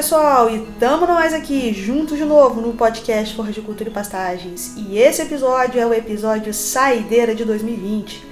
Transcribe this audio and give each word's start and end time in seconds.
Pessoal, 0.00 0.48
e 0.48 0.66
tamo 0.80 1.06
nós 1.06 1.34
aqui 1.34 1.74
juntos 1.74 2.16
de 2.16 2.24
novo 2.24 2.58
no 2.58 2.72
podcast 2.72 3.36
Forra 3.36 3.52
de 3.52 3.60
Cultura 3.60 3.90
e 3.90 3.92
Pastagens. 3.92 4.72
E 4.74 4.96
esse 4.96 5.20
episódio 5.20 5.78
é 5.78 5.84
o 5.84 5.92
episódio 5.92 6.54
Saideira 6.54 7.34
de 7.34 7.44
2020. 7.44 8.26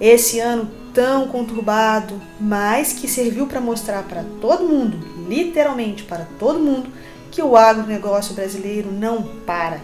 Esse 0.00 0.40
ano 0.40 0.70
tão 0.94 1.28
conturbado, 1.28 2.18
mas 2.40 2.94
que 2.94 3.06
serviu 3.06 3.46
para 3.46 3.60
mostrar 3.60 4.02
para 4.04 4.24
todo 4.40 4.66
mundo, 4.66 4.96
literalmente 5.28 6.04
para 6.04 6.26
todo 6.38 6.58
mundo, 6.58 6.88
que 7.30 7.42
o 7.42 7.54
agronegócio 7.54 8.34
brasileiro 8.34 8.90
não 8.90 9.22
para. 9.44 9.78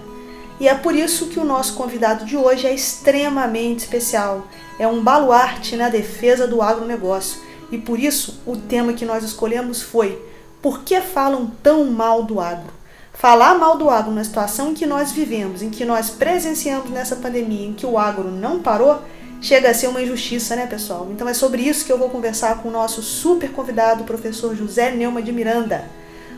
E 0.59 0.67
é 0.67 0.75
por 0.75 0.95
isso 0.95 1.27
que 1.27 1.39
o 1.39 1.45
nosso 1.45 1.75
convidado 1.75 2.25
de 2.25 2.35
hoje 2.35 2.67
é 2.67 2.75
extremamente 2.75 3.81
especial. 3.81 4.47
É 4.79 4.89
um 4.89 5.03
baluarte 5.03 5.77
na 5.77 5.91
defesa 5.91 6.47
do 6.47 6.63
agronegócio. 6.63 7.39
E 7.71 7.77
por 7.77 8.01
isso 8.01 8.41
o 8.47 8.57
tema 8.57 8.95
que 8.95 9.05
nós 9.05 9.23
escolhemos 9.23 9.83
foi 9.83 10.35
por 10.67 10.83
que 10.83 11.01
falam 11.01 11.49
tão 11.63 11.85
mal 11.85 12.25
do 12.25 12.41
agro? 12.41 12.73
Falar 13.13 13.57
mal 13.57 13.79
do 13.79 13.89
agro 13.89 14.11
na 14.11 14.25
situação 14.25 14.71
em 14.71 14.75
que 14.75 14.85
nós 14.85 15.13
vivemos, 15.13 15.63
em 15.63 15.71
que 15.71 15.85
nós 15.85 16.11
presenciamos 16.11 16.91
nessa 16.91 17.15
pandemia, 17.15 17.69
em 17.69 17.73
que 17.73 17.87
o 17.87 17.97
agro 17.97 18.33
não 18.33 18.59
parou, 18.59 19.01
chega 19.41 19.71
a 19.71 19.75
ser 19.75 19.87
uma 19.87 20.03
injustiça, 20.03 20.57
né, 20.57 20.67
pessoal? 20.67 21.07
Então 21.13 21.29
é 21.29 21.35
sobre 21.35 21.63
isso 21.63 21.87
que 21.87 21.93
eu 21.93 21.97
vou 21.97 22.11
conversar 22.11 22.61
com 22.61 22.69
o 22.69 22.73
nosso 22.73 23.01
super 23.01 23.53
convidado, 23.53 24.03
o 24.03 24.07
professor 24.07 24.57
José 24.57 24.91
Neuma 24.91 25.23
de 25.23 25.31
Miranda. 25.31 25.85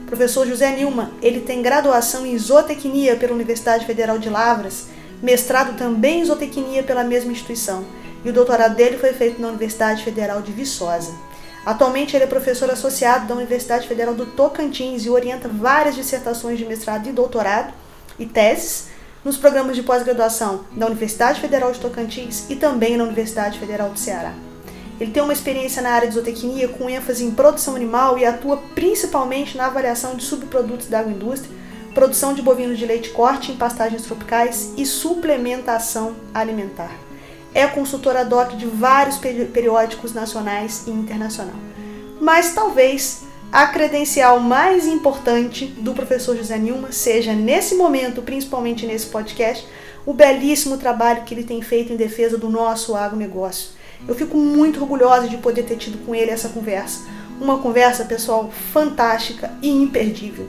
O 0.03 0.05
professor 0.05 0.47
José 0.47 0.77
Nilma, 0.77 1.11
ele 1.23 1.41
tem 1.41 1.63
graduação 1.63 2.27
em 2.27 2.39
zootecnia 2.39 3.17
pela 3.17 3.33
Universidade 3.33 3.87
Federal 3.87 4.19
de 4.19 4.29
Lavras, 4.29 4.89
mestrado 5.23 5.75
também 5.79 6.21
em 6.21 6.25
zootecnia 6.27 6.83
pela 6.83 7.03
mesma 7.03 7.33
instituição, 7.33 7.83
e 8.23 8.29
o 8.29 8.33
doutorado 8.35 8.77
dele 8.77 8.99
foi 8.99 9.15
feito 9.15 9.41
na 9.41 9.49
Universidade 9.49 10.05
Federal 10.05 10.43
de 10.43 10.53
Viçosa. 10.53 11.15
Atualmente 11.69 12.17
ele 12.17 12.25
é 12.25 12.27
professor 12.27 12.71
associado 12.71 13.27
da 13.27 13.35
Universidade 13.35 13.87
Federal 13.87 14.15
do 14.15 14.25
Tocantins 14.25 15.05
e 15.05 15.11
orienta 15.11 15.51
várias 15.51 15.95
dissertações 15.95 16.59
de 16.59 16.65
mestrado 16.65 17.07
e 17.07 17.13
doutorado 17.13 17.75
e 18.19 18.25
teses 18.25 18.87
nos 19.23 19.37
programas 19.37 19.77
de 19.77 19.83
pós-graduação 19.83 20.65
da 20.73 20.87
Universidade 20.87 21.43
Federal 21.43 21.71
de 21.71 21.79
Tocantins 21.79 22.49
e 22.49 22.57
também 22.57 22.97
na 22.97 23.05
Universidade 23.05 23.59
Federal 23.59 23.91
do 23.91 23.99
Ceará. 23.99 24.33
Ele 24.99 25.11
tem 25.11 25.23
uma 25.23 25.35
experiência 25.35 25.83
na 25.83 25.91
área 25.91 26.09
de 26.09 26.15
zootecnia 26.15 26.69
com 26.69 26.89
ênfase 26.89 27.23
em 27.23 27.33
produção 27.33 27.77
animal 27.77 28.19
e 28.19 28.25
atua 28.25 28.57
principalmente 28.75 29.55
na 29.55 29.67
avaliação 29.67 30.17
de 30.17 30.25
subprodutos 30.25 30.87
da 30.87 31.01
agroindústria, 31.01 31.55
produção 31.93 32.33
de 32.33 32.41
bovinos 32.41 32.79
de 32.79 32.87
leite 32.87 33.11
corte 33.11 33.53
em 33.53 33.57
pastagens 33.57 34.05
tropicais 34.05 34.73
e 34.75 34.87
suplementação 34.87 36.17
alimentar 36.33 37.08
é 37.55 37.67
consultora 37.67 38.25
doc 38.25 38.53
de 38.53 38.67
vários 38.67 39.17
periódicos 39.17 40.13
nacionais 40.13 40.85
e 40.87 40.91
internacional. 40.91 41.57
Mas 42.21 42.55
talvez 42.55 43.23
a 43.51 43.67
credencial 43.67 44.41
mais 44.41 44.87
importante 44.87 45.67
do 45.67 45.95
professor 45.95 46.37
José 46.37 46.59
Nilma 46.59 46.93
seja, 46.93 47.33
nesse 47.33 47.75
momento, 47.75 48.21
principalmente 48.21 48.87
nesse 48.87 49.07
podcast, 49.07 49.67
o 50.05 50.13
belíssimo 50.13 50.77
trabalho 50.77 51.25
que 51.25 51.35
ele 51.35 51.45
tem 51.45 51.63
feito 51.63 51.93
em 51.93 51.97
defesa 51.97 52.37
do 52.37 52.51
nosso 52.51 52.95
agronegócio. 52.95 53.71
Eu 54.07 54.15
fico 54.15 54.37
muito 54.37 54.81
orgulhosa 54.81 55.29
de 55.29 55.39
poder 55.39 55.65
ter 55.65 55.77
tido 55.77 55.99
com 56.05 56.15
ele 56.15 56.31
essa 56.31 56.51
conversa. 56.51 57.01
Uma 57.41 57.59
conversa, 57.59 58.05
pessoal, 58.05 58.51
fantástica 58.73 59.51
e 59.63 59.69
imperdível. 59.69 60.49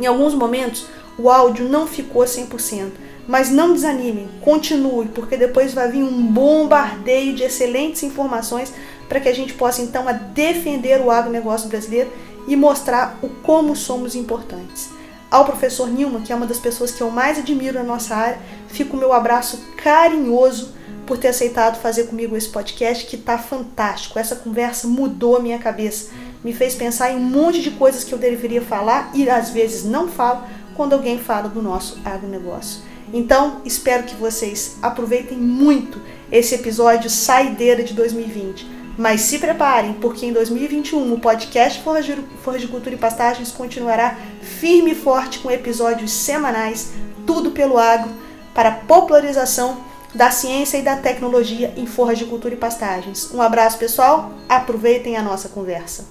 Em 0.00 0.06
alguns 0.06 0.34
momentos, 0.34 0.86
o 1.18 1.28
áudio 1.28 1.68
não 1.68 1.86
ficou 1.86 2.22
100%, 2.22 2.90
mas 3.30 3.48
não 3.48 3.72
desanime, 3.72 4.28
continue, 4.40 5.06
porque 5.06 5.36
depois 5.36 5.72
vai 5.72 5.88
vir 5.88 6.02
um 6.02 6.20
bombardeio 6.20 7.32
de 7.32 7.44
excelentes 7.44 8.02
informações 8.02 8.72
para 9.08 9.20
que 9.20 9.28
a 9.28 9.32
gente 9.32 9.52
possa 9.52 9.80
então 9.82 10.04
defender 10.34 11.00
o 11.00 11.12
agronegócio 11.12 11.68
brasileiro 11.68 12.10
e 12.48 12.56
mostrar 12.56 13.20
o 13.22 13.28
como 13.28 13.76
somos 13.76 14.16
importantes. 14.16 14.88
Ao 15.30 15.44
professor 15.44 15.88
Nilma, 15.88 16.22
que 16.22 16.32
é 16.32 16.34
uma 16.34 16.44
das 16.44 16.58
pessoas 16.58 16.90
que 16.90 17.00
eu 17.00 17.08
mais 17.08 17.38
admiro 17.38 17.78
na 17.78 17.84
nossa 17.84 18.16
área, 18.16 18.40
fica 18.66 18.96
o 18.96 18.98
meu 18.98 19.12
abraço 19.12 19.60
carinhoso 19.76 20.74
por 21.06 21.16
ter 21.16 21.28
aceitado 21.28 21.80
fazer 21.80 22.08
comigo 22.08 22.36
esse 22.36 22.48
podcast 22.48 23.06
que 23.06 23.14
está 23.14 23.38
fantástico. 23.38 24.18
Essa 24.18 24.34
conversa 24.34 24.88
mudou 24.88 25.36
a 25.36 25.40
minha 25.40 25.60
cabeça, 25.60 26.10
me 26.42 26.52
fez 26.52 26.74
pensar 26.74 27.12
em 27.12 27.16
um 27.16 27.20
monte 27.20 27.62
de 27.62 27.70
coisas 27.70 28.02
que 28.02 28.12
eu 28.12 28.18
deveria 28.18 28.60
falar 28.60 29.12
e 29.14 29.30
às 29.30 29.50
vezes 29.50 29.84
não 29.84 30.08
falo 30.08 30.42
quando 30.74 30.94
alguém 30.94 31.16
fala 31.16 31.48
do 31.48 31.62
nosso 31.62 31.96
agronegócio. 32.04 32.89
Então, 33.12 33.60
espero 33.64 34.04
que 34.04 34.14
vocês 34.14 34.76
aproveitem 34.80 35.38
muito 35.38 36.00
esse 36.30 36.54
episódio 36.54 37.10
Saideira 37.10 37.82
de 37.82 37.94
2020. 37.94 38.80
Mas 38.96 39.22
se 39.22 39.38
preparem, 39.38 39.94
porque 39.94 40.26
em 40.26 40.32
2021 40.32 41.14
o 41.14 41.20
podcast 41.20 41.82
Forra 41.82 42.58
de 42.58 42.68
Cultura 42.68 42.94
e 42.94 42.98
Pastagens 42.98 43.50
continuará 43.50 44.16
firme 44.42 44.92
e 44.92 44.94
forte 44.94 45.38
com 45.38 45.50
episódios 45.50 46.12
semanais, 46.12 46.92
tudo 47.26 47.50
pelo 47.50 47.78
agro, 47.78 48.10
para 48.54 48.72
popularização 48.72 49.84
da 50.14 50.30
ciência 50.30 50.76
e 50.76 50.82
da 50.82 50.96
tecnologia 50.96 51.72
em 51.76 51.86
Forra 51.86 52.14
de 52.14 52.26
Cultura 52.26 52.54
e 52.54 52.58
Pastagens. 52.58 53.32
Um 53.32 53.40
abraço, 53.40 53.78
pessoal. 53.78 54.32
Aproveitem 54.48 55.16
a 55.16 55.22
nossa 55.22 55.48
conversa. 55.48 56.04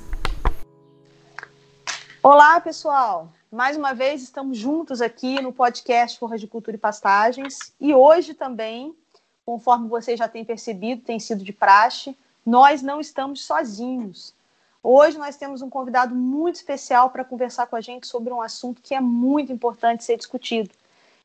Olá, 2.23 2.59
pessoal. 2.59 3.29
Mais 3.51 3.75
uma 3.75 3.95
vez 3.95 4.21
estamos 4.21 4.59
juntos 4.59 5.01
aqui 5.01 5.41
no 5.41 5.51
podcast 5.51 6.19
Forra 6.19 6.37
de 6.37 6.45
Cultura 6.45 6.77
e 6.77 6.79
Pastagens 6.79 7.73
e 7.81 7.95
hoje 7.95 8.35
também, 8.35 8.95
conforme 9.43 9.89
vocês 9.89 10.19
já 10.19 10.27
têm 10.27 10.45
percebido, 10.45 11.01
tem 11.01 11.19
sido 11.19 11.43
de 11.43 11.51
praxe, 11.51 12.15
nós 12.45 12.83
não 12.83 13.01
estamos 13.01 13.43
sozinhos. 13.43 14.35
Hoje 14.83 15.17
nós 15.17 15.35
temos 15.35 15.63
um 15.63 15.69
convidado 15.69 16.13
muito 16.13 16.57
especial 16.57 17.09
para 17.09 17.25
conversar 17.25 17.65
com 17.65 17.75
a 17.75 17.81
gente 17.81 18.05
sobre 18.05 18.31
um 18.31 18.39
assunto 18.39 18.83
que 18.83 18.93
é 18.93 19.01
muito 19.01 19.51
importante 19.51 20.03
ser 20.03 20.17
discutido. 20.17 20.69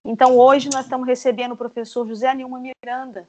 Então 0.03 0.39
hoje 0.39 0.71
nós 0.73 0.87
estamos 0.87 1.07
recebendo 1.07 1.53
o 1.53 1.59
professor 1.59 2.07
José 2.07 2.35
Nilma 2.35 2.59
Miranda, 2.59 3.29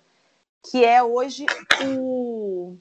que 0.72 0.86
é 0.86 1.04
hoje 1.04 1.46
o, 1.86 2.78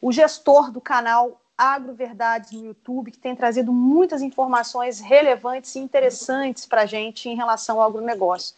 o 0.00 0.12
gestor 0.12 0.70
do 0.70 0.80
canal 0.80 1.40
Agroverdades 1.58 2.52
no 2.52 2.66
YouTube, 2.66 3.10
que 3.10 3.18
tem 3.18 3.34
trazido 3.34 3.72
muitas 3.72 4.22
informações 4.22 5.00
relevantes 5.00 5.74
e 5.74 5.80
interessantes 5.80 6.64
para 6.64 6.82
a 6.82 6.86
gente 6.86 7.28
em 7.28 7.34
relação 7.34 7.80
ao 7.80 7.88
agronegócio. 7.88 8.54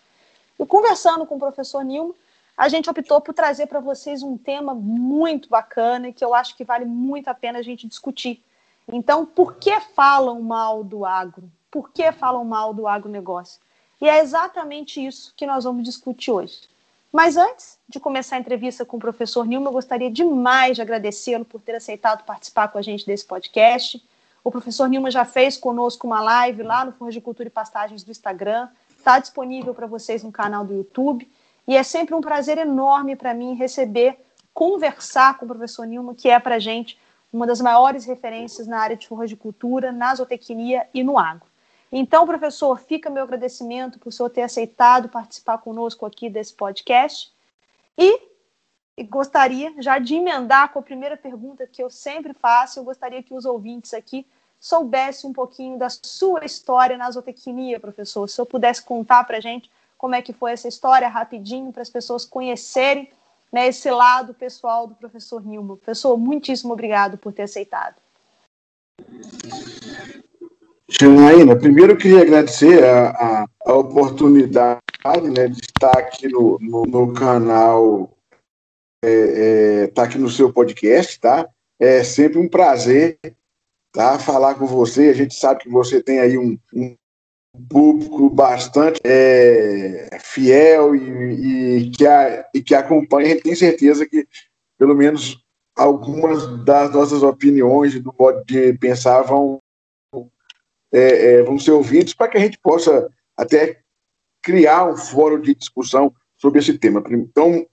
E 0.59 0.66
conversando 0.66 1.25
com 1.25 1.37
o 1.37 1.38
professor 1.38 1.83
Nilma, 1.83 2.15
a 2.55 2.69
gente 2.69 2.91
optou 2.91 3.22
por 3.22 3.33
trazer 3.33 3.66
para 3.66 3.81
vocês 3.81 4.22
um 4.22 4.37
tema 4.37 4.75
muito 4.75 5.49
bacana 5.49 6.09
e 6.09 6.12
que 6.12 6.22
eu 6.22 6.34
acho 6.34 6.55
que 6.55 6.62
vale 6.62 6.84
muito 6.84 7.28
a 7.28 7.34
pena 7.34 7.61
a 7.61 7.62
gente 7.62 7.88
discutir. 7.88 8.44
Então, 8.93 9.25
por 9.25 9.55
que 9.55 9.81
falam 9.81 10.43
mal 10.43 10.84
do 10.84 11.06
agro? 11.06 11.50
Por 11.71 11.91
que 11.91 12.12
falam 12.12 12.44
mal 12.44 12.75
do 12.75 12.87
agronegócio? 12.87 13.62
E 13.99 14.06
é 14.06 14.21
exatamente 14.21 15.05
isso 15.05 15.32
que 15.34 15.47
nós 15.47 15.65
vamos 15.65 15.84
discutir 15.84 16.31
hoje. 16.31 16.69
Mas 17.12 17.37
antes 17.37 17.76
de 17.88 17.98
começar 17.98 18.37
a 18.37 18.38
entrevista 18.38 18.84
com 18.84 18.97
o 18.97 19.00
professor 19.00 19.44
Nilma, 19.44 19.69
eu 19.69 19.72
gostaria 19.72 20.09
demais 20.09 20.76
de 20.76 20.82
agradecê-lo 20.82 21.44
por 21.44 21.60
ter 21.60 21.75
aceitado 21.75 22.25
participar 22.25 22.69
com 22.69 22.78
a 22.78 22.82
gente 22.82 23.04
desse 23.04 23.25
podcast. 23.25 24.00
O 24.44 24.50
professor 24.50 24.88
Nilma 24.88 25.11
já 25.11 25.25
fez 25.25 25.56
conosco 25.56 26.06
uma 26.06 26.20
live 26.20 26.62
lá 26.62 26.84
no 26.84 26.93
Forra 26.93 27.11
de 27.11 27.20
Cultura 27.20 27.49
e 27.49 27.50
Pastagens 27.50 28.05
do 28.05 28.12
Instagram, 28.12 28.69
está 28.96 29.19
disponível 29.19 29.75
para 29.75 29.88
vocês 29.88 30.23
no 30.23 30.31
canal 30.31 30.64
do 30.64 30.73
YouTube. 30.73 31.29
E 31.67 31.76
é 31.76 31.82
sempre 31.82 32.14
um 32.14 32.20
prazer 32.20 32.58
enorme 32.58 33.17
para 33.17 33.34
mim 33.34 33.55
receber, 33.55 34.17
conversar 34.55 35.37
com 35.37 35.44
o 35.44 35.49
professor 35.49 35.87
Nilma, 35.87 36.14
que 36.14 36.31
é 36.31 36.38
para 36.38 36.55
a 36.55 36.58
gente 36.61 36.96
uma 37.32 37.46
das 37.46 37.61
maiores 37.61 38.05
referências 38.05 38.69
na 38.69 38.79
área 38.79 38.96
de 38.96 39.37
cultura, 39.37 39.90
na 39.90 40.14
zootecnia 40.14 40.88
e 40.94 41.02
no 41.02 41.19
agro. 41.19 41.50
Então, 41.92 42.26
professor, 42.26 42.78
fica 42.78 43.10
meu 43.10 43.25
agradecimento 43.25 43.98
por 43.98 44.10
o 44.10 44.12
senhor 44.12 44.31
ter 44.31 44.42
aceitado 44.42 45.08
participar 45.08 45.58
conosco 45.58 46.06
aqui 46.06 46.31
desse 46.31 46.54
podcast. 46.54 47.32
E, 47.98 48.31
gostaria 49.08 49.75
já 49.82 49.98
de 49.98 50.14
emendar 50.14 50.72
com 50.72 50.78
a 50.78 50.82
primeira 50.82 51.16
pergunta 51.16 51.66
que 51.66 51.82
eu 51.82 51.90
sempre 51.90 52.32
faço. 52.32 52.78
Eu 52.78 52.84
gostaria 52.84 53.22
que 53.22 53.34
os 53.34 53.44
ouvintes 53.44 53.92
aqui 53.92 54.26
soubessem 54.60 55.31
um 55.31 55.32
pouquinho 55.32 55.78
da 55.78 55.88
sua 55.88 56.44
história 56.44 56.96
na 56.96 57.10
zootecnia, 57.10 57.81
professor. 57.81 58.28
Se 58.28 58.40
eu 58.40 58.46
pudesse 58.46 58.82
contar 58.82 59.25
para 59.25 59.38
a 59.38 59.40
gente 59.40 59.70
como 59.96 60.14
é 60.14 60.22
que 60.22 60.32
foi 60.32 60.52
essa 60.52 60.69
história 60.69 61.08
rapidinho, 61.08 61.72
para 61.72 61.82
as 61.82 61.90
pessoas 61.90 62.25
conhecerem 62.25 63.10
né, 63.52 63.66
esse 63.66 63.90
lado 63.90 64.32
pessoal 64.32 64.86
do 64.86 64.94
professor 64.94 65.44
Nilma. 65.44 65.76
Professor, 65.76 66.16
muitíssimo 66.16 66.72
obrigado 66.72 67.19
por 67.19 67.32
ter 67.32 67.43
aceitado. 67.43 67.96
Janaína, 70.90 71.56
primeiro 71.56 71.92
eu 71.92 71.96
queria 71.96 72.22
agradecer 72.22 72.82
a, 72.82 73.10
a, 73.10 73.46
a 73.64 73.75
oportunidade 73.75 74.81
né, 75.37 75.46
de 75.46 75.60
estar 75.60 75.96
aqui 75.96 76.26
no, 76.26 76.58
no, 76.60 76.82
no 76.82 77.12
canal, 77.14 78.10
é, 79.04 79.10
é, 79.10 79.84
estar 79.84 80.02
aqui 80.02 80.19
no 80.19 80.28
seu 80.28 80.52
podcast, 80.52 81.20
tá? 81.20 81.48
É 81.78 82.02
sempre 82.02 82.38
um 82.38 82.48
prazer 82.48 83.19
tá, 83.92 84.19
falar 84.19 84.56
com 84.56 84.66
você. 84.66 85.08
A 85.08 85.14
gente 85.14 85.34
sabe 85.34 85.60
que 85.60 85.69
você 85.70 86.02
tem 86.02 86.19
aí 86.19 86.37
um, 86.37 86.58
um 86.75 86.96
público 87.69 88.28
bastante 88.28 89.00
é, 89.04 90.19
fiel 90.20 90.94
e, 90.96 91.78
e, 91.78 91.90
que 91.90 92.06
a, 92.06 92.46
e 92.52 92.60
que 92.60 92.75
acompanha. 92.75 93.26
A 93.26 93.31
gente 93.31 93.44
tem 93.44 93.54
certeza 93.54 94.04
que, 94.04 94.26
pelo 94.76 94.96
menos, 94.96 95.38
algumas 95.76 96.64
das 96.64 96.93
nossas 96.93 97.22
opiniões 97.22 97.98
do 98.00 98.12
modo 98.19 98.44
de 98.44 98.72
pensar 98.75 99.22
vão 99.22 99.60
é, 100.92 101.34
é, 101.34 101.42
vão 101.42 101.58
ser 101.58 101.72
ouvidos 101.72 102.14
para 102.14 102.28
que 102.28 102.37
a 102.37 102.40
gente 102.40 102.58
possa 102.58 103.08
até 103.37 103.81
criar 104.42 104.87
um 104.87 104.96
fórum 104.96 105.40
de 105.40 105.54
discussão 105.54 106.12
sobre 106.37 106.58
esse 106.58 106.78
tema. 106.78 107.02
Então, 107.10 107.66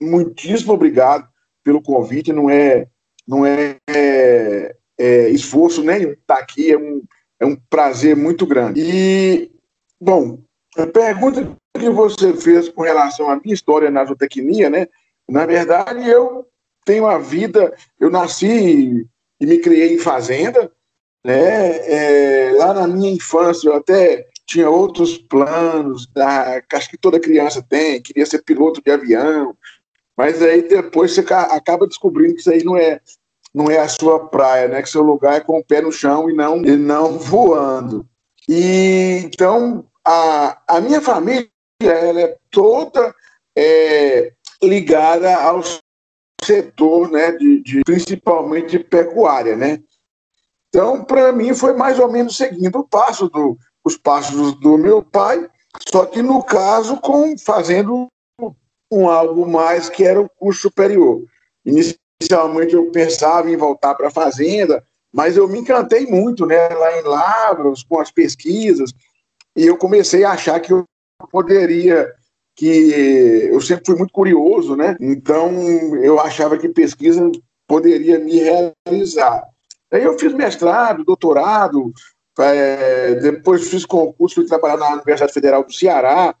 muitíssimo 0.00 0.72
obrigado 0.72 1.28
pelo 1.64 1.82
convite. 1.82 2.32
Não 2.32 2.50
é, 2.50 2.86
não 3.26 3.46
é, 3.46 3.76
é, 3.88 4.76
é 4.98 5.28
esforço 5.30 5.82
nenhum 5.82 6.12
estar 6.12 6.38
aqui, 6.38 6.70
é 6.70 6.78
um, 6.78 7.02
é 7.40 7.46
um 7.46 7.56
prazer 7.70 8.14
muito 8.16 8.46
grande. 8.46 8.80
E, 8.80 9.50
bom, 10.00 10.38
a 10.76 10.86
pergunta 10.86 11.56
que 11.78 11.90
você 11.90 12.34
fez 12.34 12.68
com 12.68 12.82
relação 12.82 13.30
à 13.30 13.36
minha 13.36 13.54
história 13.54 13.90
na 13.90 14.04
zootecnia, 14.04 14.68
né? 14.68 14.86
Na 15.28 15.46
verdade, 15.46 16.08
eu 16.08 16.46
tenho 16.84 17.06
a 17.06 17.18
vida, 17.18 17.74
eu 17.98 18.10
nasci 18.10 19.06
e 19.40 19.46
me 19.46 19.58
criei 19.58 19.94
em 19.94 19.98
fazenda, 19.98 20.70
né? 21.24 21.76
É, 21.86 22.52
lá 22.56 22.74
na 22.74 22.86
minha 22.86 23.10
infância 23.10 23.68
eu 23.68 23.76
até 23.76 24.26
tinha 24.46 24.68
outros 24.68 25.16
planos, 25.16 26.06
da, 26.08 26.60
acho 26.74 26.90
que 26.90 26.98
toda 26.98 27.20
criança 27.20 27.64
tem, 27.66 28.02
queria 28.02 28.26
ser 28.26 28.42
piloto 28.42 28.82
de 28.84 28.90
avião, 28.90 29.56
mas 30.16 30.42
aí 30.42 30.62
depois 30.62 31.12
você 31.12 31.20
acaba 31.20 31.86
descobrindo 31.86 32.34
que 32.34 32.40
isso 32.40 32.50
aí 32.50 32.62
não 32.62 32.76
é 32.76 33.00
não 33.54 33.70
é 33.70 33.78
a 33.78 33.88
sua 33.88 34.28
praia, 34.28 34.66
né? 34.68 34.82
Que 34.82 34.88
seu 34.88 35.02
lugar 35.02 35.34
é 35.36 35.40
com 35.40 35.58
o 35.58 35.64
pé 35.64 35.82
no 35.82 35.92
chão 35.92 36.30
e 36.30 36.34
não 36.34 36.64
e 36.64 36.76
não 36.76 37.18
voando. 37.18 38.06
E 38.48 39.22
então 39.24 39.86
a, 40.04 40.58
a 40.66 40.80
minha 40.80 41.00
família 41.00 41.48
ela 41.82 42.20
é 42.20 42.36
toda 42.50 43.14
é, 43.56 44.32
ligada 44.62 45.34
ao 45.36 45.62
setor, 46.42 47.10
né? 47.10 47.32
De, 47.32 47.62
de 47.62 47.82
principalmente 47.84 48.70
de 48.70 48.78
pecuária, 48.78 49.54
né? 49.54 49.82
Então, 50.74 51.04
para 51.04 51.30
mim, 51.32 51.52
foi 51.52 51.74
mais 51.74 51.98
ou 51.98 52.10
menos 52.10 52.34
seguindo 52.34 52.78
o 52.78 52.88
passo 52.88 53.28
do, 53.28 53.58
os 53.84 53.98
passos 53.98 54.58
do 54.58 54.78
meu 54.78 55.02
pai, 55.02 55.46
só 55.86 56.06
que 56.06 56.22
no 56.22 56.42
caso, 56.42 56.96
com 56.96 57.36
fazendo 57.36 58.06
um 58.90 59.06
algo 59.08 59.46
mais 59.46 59.90
que 59.90 60.02
era 60.02 60.18
o 60.18 60.30
curso 60.30 60.62
superior. 60.62 61.22
Inicialmente 61.64 62.72
eu 62.72 62.90
pensava 62.90 63.50
em 63.50 63.56
voltar 63.56 63.94
para 63.94 64.08
a 64.08 64.10
fazenda, 64.10 64.82
mas 65.12 65.36
eu 65.36 65.46
me 65.46 65.58
encantei 65.58 66.06
muito 66.06 66.46
né, 66.46 66.68
lá 66.68 66.98
em 66.98 67.02
Lavras, 67.02 67.82
com 67.82 68.00
as 68.00 68.10
pesquisas, 68.10 68.94
e 69.54 69.66
eu 69.66 69.76
comecei 69.76 70.24
a 70.24 70.32
achar 70.32 70.58
que 70.58 70.72
eu 70.72 70.84
poderia, 71.30 72.10
que 72.56 73.48
eu 73.50 73.60
sempre 73.60 73.84
fui 73.84 73.96
muito 73.96 74.12
curioso, 74.12 74.74
né? 74.74 74.96
Então 74.98 75.52
eu 76.02 76.18
achava 76.18 76.56
que 76.56 76.68
pesquisa 76.70 77.30
poderia 77.66 78.18
me 78.18 78.38
realizar. 78.38 79.51
Aí 79.92 80.02
eu 80.02 80.18
fiz 80.18 80.32
mestrado, 80.32 81.04
doutorado, 81.04 81.92
é, 82.38 83.14
depois 83.16 83.68
fiz 83.68 83.84
concurso, 83.84 84.36
fui 84.36 84.46
trabalhar 84.46 84.78
na 84.78 84.94
Universidade 84.94 85.32
Federal 85.32 85.64
do 85.64 85.72
Ceará. 85.72 86.34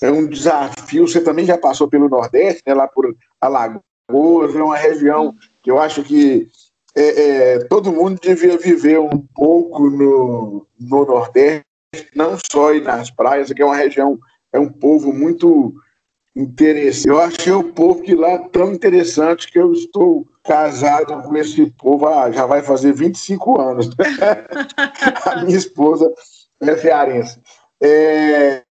É 0.00 0.10
um 0.10 0.26
desafio. 0.26 1.06
Você 1.06 1.20
também 1.20 1.44
já 1.44 1.56
passou 1.56 1.88
pelo 1.88 2.08
Nordeste, 2.08 2.62
né, 2.66 2.74
lá 2.74 2.88
por 2.88 3.16
Alagoas, 3.40 4.54
é 4.54 4.62
uma 4.62 4.76
região 4.76 5.34
que 5.62 5.70
eu 5.70 5.78
acho 5.78 6.02
que 6.02 6.48
é, 6.94 7.22
é, 7.54 7.58
todo 7.64 7.92
mundo 7.92 8.20
devia 8.20 8.58
viver 8.58 8.98
um 9.00 9.26
pouco 9.34 9.88
no, 9.88 10.66
no 10.78 11.06
Nordeste, 11.06 11.64
não 12.14 12.36
só 12.50 12.74
ir 12.74 12.82
nas 12.82 13.10
praias, 13.10 13.52
que 13.52 13.62
é 13.62 13.64
uma 13.64 13.76
região, 13.76 14.18
é 14.52 14.58
um 14.58 14.68
povo 14.68 15.12
muito 15.12 15.74
interessante. 16.36 17.08
Eu 17.08 17.20
achei 17.20 17.52
o 17.52 17.72
povo 17.72 18.02
de 18.02 18.14
lá 18.14 18.38
tão 18.50 18.72
interessante 18.72 19.50
que 19.50 19.58
eu 19.58 19.72
estou 19.72 20.26
casado 20.42 21.22
com 21.22 21.36
esse 21.36 21.66
povo 21.72 22.06
há, 22.06 22.30
já 22.30 22.46
vai 22.46 22.62
fazer 22.62 22.92
25 22.92 23.60
anos. 23.60 23.90
a 25.26 25.44
minha 25.44 25.56
esposa 25.56 26.12
é 26.60 26.76
cearense. 26.76 27.40
É, 27.80 28.62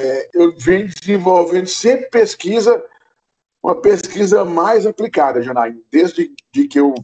é, 0.00 0.28
eu 0.32 0.56
venho 0.56 0.88
desenvolvendo 0.88 1.66
sempre 1.66 2.08
pesquisa, 2.08 2.84
uma 3.62 3.80
pesquisa 3.80 4.44
mais 4.44 4.86
aplicada, 4.86 5.42
Janaína. 5.42 5.80
Desde 5.90 6.32
de 6.52 6.68
que 6.68 6.78
eu 6.78 6.94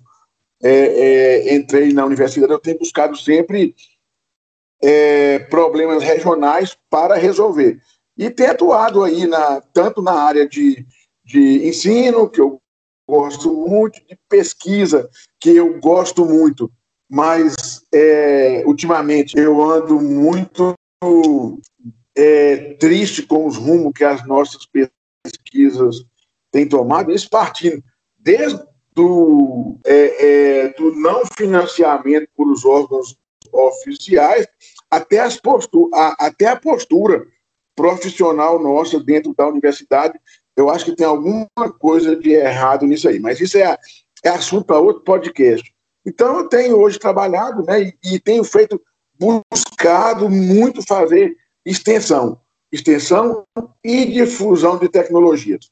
é, 0.63 0.71
é, 0.71 1.55
entrei 1.55 1.93
na 1.93 2.05
universidade, 2.05 2.53
eu 2.53 2.59
tenho 2.59 2.79
buscado 2.79 3.17
sempre 3.17 3.75
é, 4.83 5.41
problemas 5.41 6.03
regionais 6.03 6.77
para 6.89 7.17
resolver. 7.17 7.81
E 8.17 8.31
tenho 8.31 8.53
atuado 8.53 9.03
aí 9.03 9.27
na, 9.27 9.61
tanto 9.61 10.01
na 10.01 10.13
área 10.13 10.49
de, 10.49 10.87
de 11.25 11.67
ensino, 11.67 12.29
que 12.29 12.41
eu 12.41 12.61
gosto 13.09 13.53
muito, 13.53 14.01
de 14.07 14.19
pesquisa, 14.29 15.09
que 15.41 15.51
eu 15.51 15.79
gosto 15.81 16.25
muito, 16.25 16.71
mas 17.09 17.55
é, 17.93 18.65
ultimamente 18.67 19.37
eu 19.37 19.63
ando 19.63 20.01
muito 20.01 20.75
é, 22.17 22.75
triste 22.75 23.23
com 23.23 23.47
os 23.47 23.57
rumos 23.57 23.93
que 23.95 24.05
as 24.05 24.27
nossas 24.27 24.67
pesquisas 25.25 26.05
têm 26.51 26.69
tomado, 26.69 27.13
isso 27.13 27.29
partindo 27.29 27.83
desde 28.19 28.63
do, 28.95 29.77
é, 29.85 30.27
é, 30.27 30.69
do 30.75 30.95
não 30.95 31.23
financiamento 31.37 32.29
por 32.35 32.51
os 32.51 32.65
órgãos 32.65 33.19
oficiais 33.53 34.47
até, 34.91 35.19
as 35.19 35.39
a, 35.93 36.27
até 36.27 36.47
a 36.47 36.57
postura 36.57 37.27
profissional 37.75 38.63
nossa 38.63 39.01
dentro 39.01 39.35
da 39.35 39.49
universidade 39.49 40.19
eu 40.57 40.71
acho 40.71 40.85
que 40.85 40.97
tem 40.97 41.07
alguma 41.07 41.49
coisa 41.79 42.17
de 42.17 42.31
errado 42.31 42.87
nisso 42.87 43.09
aí. 43.09 43.19
Mas 43.19 43.41
isso 43.41 43.59
é, 43.59 43.77
é 44.23 44.29
assunto 44.29 44.65
para 44.65 44.79
outro 44.79 45.03
podcast. 45.03 45.75
Então, 46.07 46.39
eu 46.39 46.49
tenho 46.49 46.79
hoje 46.79 46.99
trabalhado 46.99 47.65
né, 47.65 47.83
e, 47.83 47.97
e 48.15 48.21
tenho 48.21 48.45
feito, 48.45 48.81
buscado 49.19 50.29
muito 50.29 50.87
fazer 50.87 51.37
extensão. 51.65 52.41
Extensão 52.71 53.45
e 53.83 54.07
difusão 54.07 54.79
de 54.79 54.89
tecnologias. 54.89 55.71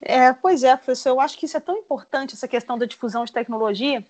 É, 0.00 0.32
pois 0.32 0.64
é, 0.64 0.74
professor, 0.74 1.10
eu 1.10 1.20
acho 1.20 1.38
que 1.38 1.46
isso 1.46 1.56
é 1.56 1.60
tão 1.60 1.76
importante, 1.76 2.34
essa 2.34 2.48
questão 2.48 2.76
da 2.76 2.86
difusão 2.86 3.24
de 3.24 3.32
tecnologia, 3.32 4.04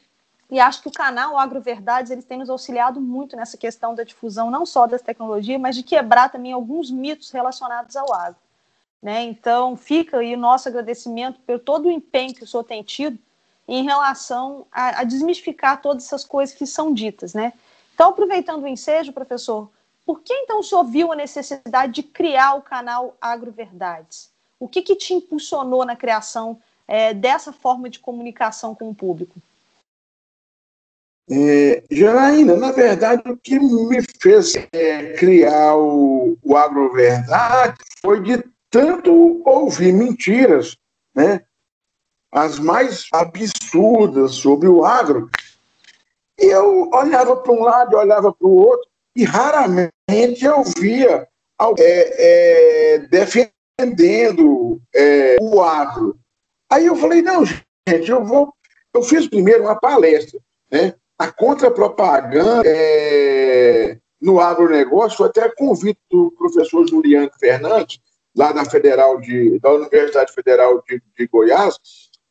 e 0.51 0.59
acho 0.59 0.83
que 0.83 0.89
o 0.89 0.93
canal 0.93 1.39
Agroverdades 1.39 2.11
eles 2.11 2.25
tem 2.25 2.39
nos 2.39 2.49
auxiliado 2.49 3.01
muito 3.01 3.37
nessa 3.37 3.57
questão 3.57 3.95
da 3.95 4.05
difusão, 4.05 4.51
não 4.51 4.65
só 4.65 4.87
das 4.87 5.03
tecnologias, 5.03 5.61
mas 5.61 5.77
de 5.77 5.83
quebrar 5.83 6.31
também 6.31 6.53
alguns 6.53 6.91
mitos 6.91 7.31
relacionados 7.31 7.97
ao 7.97 8.13
agro. 8.13 8.41
Né? 9.03 9.25
Então, 9.25 9.77
fica 9.77 10.19
aí 10.19 10.35
o 10.35 10.39
nosso 10.39 10.69
agradecimento 10.69 11.41
por 11.41 11.59
todo 11.59 11.87
o 11.87 11.91
empenho 11.91 12.35
que 12.35 12.45
o 12.45 12.47
senhor 12.47 12.63
tem 12.63 12.83
tido 12.85 13.19
em 13.67 13.83
relação 13.85 14.67
a, 14.71 15.01
a 15.01 15.05
desmistificar 15.05 15.83
todas 15.83 16.05
essas 16.05 16.25
coisas 16.25 16.55
que 16.55 16.67
são 16.67 16.95
ditas. 16.95 17.35
Né? 17.35 17.53
Então, 17.95 18.11
aproveitando 18.11 18.63
o 18.63 18.69
ensejo, 18.69 19.13
professor, 19.13 19.69
por 20.07 20.21
que 20.21 20.33
então 20.33 20.61
o 20.61 20.63
senhor 20.63 20.85
viu 20.85 21.13
a 21.13 21.17
necessidade 21.17 21.93
de 21.93 22.03
criar 22.03 22.55
o 22.55 22.63
canal 22.63 23.17
Agroverdades? 23.21 24.31
O 24.59 24.69
que, 24.69 24.83
que 24.83 24.95
te 24.95 25.15
impulsionou 25.15 25.85
na 25.85 25.97
criação 25.97 26.61
é, 26.87 27.13
dessa 27.13 27.53
forma 27.53 27.91
de 27.91 27.99
comunicação 27.99 28.75
com 28.75 28.91
o 28.91 28.95
público? 28.95 29.41
É, 31.31 31.83
na 32.45 32.73
verdade, 32.73 33.23
o 33.27 33.37
que 33.37 33.59
me 33.59 34.03
fez 34.21 34.55
é, 34.73 35.15
criar 35.15 35.77
o, 35.77 36.37
o 36.43 36.57
Agroverdade 36.57 37.77
foi 38.01 38.21
de 38.21 38.52
tanto 38.73 39.43
ouvir 39.45 39.93
mentiras, 39.93 40.77
né, 41.15 41.43
as 42.33 42.59
mais 42.59 43.07
absurdas 43.13 44.33
sobre 44.33 44.67
o 44.67 44.83
agro, 44.83 45.31
e 46.41 46.47
eu 46.47 46.89
olhava 46.91 47.37
para 47.37 47.53
um 47.53 47.63
lado, 47.63 47.97
olhava 47.99 48.33
para 48.33 48.49
o 48.49 48.57
outro, 48.57 48.89
e 49.15 49.25
raramente 49.25 50.43
eu 50.43 50.65
via 50.65 51.29
é, 51.79 52.95
é, 52.95 52.99
defendendo 53.01 54.81
é, 54.95 55.37
o 55.39 55.61
agro. 55.61 56.19
Aí 56.71 56.87
eu 56.87 56.97
falei, 56.97 57.21
não, 57.21 57.45
gente, 57.45 58.11
eu 58.11 58.25
vou. 58.25 58.55
Eu 58.95 59.03
fiz 59.03 59.29
primeiro 59.29 59.65
uma 59.65 59.79
palestra, 59.79 60.41
né? 60.71 60.95
A 61.19 61.31
contrapropaganda 61.31 62.63
é, 62.65 63.99
no 64.21 64.41
agronegócio, 64.41 65.25
até 65.25 65.49
convite 65.51 66.01
do 66.11 66.33
professor 66.33 66.89
Juliano 66.89 67.31
Fernandes, 67.39 68.01
lá 68.37 68.53
da 68.53 68.65
Federal 68.65 69.21
de, 69.21 69.59
da 69.61 69.73
Universidade 69.73 70.33
Federal 70.33 70.83
de, 70.89 71.03
de 71.17 71.27
Goiás, 71.27 71.79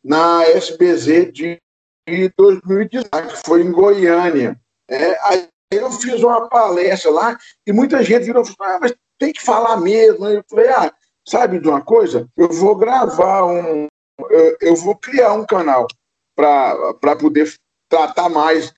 na 0.03 0.43
SBZ 0.45 1.31
de, 1.31 1.61
de 2.07 2.33
2019, 2.37 3.27
que 3.27 3.41
foi 3.45 3.61
em 3.61 3.71
Goiânia. 3.71 4.59
É, 4.89 5.17
aí 5.27 5.47
eu 5.71 5.91
fiz 5.91 6.21
uma 6.21 6.49
palestra 6.49 7.11
lá 7.11 7.37
e 7.65 7.71
muita 7.71 8.03
gente 8.03 8.25
virou 8.25 8.43
e 8.43 8.47
falou, 8.47 8.75
ah, 8.75 8.79
mas 8.81 8.93
tem 9.17 9.31
que 9.31 9.41
falar 9.41 9.77
mesmo. 9.77 10.27
Eu 10.27 10.43
falei, 10.49 10.69
ah, 10.69 10.93
sabe 11.27 11.59
de 11.59 11.69
uma 11.69 11.81
coisa? 11.81 12.27
Eu 12.35 12.49
vou 12.49 12.75
gravar 12.75 13.45
um. 13.45 13.87
Eu, 14.29 14.57
eu 14.61 14.75
vou 14.75 14.95
criar 14.95 15.33
um 15.33 15.45
canal 15.45 15.87
para 16.35 17.15
poder 17.19 17.53
tratar 17.89 18.29
mais 18.29 18.73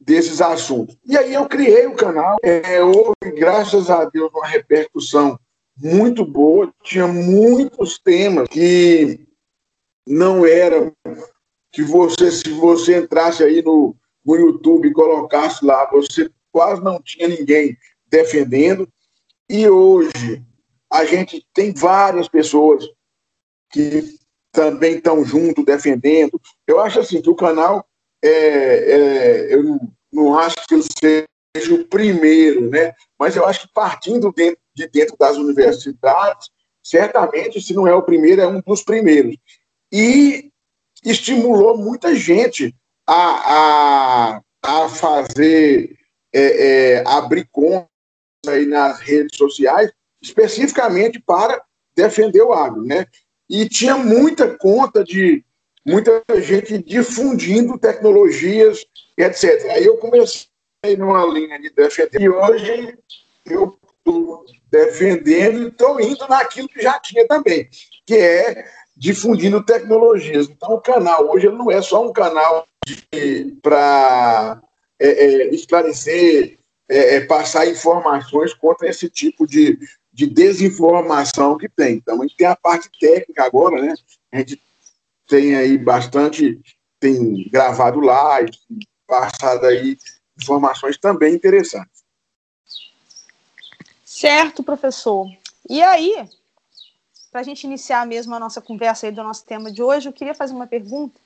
desses 0.00 0.40
assuntos. 0.40 0.96
E 1.04 1.16
aí 1.16 1.32
eu 1.32 1.46
criei 1.46 1.86
o 1.86 1.94
canal, 1.94 2.36
é, 2.42 2.82
houve, 2.82 3.36
graças 3.36 3.88
a 3.88 4.04
Deus, 4.04 4.30
uma 4.34 4.46
repercussão 4.46 5.38
muito 5.82 6.24
boa, 6.24 6.72
tinha 6.82 7.08
muitos 7.08 7.98
temas 7.98 8.48
que 8.48 9.26
não 10.06 10.46
eram 10.46 10.92
que 11.72 11.82
você, 11.82 12.30
se 12.30 12.50
você 12.50 12.98
entrasse 12.98 13.42
aí 13.42 13.62
no, 13.62 13.96
no 14.24 14.36
YouTube 14.36 14.88
e 14.88 14.92
colocasse 14.92 15.64
lá, 15.64 15.90
você 15.90 16.30
quase 16.52 16.82
não 16.82 17.00
tinha 17.02 17.26
ninguém 17.26 17.76
defendendo. 18.06 18.88
E 19.48 19.68
hoje 19.68 20.42
a 20.90 21.04
gente 21.04 21.44
tem 21.54 21.72
várias 21.72 22.28
pessoas 22.28 22.86
que 23.70 24.18
também 24.52 24.96
estão 24.96 25.24
junto 25.24 25.64
defendendo. 25.64 26.40
Eu 26.66 26.78
acho 26.78 27.00
assim 27.00 27.22
que 27.22 27.30
o 27.30 27.34
canal 27.34 27.86
é, 28.22 28.28
é, 28.28 29.54
eu 29.54 29.62
não, 29.62 29.92
não 30.12 30.38
acho 30.38 30.56
que 30.68 30.74
ele 30.74 30.84
seja 31.00 31.26
o 31.70 31.84
primeiro, 31.84 32.70
né? 32.70 32.94
Mas 33.18 33.36
eu 33.36 33.46
acho 33.46 33.66
que 33.66 33.74
partindo 33.74 34.32
dentro, 34.32 34.58
de 34.74 34.88
dentro 34.88 35.16
das 35.18 35.36
universidades, 35.36 36.48
certamente, 36.82 37.60
se 37.60 37.74
não 37.74 37.86
é 37.86 37.94
o 37.94 38.02
primeiro, 38.02 38.40
é 38.40 38.46
um 38.46 38.60
dos 38.60 38.82
primeiros. 38.82 39.36
E 39.92 40.50
estimulou 41.04 41.76
muita 41.76 42.14
gente 42.14 42.74
a, 43.06 44.34
a, 44.34 44.40
a 44.62 44.88
fazer, 44.88 45.94
é, 46.32 46.40
é, 46.96 47.04
abrir 47.06 47.46
contas 47.52 47.88
aí 48.48 48.64
nas 48.64 49.00
redes 49.00 49.36
sociais, 49.36 49.92
especificamente 50.22 51.20
para 51.20 51.62
defender 51.94 52.42
o 52.42 52.52
agro, 52.52 52.82
né? 52.82 53.06
E 53.48 53.68
tinha 53.68 53.98
muita 53.98 54.56
conta 54.56 55.04
de 55.04 55.44
muita 55.84 56.22
gente 56.40 56.78
difundindo 56.78 57.76
tecnologias, 57.76 58.86
etc. 59.18 59.66
Aí 59.70 59.84
eu 59.84 59.98
comecei 59.98 60.51
numa 60.96 61.24
linha 61.26 61.60
de 61.60 61.70
defender, 61.70 62.20
e 62.20 62.28
hoje 62.28 62.98
eu 63.46 63.78
estou 63.96 64.44
defendendo 64.68 65.62
e 65.62 65.68
estou 65.68 66.00
indo 66.00 66.26
naquilo 66.26 66.68
que 66.68 66.82
já 66.82 66.98
tinha 66.98 67.24
também, 67.28 67.68
que 68.04 68.16
é 68.16 68.68
difundindo 68.96 69.64
tecnologias. 69.64 70.48
Então, 70.48 70.74
o 70.74 70.80
canal 70.80 71.30
hoje 71.30 71.48
não 71.48 71.70
é 71.70 71.80
só 71.80 72.04
um 72.04 72.12
canal 72.12 72.66
para 73.62 74.60
é, 74.98 75.08
é, 75.08 75.54
esclarecer, 75.54 76.58
é, 76.88 77.14
é, 77.16 77.20
passar 77.26 77.68
informações 77.68 78.52
contra 78.52 78.88
esse 78.88 79.08
tipo 79.08 79.46
de, 79.46 79.78
de 80.12 80.26
desinformação 80.26 81.56
que 81.56 81.68
tem. 81.68 81.94
Então, 81.94 82.20
a 82.20 82.26
gente 82.26 82.36
tem 82.36 82.46
a 82.48 82.56
parte 82.56 82.90
técnica 82.98 83.44
agora, 83.44 83.80
né? 83.80 83.94
A 84.32 84.38
gente 84.38 84.60
tem 85.28 85.54
aí 85.54 85.78
bastante, 85.78 86.60
tem 86.98 87.48
gravado 87.52 88.00
live, 88.00 88.50
passado 89.06 89.66
aí 89.66 89.96
informações 90.36 90.98
também 90.98 91.34
interessantes. 91.34 92.02
Certo, 94.04 94.62
professor. 94.62 95.26
E 95.68 95.82
aí, 95.82 96.28
para 97.30 97.40
a 97.40 97.44
gente 97.44 97.64
iniciar 97.64 98.06
mesmo 98.06 98.34
a 98.34 98.38
nossa 98.38 98.60
conversa 98.60 99.06
aí 99.06 99.12
do 99.12 99.22
nosso 99.22 99.44
tema 99.44 99.72
de 99.72 99.82
hoje, 99.82 100.08
eu 100.08 100.12
queria 100.12 100.34
fazer 100.34 100.52
uma 100.52 100.66
pergunta. 100.66 101.18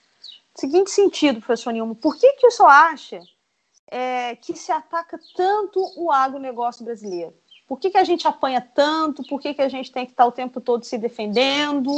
Seguinte 0.54 0.90
sentido, 0.90 1.40
professor 1.40 1.72
Nilmo, 1.72 1.94
por 1.94 2.16
que, 2.16 2.32
que 2.34 2.46
o 2.46 2.50
senhor 2.50 2.70
acha 2.70 3.20
é, 3.88 4.36
que 4.36 4.56
se 4.56 4.72
ataca 4.72 5.18
tanto 5.36 5.80
o 5.96 6.10
agronegócio 6.10 6.84
brasileiro? 6.84 7.34
Por 7.66 7.78
que, 7.80 7.90
que 7.90 7.98
a 7.98 8.04
gente 8.04 8.26
apanha 8.26 8.60
tanto? 8.60 9.24
Por 9.24 9.40
que, 9.40 9.52
que 9.52 9.62
a 9.62 9.68
gente 9.68 9.90
tem 9.90 10.06
que 10.06 10.12
estar 10.12 10.24
o 10.24 10.32
tempo 10.32 10.60
todo 10.60 10.84
se 10.84 10.96
defendendo? 10.96 11.92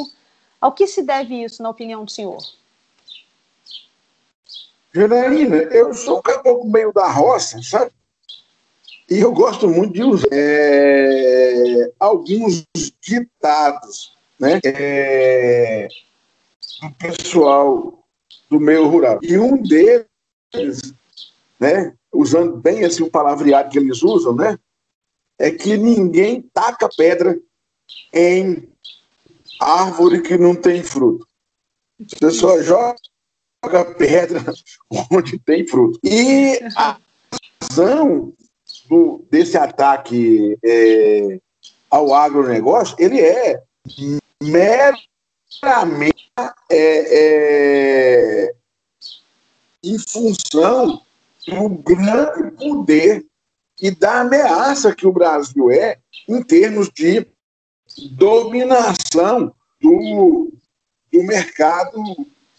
Ao 0.61 0.73
que 0.73 0.87
se 0.87 1.03
deve 1.03 1.45
isso, 1.45 1.63
na 1.63 1.69
opinião 1.69 2.05
do 2.05 2.11
senhor? 2.11 2.39
Janaína, 4.93 5.57
eu 5.57 5.93
sou 5.93 6.19
um 6.19 6.23
caboclo 6.23 6.71
meio 6.71 6.93
da 6.93 7.11
roça, 7.11 7.63
sabe? 7.63 7.91
E 9.11 9.19
eu 9.21 9.33
gosto 9.33 9.69
muito 9.69 9.95
de 9.95 10.03
usar 10.03 10.29
é, 10.33 11.93
alguns 11.99 12.67
ditados 13.01 14.15
né, 14.39 14.61
é, 14.65 15.89
do 16.83 16.93
pessoal 16.95 18.05
do 18.51 18.61
meio 18.61 18.87
rural. 18.87 19.19
E 19.23 19.39
um 19.39 19.63
deles, 19.63 20.95
né, 21.59 21.95
usando 22.13 22.57
bem 22.57 22.85
assim 22.85 23.03
o 23.03 23.11
palavreado 23.11 23.71
que 23.71 23.79
eles 23.79 24.03
usam, 24.03 24.35
né, 24.35 24.59
é 25.39 25.51
que 25.51 25.77
ninguém 25.77 26.43
taca 26.53 26.89
pedra 26.95 27.39
em 28.13 28.69
árvore 29.61 30.23
que 30.23 30.37
não 30.37 30.55
tem 30.55 30.83
fruto. 30.83 31.27
Você 31.99 32.31
só 32.31 32.63
joga 32.63 32.97
pedra 33.97 34.45
onde 35.11 35.39
tem 35.39 35.67
fruto. 35.67 35.99
E 36.05 36.59
a 36.77 36.99
razão 37.63 38.33
do, 38.89 39.25
desse 39.31 39.57
ataque 39.57 40.57
é, 40.65 41.41
ao 41.91 42.15
agronegócio, 42.15 42.97
ele 42.99 43.21
é 43.21 43.63
meramente 44.43 46.25
é, 46.71 48.45
é, 48.49 48.55
em 49.83 49.99
função 49.99 51.03
do 51.47 51.69
grande 51.69 52.51
poder 52.53 53.25
e 53.81 53.91
da 53.91 54.21
ameaça 54.21 54.95
que 54.95 55.07
o 55.07 55.13
Brasil 55.13 55.71
é 55.71 55.99
em 56.29 56.43
termos 56.43 56.91
de 56.91 57.27
dominação 58.11 59.55
do, 59.81 60.53
do 61.13 61.23
mercado 61.23 62.03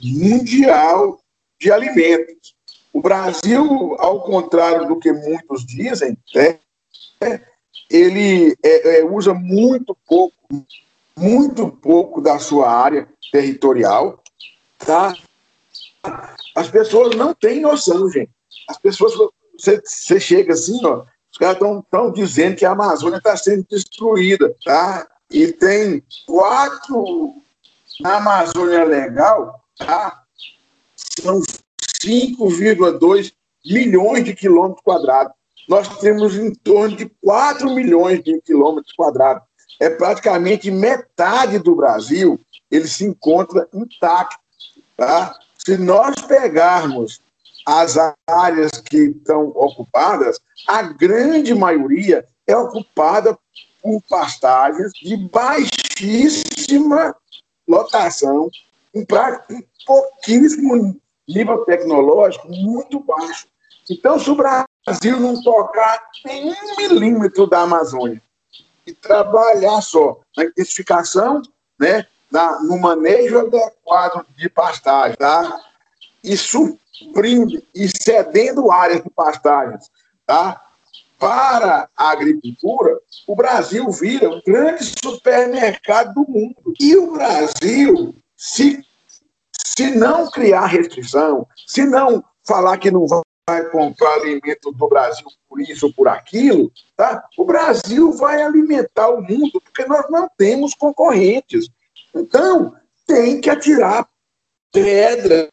mundial 0.01 1.19
de 1.59 1.71
alimentos. 1.71 2.55
O 2.93 3.01
Brasil, 3.01 3.95
ao 3.99 4.21
contrário 4.23 4.87
do 4.87 4.99
que 4.99 5.11
muitos 5.11 5.65
dizem, 5.65 6.17
é, 6.35 6.59
ele 7.89 8.55
é, 8.63 8.99
é, 8.99 9.05
usa 9.05 9.33
muito 9.33 9.95
pouco, 10.07 10.35
muito 11.17 11.69
pouco 11.69 12.21
da 12.21 12.39
sua 12.39 12.71
área 12.71 13.07
territorial, 13.31 14.23
tá? 14.77 15.13
As 16.55 16.69
pessoas 16.69 17.15
não 17.15 17.33
têm 17.33 17.59
noção, 17.59 18.09
gente. 18.09 18.31
As 18.67 18.77
pessoas, 18.77 19.13
você, 19.57 19.81
você 19.83 20.19
chega 20.19 20.53
assim, 20.53 20.83
ó, 20.85 21.03
os 21.31 21.37
caras 21.37 21.57
estão 21.57 22.11
dizendo 22.11 22.55
que 22.55 22.65
a 22.65 22.71
Amazônia 22.71 23.17
está 23.17 23.35
sendo 23.37 23.65
destruída, 23.69 24.55
tá? 24.63 25.07
E 25.29 25.51
tem 25.51 26.03
quatro 26.25 27.35
na 28.01 28.17
Amazônia 28.17 28.83
Legal, 28.83 29.58
tá? 29.79 30.21
São 30.95 31.41
5,2 32.03 33.33
milhões 33.65 34.23
de 34.23 34.35
quilômetros 34.35 34.83
quadrados. 34.83 35.33
Nós 35.67 35.99
temos 35.99 36.35
em 36.35 36.53
torno 36.53 36.95
de 36.95 37.09
4 37.21 37.73
milhões 37.73 38.23
de 38.23 38.39
quilômetros 38.41 38.93
quadrados. 38.93 39.43
É 39.79 39.89
praticamente 39.89 40.69
metade 40.69 41.59
do 41.59 41.75
Brasil, 41.75 42.39
ele 42.69 42.87
se 42.87 43.05
encontra 43.05 43.67
intacto. 43.73 44.37
Tá? 44.97 45.37
Se 45.57 45.77
nós 45.77 46.15
pegarmos 46.21 47.21
as 47.65 47.95
áreas 48.27 48.71
que 48.71 48.97
estão 48.97 49.49
ocupadas, 49.49 50.39
a 50.67 50.81
grande 50.81 51.53
maioria 51.53 52.25
é 52.47 52.57
ocupada 52.57 53.37
por 53.81 54.01
pastagens 54.09 54.91
de 54.93 55.15
baixíssima 55.15 57.15
lotação, 57.67 58.49
um 58.95 59.05
pouquíssimo 59.85 60.99
nível 61.27 61.65
tecnológico 61.65 62.47
muito 62.49 62.99
baixo. 62.99 63.47
Então, 63.89 64.19
se 64.19 64.29
o 64.29 64.35
Brasil 64.35 65.19
não 65.19 65.41
tocar 65.41 66.01
em 66.27 66.51
um 66.51 66.75
milímetro 66.77 67.47
da 67.47 67.61
Amazônia 67.61 68.21
e 68.85 68.93
trabalhar 68.93 69.81
só 69.81 70.19
na 70.35 70.45
intensificação, 70.45 71.41
né, 71.79 72.05
na, 72.31 72.61
no 72.61 72.77
manejo 72.77 73.39
adequado 73.39 74.25
de 74.37 74.49
pastagem, 74.49 75.17
tá? 75.17 75.59
e 76.23 76.35
suprindo 76.37 77.61
e 77.73 77.87
cedendo 77.87 78.71
áreas 78.71 79.03
de 79.03 79.09
pastagens 79.09 79.89
tá? 80.25 80.61
para 81.17 81.89
a 81.97 82.11
agricultura, 82.11 82.97
o 83.27 83.35
Brasil 83.35 83.89
vira 83.91 84.29
um 84.29 84.41
grande 84.45 84.83
supermercado 84.83 86.13
do 86.13 86.31
mundo. 86.31 86.73
E 86.79 86.95
o 86.95 87.11
Brasil, 87.11 88.15
se 88.39 88.81
se 89.53 89.91
não 89.91 90.29
criar 90.29 90.65
restrição, 90.65 91.45
se 91.67 91.85
não 91.85 92.23
falar 92.45 92.77
que 92.77 92.89
não 92.89 93.05
vai 93.05 93.69
comprar 93.69 94.13
alimento 94.13 94.71
do 94.71 94.87
Brasil 94.87 95.27
por 95.47 95.59
isso 95.61 95.87
ou 95.87 95.93
por 95.93 96.07
aquilo, 96.07 96.71
tá? 96.95 97.23
o 97.37 97.45
Brasil 97.45 98.11
vai 98.13 98.41
alimentar 98.41 99.09
o 99.09 99.21
mundo, 99.21 99.61
porque 99.61 99.85
nós 99.85 100.09
não 100.09 100.29
temos 100.37 100.73
concorrentes. 100.73 101.69
Então, 102.15 102.75
tem 103.05 103.41
que 103.41 103.49
atirar 103.49 104.07
pedra 104.71 105.49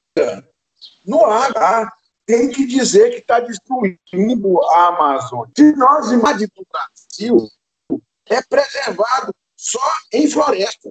no 1.04 1.24
ar. 1.24 1.52
Tá? 1.52 1.92
tem 2.26 2.50
que 2.50 2.66
dizer 2.66 3.10
que 3.10 3.18
está 3.18 3.38
destruindo 3.38 4.60
a 4.70 4.88
Amazônia. 4.88 5.52
Se 5.56 5.72
nós 5.76 6.10
imaginamos 6.10 6.56
o 6.56 6.66
Brasil, 6.72 7.48
é 8.26 8.42
preservado 8.42 9.32
só 9.56 9.80
em 10.12 10.28
floresta. 10.28 10.90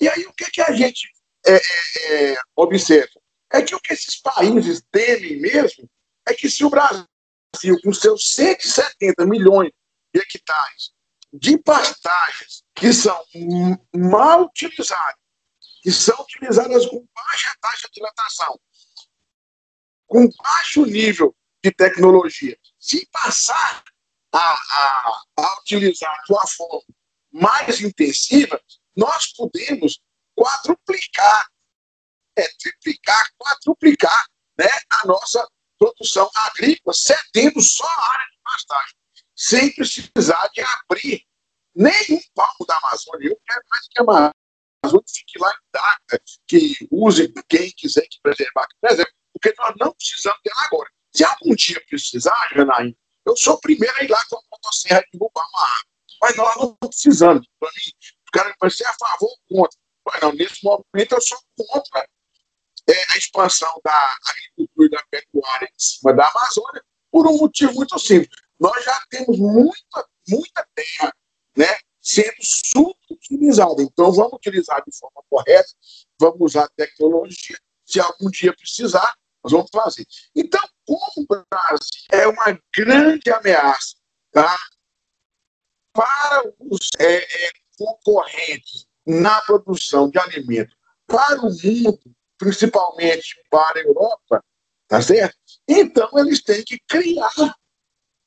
E 0.00 0.08
aí 0.08 0.24
o 0.26 0.32
que, 0.32 0.50
que 0.50 0.62
a 0.62 0.72
gente 0.72 1.08
é, 1.46 1.56
é, 1.56 2.32
é, 2.32 2.36
observa? 2.56 3.20
É 3.52 3.62
que 3.62 3.74
o 3.74 3.80
que 3.80 3.92
esses 3.92 4.20
países 4.20 4.82
temem 4.90 5.40
mesmo 5.40 5.88
é 6.26 6.32
que 6.32 6.48
se 6.48 6.64
o 6.64 6.70
Brasil, 6.70 7.06
com 7.82 7.92
seus 7.92 8.30
170 8.30 9.26
milhões 9.26 9.72
de 10.14 10.20
hectares 10.20 10.92
de 11.32 11.58
pastagens 11.58 12.64
que 12.74 12.92
são 12.92 13.22
mal 13.94 14.44
utilizadas, 14.44 15.14
que 15.82 15.92
são 15.92 16.18
utilizadas 16.20 16.86
com 16.86 17.06
baixa 17.14 17.54
taxa 17.60 17.88
de 17.92 18.00
hidratação, 18.00 18.58
com 20.06 20.28
baixo 20.42 20.84
nível 20.84 21.34
de 21.62 21.70
tecnologia, 21.70 22.58
se 22.78 23.06
passar 23.12 23.84
a, 24.32 24.38
a, 24.38 25.22
a 25.36 25.60
utilizar 25.60 26.16
de 26.26 26.32
uma 26.32 26.46
forma 26.46 26.82
mais 27.32 27.80
intensiva, 27.80 28.60
nós 29.00 29.32
podemos 29.32 29.98
quadruplicar, 30.36 31.48
é, 32.36 32.46
triplicar, 32.58 33.30
quadruplicar 33.38 34.26
né, 34.58 34.68
a 34.90 35.06
nossa 35.06 35.48
produção 35.78 36.30
agrícola, 36.34 36.94
cedendo 36.94 37.62
só 37.62 37.86
a 37.86 38.12
área 38.12 38.26
de 38.26 38.38
pastagem, 38.44 38.94
sem 39.34 39.74
precisar 39.74 40.48
de 40.52 40.60
abrir 40.60 41.26
nenhum 41.74 42.20
palmo 42.34 42.66
da 42.68 42.76
Amazônia. 42.76 43.30
Eu 43.30 43.40
quero 43.46 43.62
mais 43.70 43.88
que 43.88 44.00
a 44.00 44.02
Amazônia 44.02 45.06
fique 45.08 45.38
lá 45.38 45.50
intacta, 45.68 46.22
que 46.46 46.88
use 46.90 47.32
quem 47.48 47.72
quiser 47.72 48.06
que 48.06 48.20
preservar, 48.22 48.68
que 48.68 48.76
preserve, 48.82 49.10
porque 49.32 49.54
nós 49.58 49.74
não 49.80 49.94
precisamos 49.94 50.40
dela 50.44 50.66
agora. 50.66 50.90
Se 51.10 51.24
algum 51.24 51.54
dia 51.54 51.82
precisar, 51.88 52.50
Janaína, 52.54 52.94
eu 53.26 53.34
sou 53.34 53.54
o 53.54 53.60
primeiro 53.60 53.96
a 53.96 54.04
ir 54.04 54.10
lá 54.10 54.22
com 54.28 54.36
a 54.36 54.42
motosserra 54.52 55.02
derrubar 55.10 55.46
uma 55.54 55.62
árvore. 55.62 55.90
Mas 56.20 56.36
nós 56.36 56.56
não 56.56 56.76
precisamos. 56.76 57.48
Para 57.58 57.70
mim, 57.70 57.92
o 58.30 58.38
cara 58.38 58.54
vai 58.60 58.70
ser 58.70 58.86
a 58.86 58.94
favor 58.94 59.28
ou 59.28 59.56
contra. 59.56 59.78
Mas 60.06 60.20
não, 60.22 60.32
nesse 60.32 60.64
momento 60.64 61.12
eu 61.12 61.20
sou 61.20 61.38
contra 61.56 62.08
é, 62.88 63.12
a 63.12 63.18
expansão 63.18 63.80
da 63.84 64.16
agricultura 64.26 64.86
e 64.86 64.90
da 64.90 65.04
pecuária 65.10 65.66
em 65.66 65.78
cima 65.78 66.14
da 66.14 66.28
Amazônia, 66.28 66.84
por 67.10 67.26
um 67.26 67.36
motivo 67.36 67.74
muito 67.74 67.98
simples. 67.98 68.30
Nós 68.58 68.84
já 68.84 69.00
temos 69.10 69.38
muita, 69.38 70.08
muita 70.28 70.66
terra 70.74 71.12
né, 71.56 71.78
sendo 72.00 72.36
subutilizada. 72.40 73.82
Então, 73.82 74.12
vamos 74.12 74.34
utilizar 74.34 74.82
de 74.86 74.96
forma 74.96 75.22
correta, 75.28 75.70
vamos 76.18 76.40
usar 76.40 76.68
tecnologia. 76.76 77.58
Se 77.84 77.98
algum 77.98 78.30
dia 78.30 78.54
precisar, 78.54 79.14
nós 79.42 79.52
vamos 79.52 79.70
fazer. 79.72 80.06
Então, 80.34 80.62
como 80.86 81.02
o 81.16 81.26
Brasil 81.26 82.04
é 82.12 82.26
uma 82.28 82.58
grande 82.74 83.30
ameaça 83.30 83.96
tá, 84.30 84.56
para 85.92 86.42
os 86.60 86.88
é, 86.98 87.46
é, 87.46 87.50
concorrentes 87.80 88.86
na 89.06 89.40
produção 89.40 90.10
de 90.10 90.18
alimentos 90.18 90.76
para 91.06 91.40
o 91.40 91.50
mundo, 91.50 91.98
principalmente 92.36 93.42
para 93.50 93.80
a 93.80 93.82
Europa, 93.82 94.44
tá 94.86 95.00
certo? 95.00 95.36
Então, 95.66 96.10
eles 96.18 96.42
têm 96.42 96.62
que 96.62 96.78
criar 96.86 97.32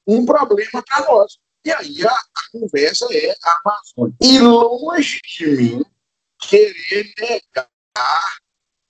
um 0.08 0.26
problema 0.26 0.84
para 0.84 1.06
nós. 1.06 1.38
E 1.64 1.72
aí 1.72 2.06
a, 2.06 2.20
conversa 2.52 3.08
é 3.12 3.36
a 3.44 3.60
Amazônia. 3.64 4.16
E 4.22 4.40
longe 4.40 5.20
de 5.38 5.48
mim 5.48 5.86
querer 6.42 7.14
negar 7.18 7.70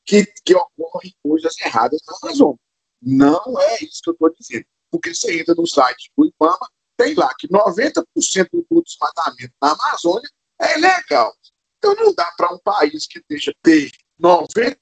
que, 0.06 0.26
que 0.46 0.56
ocorrem 0.56 1.14
coisas 1.22 1.60
erradas 1.60 2.00
na 2.08 2.16
Amazônia. 2.24 2.60
Não 3.02 3.60
é 3.60 3.84
isso 3.84 4.02
que 4.02 4.10
eu 4.10 4.14
estou 4.14 4.34
dizendo. 4.34 4.66
Porque 4.90 5.14
você 5.14 5.40
entra 5.40 5.54
no 5.56 5.68
site 5.68 6.12
do 6.18 6.26
IBAMA, 6.26 6.70
tem 6.98 7.14
lá 7.16 7.34
que 7.38 7.48
90% 7.48 8.06
do 8.52 8.82
desmatamento 8.82 9.54
na 9.62 9.72
Amazônia 9.74 10.30
é 10.64 10.78
ilegal. 10.78 11.36
Então 11.78 11.96
não 11.96 12.14
dá 12.14 12.32
para 12.38 12.54
um 12.54 12.60
país 12.60 13.06
que 13.08 13.22
deixa 13.30 13.54
ter 13.62 13.92
90% 14.20 14.78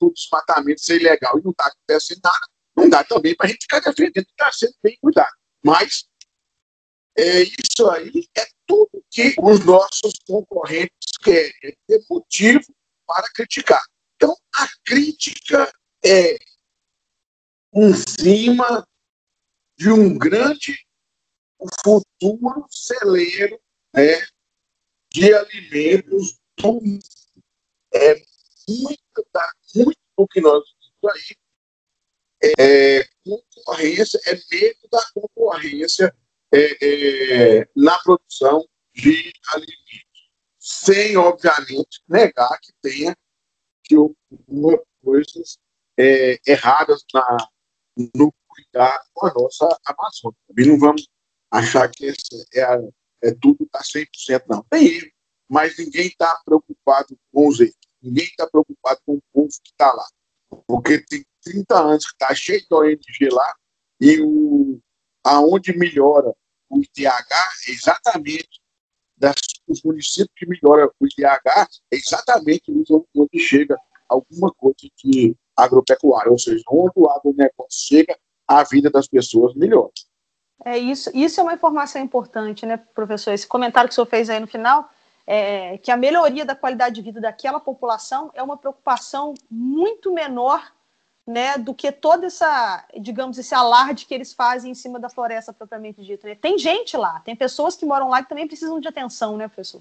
do 0.00 0.12
desmatamento 0.12 0.80
ser 0.80 1.00
ilegal 1.00 1.38
e 1.38 1.42
não 1.44 1.50
está 1.50 1.66
acontecendo 1.66 2.20
nada, 2.24 2.46
não 2.76 2.88
dá 2.88 3.04
também 3.04 3.36
para 3.36 3.46
a 3.46 3.50
gente 3.50 3.62
ficar 3.62 3.80
defendendo 3.80 4.24
que 4.24 4.32
está 4.32 4.50
sendo 4.52 4.74
bem 4.82 4.96
cuidado. 5.00 5.34
Mas 5.62 6.04
é, 7.16 7.42
isso 7.42 7.90
aí 7.90 8.28
é 8.36 8.46
tudo 8.66 9.04
que 9.10 9.34
os 9.38 9.64
nossos 9.64 10.14
concorrentes 10.26 11.10
querem, 11.22 11.52
é 11.64 11.72
ter 11.86 12.04
motivo 12.08 12.64
para 13.06 13.28
criticar. 13.34 13.82
Então, 14.16 14.34
a 14.54 14.68
crítica 14.84 15.70
é 16.04 16.38
em 17.74 17.94
cima 17.94 18.86
de 19.76 19.90
um 19.90 20.16
grande 20.16 20.78
futuro 21.84 22.66
celeiro 22.70 23.60
né, 23.94 24.26
de 25.12 25.34
alimentos 25.34 26.38
do 26.56 26.80
é 27.92 28.14
muito, 28.68 29.26
tá, 29.32 29.52
muito 29.74 29.98
do 30.16 30.28
que 30.28 30.40
nós 30.40 30.62
vimos 31.02 31.16
aí. 31.16 31.36
É, 32.58 33.04
concorrência, 33.22 34.18
é 34.26 34.34
medo 34.50 34.88
da 34.90 35.04
concorrência 35.12 36.14
é, 36.52 37.58
é, 37.60 37.68
na 37.76 37.98
produção 37.98 38.66
de 38.94 39.32
alimentos, 39.48 40.30
sem, 40.58 41.16
obviamente, 41.16 42.02
negar 42.08 42.58
que 42.60 42.72
tenha 42.80 43.14
que 43.84 43.96
ocorrer 43.96 44.82
coisas 45.02 45.58
é, 45.98 46.38
erradas 46.46 47.04
na, 47.12 47.36
no 48.14 48.32
cuidado 48.48 49.04
com 49.12 49.26
a 49.26 49.34
nossa 49.34 49.68
Amazônia. 49.84 50.38
Também 50.48 50.66
não 50.66 50.78
vamos 50.78 51.08
achar 51.50 51.90
que 51.90 52.06
esse 52.06 52.46
é, 52.54 52.64
é 53.22 53.32
tudo 53.32 53.64
está 53.64 53.80
100%, 53.80 54.44
não. 54.48 54.64
Tem 54.70 54.86
erro, 54.86 55.10
mas 55.48 55.76
ninguém 55.78 56.06
está 56.06 56.40
preocupado 56.44 57.16
com 57.32 57.48
os 57.48 57.60
erros. 57.60 57.74
Ninguém 58.02 58.24
está 58.24 58.46
preocupado 58.46 59.00
com 59.04 59.14
o 59.14 59.22
povo 59.32 59.48
que 59.48 59.70
está 59.70 59.92
lá. 59.92 60.06
Porque 60.66 60.98
tem 61.06 61.24
30 61.42 61.78
anos 61.78 62.06
que 62.06 62.12
está 62.12 62.34
cheio 62.34 62.60
de 62.60 62.74
ONG 62.74 63.28
lá 63.30 63.54
e 64.00 64.20
o, 64.20 64.80
aonde 65.24 65.76
melhora 65.76 66.34
o 66.68 66.78
IDH 66.78 67.08
é 67.68 67.70
exatamente 67.70 68.60
das, 69.16 69.36
os 69.68 69.82
municípios 69.82 70.30
que 70.36 70.46
melhoram 70.46 70.90
o 70.98 71.06
IDH 71.06 71.68
é 71.92 71.96
exatamente 71.96 72.64
onde 73.14 73.38
chega 73.38 73.76
alguma 74.08 74.52
coisa 74.54 74.76
de 75.04 75.36
agropecuária, 75.56 76.32
ou 76.32 76.38
seja, 76.38 76.62
onde 76.68 76.92
o 76.96 77.08
agronegócio 77.08 77.68
chega, 77.70 78.18
a 78.46 78.64
vida 78.64 78.90
das 78.90 79.06
pessoas 79.06 79.54
melhora. 79.54 79.92
É 80.64 80.76
isso, 80.78 81.10
isso 81.14 81.40
é 81.40 81.42
uma 81.42 81.54
informação 81.54 82.00
importante, 82.02 82.66
né, 82.66 82.76
professor? 82.76 83.32
Esse 83.32 83.46
comentário 83.46 83.88
que 83.88 83.92
o 83.92 83.94
senhor 83.94 84.06
fez 84.06 84.28
aí 84.28 84.38
no 84.38 84.46
final, 84.46 84.90
é, 85.26 85.78
que 85.78 85.90
a 85.90 85.96
melhoria 85.96 86.44
da 86.44 86.54
qualidade 86.54 86.96
de 86.96 87.02
vida 87.02 87.20
daquela 87.20 87.58
população 87.58 88.30
é 88.34 88.42
uma 88.42 88.56
preocupação 88.56 89.34
muito 89.50 90.12
menor 90.12 90.70
né, 91.26 91.56
do 91.56 91.72
que 91.72 91.92
toda 91.92 92.26
essa, 92.26 92.84
digamos, 92.98 93.38
esse 93.38 93.54
alarde 93.54 94.04
que 94.04 94.12
eles 94.12 94.32
fazem 94.32 94.72
em 94.72 94.74
cima 94.74 94.98
da 94.98 95.08
floresta 95.08 95.52
propriamente 95.52 96.02
dita. 96.02 96.26
Né? 96.26 96.34
Tem 96.34 96.58
gente 96.58 96.96
lá, 96.96 97.20
tem 97.20 97.36
pessoas 97.36 97.76
que 97.76 97.86
moram 97.86 98.08
lá 98.08 98.22
que 98.22 98.28
também 98.28 98.48
precisam 98.48 98.80
de 98.80 98.88
atenção, 98.88 99.36
né, 99.36 99.46
professor? 99.46 99.80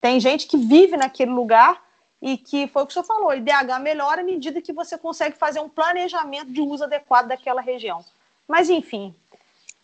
Tem 0.00 0.20
gente 0.20 0.46
que 0.46 0.56
vive 0.56 0.96
naquele 0.96 1.32
lugar 1.32 1.82
e 2.22 2.38
que 2.38 2.68
foi 2.68 2.82
o 2.82 2.86
que 2.86 2.92
o 2.92 2.94
senhor 2.94 3.04
falou, 3.04 3.34
IDH 3.34 3.80
melhora 3.80 4.20
à 4.20 4.24
medida 4.24 4.62
que 4.62 4.72
você 4.72 4.96
consegue 4.96 5.36
fazer 5.36 5.60
um 5.60 5.68
planejamento 5.68 6.52
de 6.52 6.60
uso 6.60 6.84
adequado 6.84 7.26
daquela 7.26 7.60
região. 7.60 8.04
Mas, 8.46 8.70
enfim, 8.70 9.14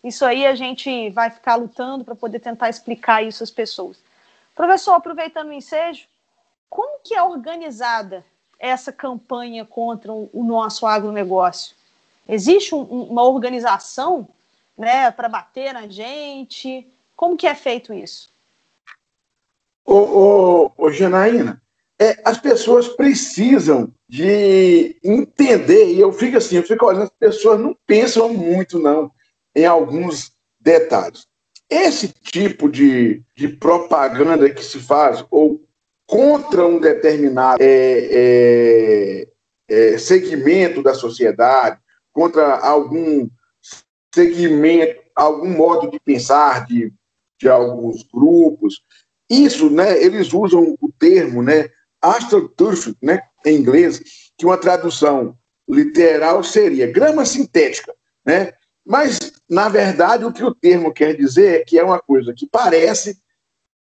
isso 0.05 0.25
aí 0.25 0.47
a 0.47 0.55
gente 0.55 1.09
vai 1.11 1.31
ficar 1.31 1.57
lutando 1.57 2.05
para 2.05 2.15
poder 2.15 2.39
tentar 2.39 2.69
explicar 2.69 3.25
isso 3.25 3.43
às 3.43 3.51
pessoas. 3.51 3.97
Professor, 4.55 4.93
aproveitando 4.93 5.49
o 5.49 5.53
ensejo, 5.53 6.07
como 6.69 7.01
que 7.03 7.15
é 7.15 7.23
organizada 7.23 8.23
essa 8.59 8.93
campanha 8.93 9.65
contra 9.65 10.13
o 10.13 10.45
nosso 10.45 10.87
agronegócio? 10.87 11.75
Existe 12.29 12.75
um, 12.75 12.83
uma 12.83 13.23
organização 13.23 14.29
né, 14.77 15.11
para 15.11 15.29
bater 15.29 15.73
na 15.73 15.89
gente? 15.89 16.87
Como 17.17 17.37
que 17.37 17.47
é 17.47 17.55
feito 17.55 17.95
isso? 17.95 18.31
Ô, 19.87 19.95
ô, 19.95 20.73
ô 20.77 20.91
Janaína, 20.91 21.63
é, 21.99 22.21
as 22.25 22.39
pessoas 22.39 22.89
precisam 22.89 23.91
de 24.09 24.97
entender, 25.03 25.93
e 25.93 26.01
eu 26.01 26.13
fico 26.13 26.37
assim, 26.37 26.57
eu 26.57 26.63
fico 26.63 26.85
olhando, 26.87 27.05
as 27.05 27.11
pessoas 27.11 27.59
não 27.59 27.77
pensam 27.87 28.33
muito, 28.33 28.79
não, 28.79 29.11
em 29.55 29.65
alguns 29.65 30.33
detalhes. 30.59 31.27
Esse 31.71 32.09
tipo 32.09 32.69
de, 32.69 33.23
de 33.37 33.49
propaganda 33.49 34.51
que 34.51 34.63
se 34.63 34.79
faz, 34.79 35.25
ou 35.31 35.63
contra 36.07 36.67
um 36.67 36.79
determinado 36.79 37.59
é, 37.61 38.09
é, 38.11 39.29
é, 39.69 39.99
segmento 39.99 40.83
da 40.83 40.95
sociedade, 40.95 41.81
contra 42.13 42.59
algum 42.59 43.29
segmento, 44.15 45.01
algum 45.17 45.51
modo 45.51 45.91
de 45.91 45.99
pensar 45.99 46.67
de, 46.67 46.93
de 47.41 47.49
alguns 47.49 48.03
grupos. 48.13 48.83
Isso, 49.29 49.71
né, 49.71 50.03
eles 50.03 50.33
usam 50.33 50.77
o 50.81 50.93
termo, 50.93 51.43
né, 51.43 51.71
astroturf, 52.01 52.95
né, 53.03 53.21
em 53.45 53.57
inglês, 53.57 54.01
que 54.37 54.45
uma 54.45 54.59
tradução 54.59 55.37
literal 55.69 56.43
seria 56.45 56.91
grama 56.91 57.25
sintética, 57.25 57.95
né? 58.25 58.53
Mas, 58.85 59.19
na 59.49 59.69
verdade, 59.69 60.25
o 60.25 60.33
que 60.33 60.45
o 60.45 60.55
termo 60.55 60.93
quer 60.93 61.17
dizer 61.17 61.61
é 61.61 61.65
que 61.65 61.79
é 61.79 61.85
uma 61.85 61.99
coisa 61.99 62.35
que 62.35 62.47
parece, 62.47 63.19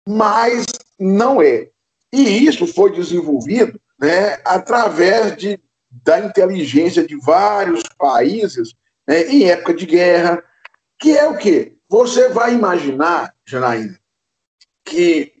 mas 0.06 0.66
não 0.98 1.40
é. 1.40 1.68
E 2.12 2.46
isso 2.46 2.66
foi 2.66 2.92
desenvolvido 2.92 3.80
né, 3.98 4.40
através 4.44 5.36
de, 5.36 5.60
da 5.90 6.20
inteligência 6.20 7.06
de 7.06 7.16
vários 7.16 7.82
países 7.96 8.74
né, 9.06 9.22
em 9.24 9.44
época 9.44 9.74
de 9.74 9.86
guerra, 9.86 10.42
que 10.98 11.16
é 11.16 11.26
o 11.26 11.36
quê? 11.36 11.76
Você 11.88 12.28
vai 12.28 12.54
imaginar, 12.54 13.34
Janaína, 13.46 13.98
que 14.84 15.32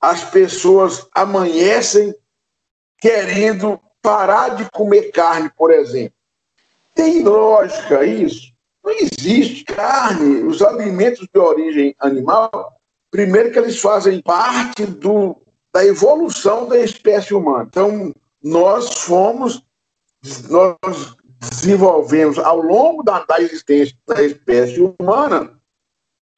as 0.00 0.24
pessoas 0.24 1.06
amanhecem 1.14 2.14
querendo 2.98 3.80
parar 4.02 4.50
de 4.50 4.70
comer 4.70 5.10
carne, 5.10 5.50
por 5.56 5.70
exemplo. 5.70 6.16
Tem 6.94 7.22
lógica 7.22 8.04
isso? 8.04 8.52
Não 8.86 8.92
existe 8.92 9.64
carne. 9.64 10.44
Os 10.44 10.62
alimentos 10.62 11.26
de 11.26 11.40
origem 11.40 11.96
animal, 11.98 12.50
primeiro 13.10 13.50
que 13.50 13.58
eles 13.58 13.80
fazem 13.80 14.22
parte 14.22 14.86
do, 14.86 15.36
da 15.74 15.84
evolução 15.84 16.68
da 16.68 16.78
espécie 16.78 17.34
humana. 17.34 17.66
Então, 17.68 18.14
nós 18.40 19.00
fomos, 19.00 19.60
nós 20.48 20.76
desenvolvemos 21.40 22.38
ao 22.38 22.62
longo 22.62 23.02
da, 23.02 23.24
da 23.24 23.40
existência 23.40 23.96
da 24.06 24.22
espécie 24.22 24.80
humana, 24.80 25.52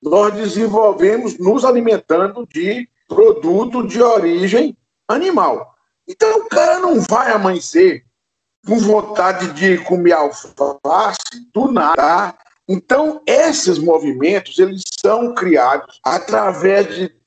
nós 0.02 0.32
desenvolvemos 0.32 1.38
nos 1.38 1.66
alimentando 1.66 2.46
de 2.46 2.88
produto 3.06 3.86
de 3.86 4.00
origem 4.00 4.74
animal. 5.06 5.74
Então 6.06 6.40
o 6.40 6.48
cara 6.48 6.78
não 6.78 7.00
vai 7.00 7.30
amanhecer 7.32 8.04
com 8.66 8.78
vontade 8.78 9.52
de 9.52 9.78
comer 9.84 10.12
alface 10.12 11.50
do 11.52 11.70
nada. 11.70 12.34
Então 12.68 13.22
esses 13.26 13.78
movimentos 13.78 14.58
eles 14.58 14.82
são 15.00 15.34
criados 15.34 16.00
através 16.04 16.94
de 16.94 17.18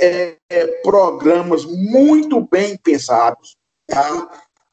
é, 0.00 0.36
é, 0.48 0.66
programas 0.82 1.64
muito 1.64 2.40
bem 2.40 2.76
pensados 2.76 3.56
tá? 3.86 4.30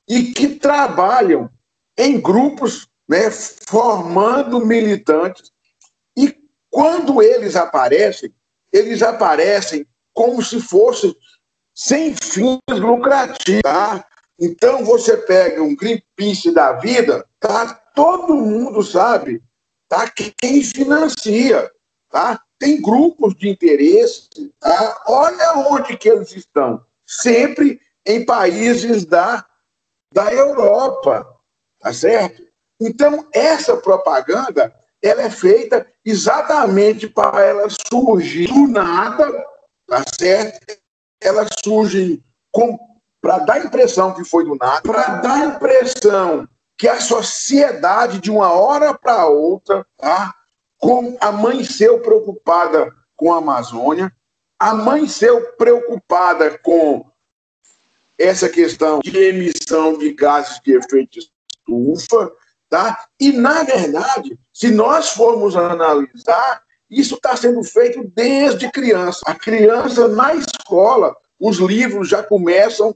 e 0.08 0.34
que 0.34 0.50
trabalham 0.56 1.50
em 1.98 2.20
grupos, 2.20 2.88
né, 3.08 3.32
formando 3.32 4.66
militantes. 4.66 5.52
E 6.18 6.38
quando 6.70 7.22
eles 7.22 7.56
aparecem, 7.56 8.34
eles 8.72 9.02
aparecem 9.02 9.88
como 10.14 10.44
se 10.44 10.60
fossem 10.60 11.16
sem 11.74 12.14
fins 12.16 12.60
lucrativos. 12.68 13.62
Tá? 13.64 14.06
Então 14.40 14.84
você 14.84 15.16
pega 15.18 15.62
um 15.64 15.76
Greenpeace 15.76 16.52
da 16.52 16.74
vida, 16.74 17.26
tá? 17.40 17.74
todo 17.96 18.36
mundo 18.36 18.84
sabe 18.84 19.42
tá? 19.88 20.10
que 20.10 20.34
quem 20.38 20.62
financia. 20.64 21.72
Tá? 22.10 22.40
Tem 22.60 22.82
grupos 22.82 23.36
de 23.36 23.50
interesse. 23.50 24.30
Tá? 24.60 25.04
Olha 25.08 25.58
onde 25.70 25.98
que 25.98 26.10
eles 26.10 26.36
estão. 26.36 26.86
Sempre 27.06 27.80
em 28.06 28.26
países 28.26 29.06
da, 29.06 29.46
da 30.14 30.34
Europa. 30.34 31.28
Tá 31.80 31.94
certo? 31.94 32.44
Então, 32.80 33.28
essa 33.34 33.78
propaganda 33.78 34.74
ela 35.02 35.22
é 35.22 35.30
feita 35.30 35.86
exatamente 36.04 37.08
para 37.08 37.42
ela 37.44 37.68
surgir 37.92 38.48
do 38.48 38.68
nada, 38.68 39.32
tá 39.88 40.04
certo? 40.20 40.60
Ela 41.22 41.46
surge 41.64 42.24
para 43.26 43.40
dar 43.40 43.56
a 43.56 43.66
impressão 43.66 44.14
que 44.14 44.24
foi 44.24 44.46
do 44.46 44.54
nada, 44.54 44.84
para 44.84 45.16
dar 45.16 45.34
a 45.34 45.46
impressão 45.48 46.48
que 46.78 46.88
a 46.88 47.02
sociedade, 47.02 48.20
de 48.20 48.30
uma 48.30 48.52
hora 48.52 48.94
para 48.94 49.26
outra, 49.26 49.84
tá? 49.98 50.32
com 50.78 51.18
a 51.20 51.32
mãe 51.32 51.64
seu 51.64 52.00
preocupada 52.02 52.94
com 53.16 53.34
a 53.34 53.38
Amazônia, 53.38 54.14
a 54.60 54.76
mãe 54.76 55.08
seu 55.08 55.42
preocupada 55.54 56.60
com 56.60 57.04
essa 58.16 58.48
questão 58.48 59.00
de 59.00 59.18
emissão 59.18 59.98
de 59.98 60.14
gases 60.14 60.62
de 60.64 60.74
efeito 60.78 61.18
estufa, 61.18 62.32
Tá? 62.70 63.06
E, 63.20 63.32
na 63.32 63.64
verdade, 63.64 64.38
se 64.54 64.70
nós 64.70 65.10
formos 65.10 65.56
analisar, 65.56 66.62
isso 66.90 67.16
está 67.16 67.36
sendo 67.36 67.64
feito 67.64 68.04
desde 68.16 68.70
criança. 68.72 69.22
A 69.26 69.34
criança, 69.34 70.08
na 70.08 70.34
escola, 70.36 71.16
os 71.40 71.58
livros 71.58 72.10
já 72.10 72.22
começam, 72.24 72.96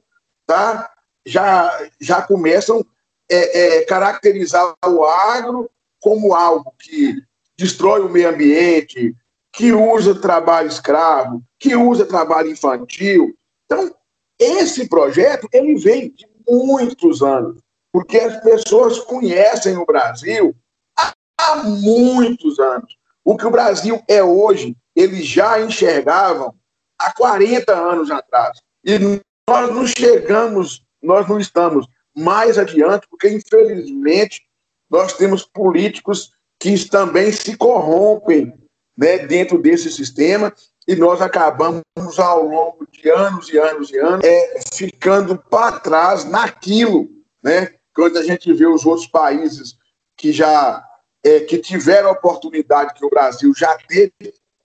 tá? 0.54 0.90
já, 1.26 1.90
já 2.00 2.22
começam 2.22 2.86
é, 3.30 3.78
é, 3.78 3.86
caracterizar 3.86 4.74
o 4.86 5.04
agro 5.04 5.70
como 6.00 6.34
algo 6.34 6.74
que 6.80 7.22
destrói 7.58 8.02
o 8.02 8.10
meio 8.10 8.30
ambiente, 8.30 9.14
que 9.54 9.72
usa 9.72 10.20
trabalho 10.20 10.68
escravo, 10.68 11.44
que 11.60 11.76
usa 11.76 12.06
trabalho 12.06 12.50
infantil. 12.50 13.36
Então, 13.66 13.94
esse 14.40 14.88
projeto 14.88 15.48
ele 15.52 15.76
vem 15.76 16.10
de 16.10 16.26
muitos 16.48 17.22
anos 17.22 17.60
porque 17.92 18.18
as 18.18 18.42
pessoas 18.42 19.00
conhecem 19.00 19.76
o 19.78 19.86
Brasil 19.86 20.56
há 20.96 21.64
muitos 21.64 22.60
anos. 22.60 22.96
O 23.26 23.36
que 23.36 23.46
o 23.46 23.52
Brasil 23.52 24.02
é 24.08 24.24
hoje, 24.24 24.76
eles 24.96 25.26
já 25.26 25.60
enxergavam 25.60 26.56
há 27.00 27.12
40 27.14 27.74
anos 27.74 28.12
atrás. 28.12 28.60
E 28.84 29.22
nós 29.50 29.74
não 29.74 29.88
chegamos, 29.88 30.86
nós 31.02 31.28
não 31.28 31.40
estamos 31.40 31.88
mais 32.16 32.58
adiante, 32.58 33.08
porque, 33.10 33.30
infelizmente, 33.30 34.44
nós 34.90 35.14
temos 35.14 35.44
políticos 35.44 36.32
que 36.60 36.88
também 36.88 37.32
se 37.32 37.58
corrompem 37.58 38.54
né, 38.96 39.20
dentro 39.20 39.58
desse 39.58 39.92
sistema 39.92 40.54
e 40.88 40.96
nós 40.96 41.22
acabamos, 41.22 41.82
ao 42.18 42.44
longo 42.44 42.88
de 42.92 43.10
anos 43.10 43.50
e 43.50 43.58
anos 43.58 43.90
e 43.92 43.98
anos, 43.98 44.24
é, 44.24 44.60
ficando 44.74 45.38
para 45.38 45.80
trás 45.80 46.26
naquilo 46.26 47.10
né, 47.44 47.74
quando 47.94 48.18
a 48.18 48.24
gente 48.24 48.52
vê 48.54 48.68
os 48.68 48.86
outros 48.86 49.08
países 49.08 49.78
que 50.18 50.32
já 50.32 50.84
é, 51.24 51.42
que 51.42 51.58
tiveram 51.58 52.10
a 52.10 52.14
oportunidade 52.14 52.94
que 52.94 53.06
o 53.06 53.10
Brasil 53.10 53.52
já 53.56 53.78
teve, 53.88 54.14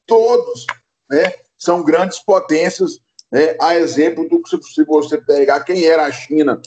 todos 0.07 0.67
né, 1.09 1.33
são 1.57 1.83
grandes 1.83 2.19
potências, 2.19 2.99
né, 3.35 3.57
a 3.61 3.75
exemplo 3.75 4.29
do 4.29 4.41
que 4.41 4.49
se 4.49 4.85
você 4.85 5.21
pegar 5.21 5.65
quem 5.65 5.85
era 5.85 6.05
a 6.07 6.13
China 6.13 6.63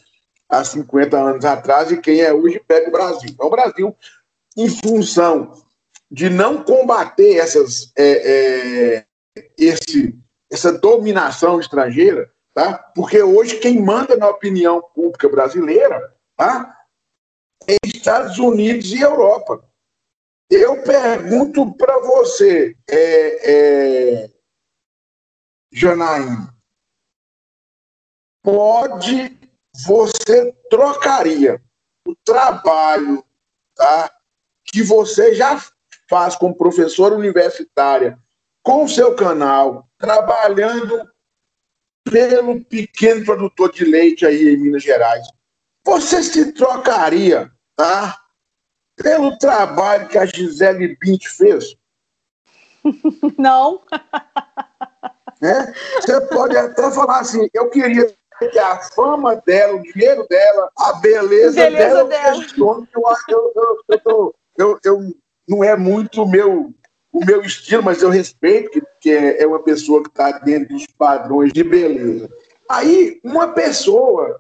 há 0.50 0.66
50 0.66 1.18
anos 1.18 1.46
atrás 1.46 1.90
e 1.90 2.02
quem 2.02 2.20
é 2.20 2.34
hoje, 2.34 2.60
pega 2.60 2.90
o 2.90 2.92
Brasil. 2.92 3.30
Então, 3.32 3.48
o 3.48 3.50
Brasil, 3.50 3.96
em 4.58 4.70
função 4.70 5.54
de 6.12 6.30
não 6.30 6.62
combater 6.66 7.38
essas, 7.38 7.94
é, 7.98 8.98
é, 8.98 9.06
esse, 9.58 10.14
essa 10.52 10.78
dominação 10.78 11.58
estrangeira, 11.58 12.30
tá? 12.54 12.78
porque 12.94 13.24
hoje 13.24 13.60
quem 13.60 13.82
manda 13.82 14.18
na 14.18 14.28
opinião 14.28 14.82
pública 14.94 15.30
brasileira 15.30 16.14
tá? 16.36 16.78
em 17.66 17.78
Estados 17.86 18.40
Unidos 18.40 18.92
e 18.92 19.00
Europa. 19.00 19.64
Eu 20.50 20.84
pergunto 20.84 21.74
para 21.76 21.98
você, 22.00 22.76
é, 22.90 23.52
é, 24.26 24.30
Janaína, 25.72 26.57
pode, 28.48 29.38
você 29.86 30.54
trocaria 30.70 31.62
o 32.08 32.16
trabalho 32.24 33.22
tá, 33.76 34.10
que 34.64 34.82
você 34.82 35.36
já 35.36 35.62
faz 36.10 36.38
como 36.38 36.56
professora 36.56 37.14
universitária 37.14 38.18
com 38.64 38.86
o 38.86 38.88
seu 38.88 39.14
canal, 39.18 39.90
trabalhando 39.98 41.12
pelo 42.06 42.64
pequeno 42.64 43.26
produtor 43.26 43.74
de 43.74 43.84
leite 43.84 44.26
aí 44.26 44.48
em 44.48 44.58
Minas 44.58 44.84
Gerais, 44.84 45.28
você 45.86 46.24
se 46.24 46.54
trocaria, 46.54 47.52
tá? 47.76 48.18
Pelo 48.96 49.38
trabalho 49.38 50.08
que 50.08 50.18
a 50.18 50.26
Gisele 50.26 50.98
Bint 51.02 51.28
fez? 51.28 51.76
Não. 53.38 53.82
É? 55.44 55.74
Você 56.00 56.22
pode 56.28 56.56
até 56.56 56.90
falar 56.92 57.20
assim, 57.20 57.50
eu 57.54 57.70
queria 57.70 58.16
que 58.40 58.60
a 58.60 58.78
fama 58.78 59.36
dela, 59.36 59.76
o 59.76 59.82
dinheiro 59.82 60.26
dela, 60.28 60.72
a 60.78 60.94
beleza, 60.94 61.62
beleza 61.62 62.04
dela, 62.04 62.04
dela. 62.06 62.46
Eu, 62.58 62.88
eu, 62.94 63.54
eu, 63.56 63.82
eu, 64.06 64.36
eu, 64.58 64.80
eu, 64.84 65.16
não 65.48 65.64
é 65.64 65.76
muito 65.76 66.24
o 66.24 66.28
meu, 66.28 66.74
o 67.12 67.26
meu 67.26 67.42
estilo, 67.42 67.84
mas 67.84 68.02
eu 68.02 68.10
respeito 68.10 68.70
que, 68.70 68.82
que 69.02 69.12
é 69.12 69.46
uma 69.48 69.60
pessoa 69.64 70.04
que 70.04 70.10
está 70.10 70.32
dentro 70.40 70.76
dos 70.76 70.86
padrões 70.98 71.54
de 71.54 71.64
beleza. 71.64 72.30
Aí, 72.70 73.20
uma 73.24 73.48
pessoa 73.50 74.40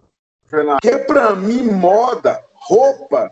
que 0.82 0.90
é 0.90 0.98
para 0.98 1.36
mim 1.36 1.64
moda, 1.64 2.44
roupa, 2.54 3.32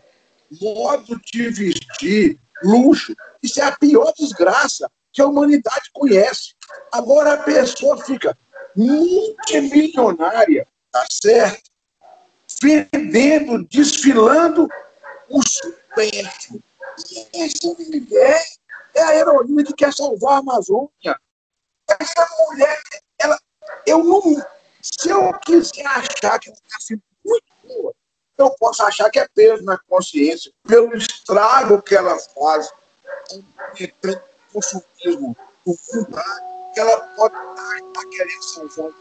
modo 0.61 1.19
de 1.25 1.49
vestir, 1.49 2.39
luxo. 2.63 3.15
Isso 3.41 3.61
é 3.61 3.63
a 3.63 3.71
pior 3.71 4.11
desgraça 4.17 4.89
que 5.13 5.21
a 5.21 5.27
humanidade 5.27 5.89
conhece. 5.93 6.53
Agora 6.91 7.33
a 7.33 7.37
pessoa 7.37 7.97
fica 8.03 8.37
multimilionária, 8.75 10.67
tá 10.91 11.05
certo? 11.11 11.75
vendendo, 12.61 13.63
desfilando 13.67 14.67
o 15.29 15.41
supérfluo. 15.47 16.61
Essa 17.33 17.67
mulher 17.67 18.43
é 18.93 19.01
a 19.01 19.15
heroína 19.15 19.63
que 19.63 19.73
quer 19.73 19.93
salvar 19.93 20.35
a 20.35 20.37
Amazônia. 20.37 21.19
Essa 21.99 22.27
mulher, 22.47 22.81
ela, 23.19 23.39
eu 23.85 24.03
não. 24.03 24.21
Se 24.81 25.09
eu 25.09 25.33
quiser 25.39 25.85
achar 25.85 26.39
que 26.39 26.53
sendo 26.79 27.01
muito 27.23 27.43
boa, 27.63 27.93
eu 28.37 28.49
posso 28.51 28.83
achar 28.83 29.09
que 29.09 29.19
é 29.19 29.27
peso 29.33 29.63
na 29.63 29.77
consciência, 29.89 30.51
pelo 30.67 30.95
estrago 30.95 31.81
que 31.81 31.95
ela 31.95 32.17
faz, 32.19 32.69
o 33.31 33.43
consumismo 34.53 35.35
do 35.65 35.79
mundo, 35.93 36.07
que 36.07 36.64
ela 36.79 36.99
pode 37.15 37.35
estar 37.35 38.09
querendo 38.09 38.43
salvar. 38.43 38.91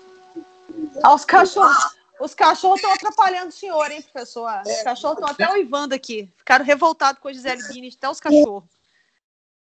Ah, 1.02 1.14
os 1.14 1.24
cachorros. 1.24 1.94
Os 2.20 2.32
cachorros 2.32 2.76
estão 2.76 2.92
atrapalhando 2.92 3.48
o 3.48 3.52
senhor, 3.52 3.90
hein, 3.90 4.02
professor? 4.02 4.48
Os 4.64 4.70
é, 4.70 4.84
cachorros 4.84 5.18
estão 5.18 5.30
até 5.30 5.52
uivando 5.52 5.94
aqui. 5.94 6.32
Ficaram 6.36 6.64
revoltados 6.64 7.20
com 7.20 7.28
a 7.28 7.32
Gisele 7.32 7.62
Bini, 7.68 7.92
até 7.96 8.08
os 8.08 8.20
cachorros. 8.20 8.64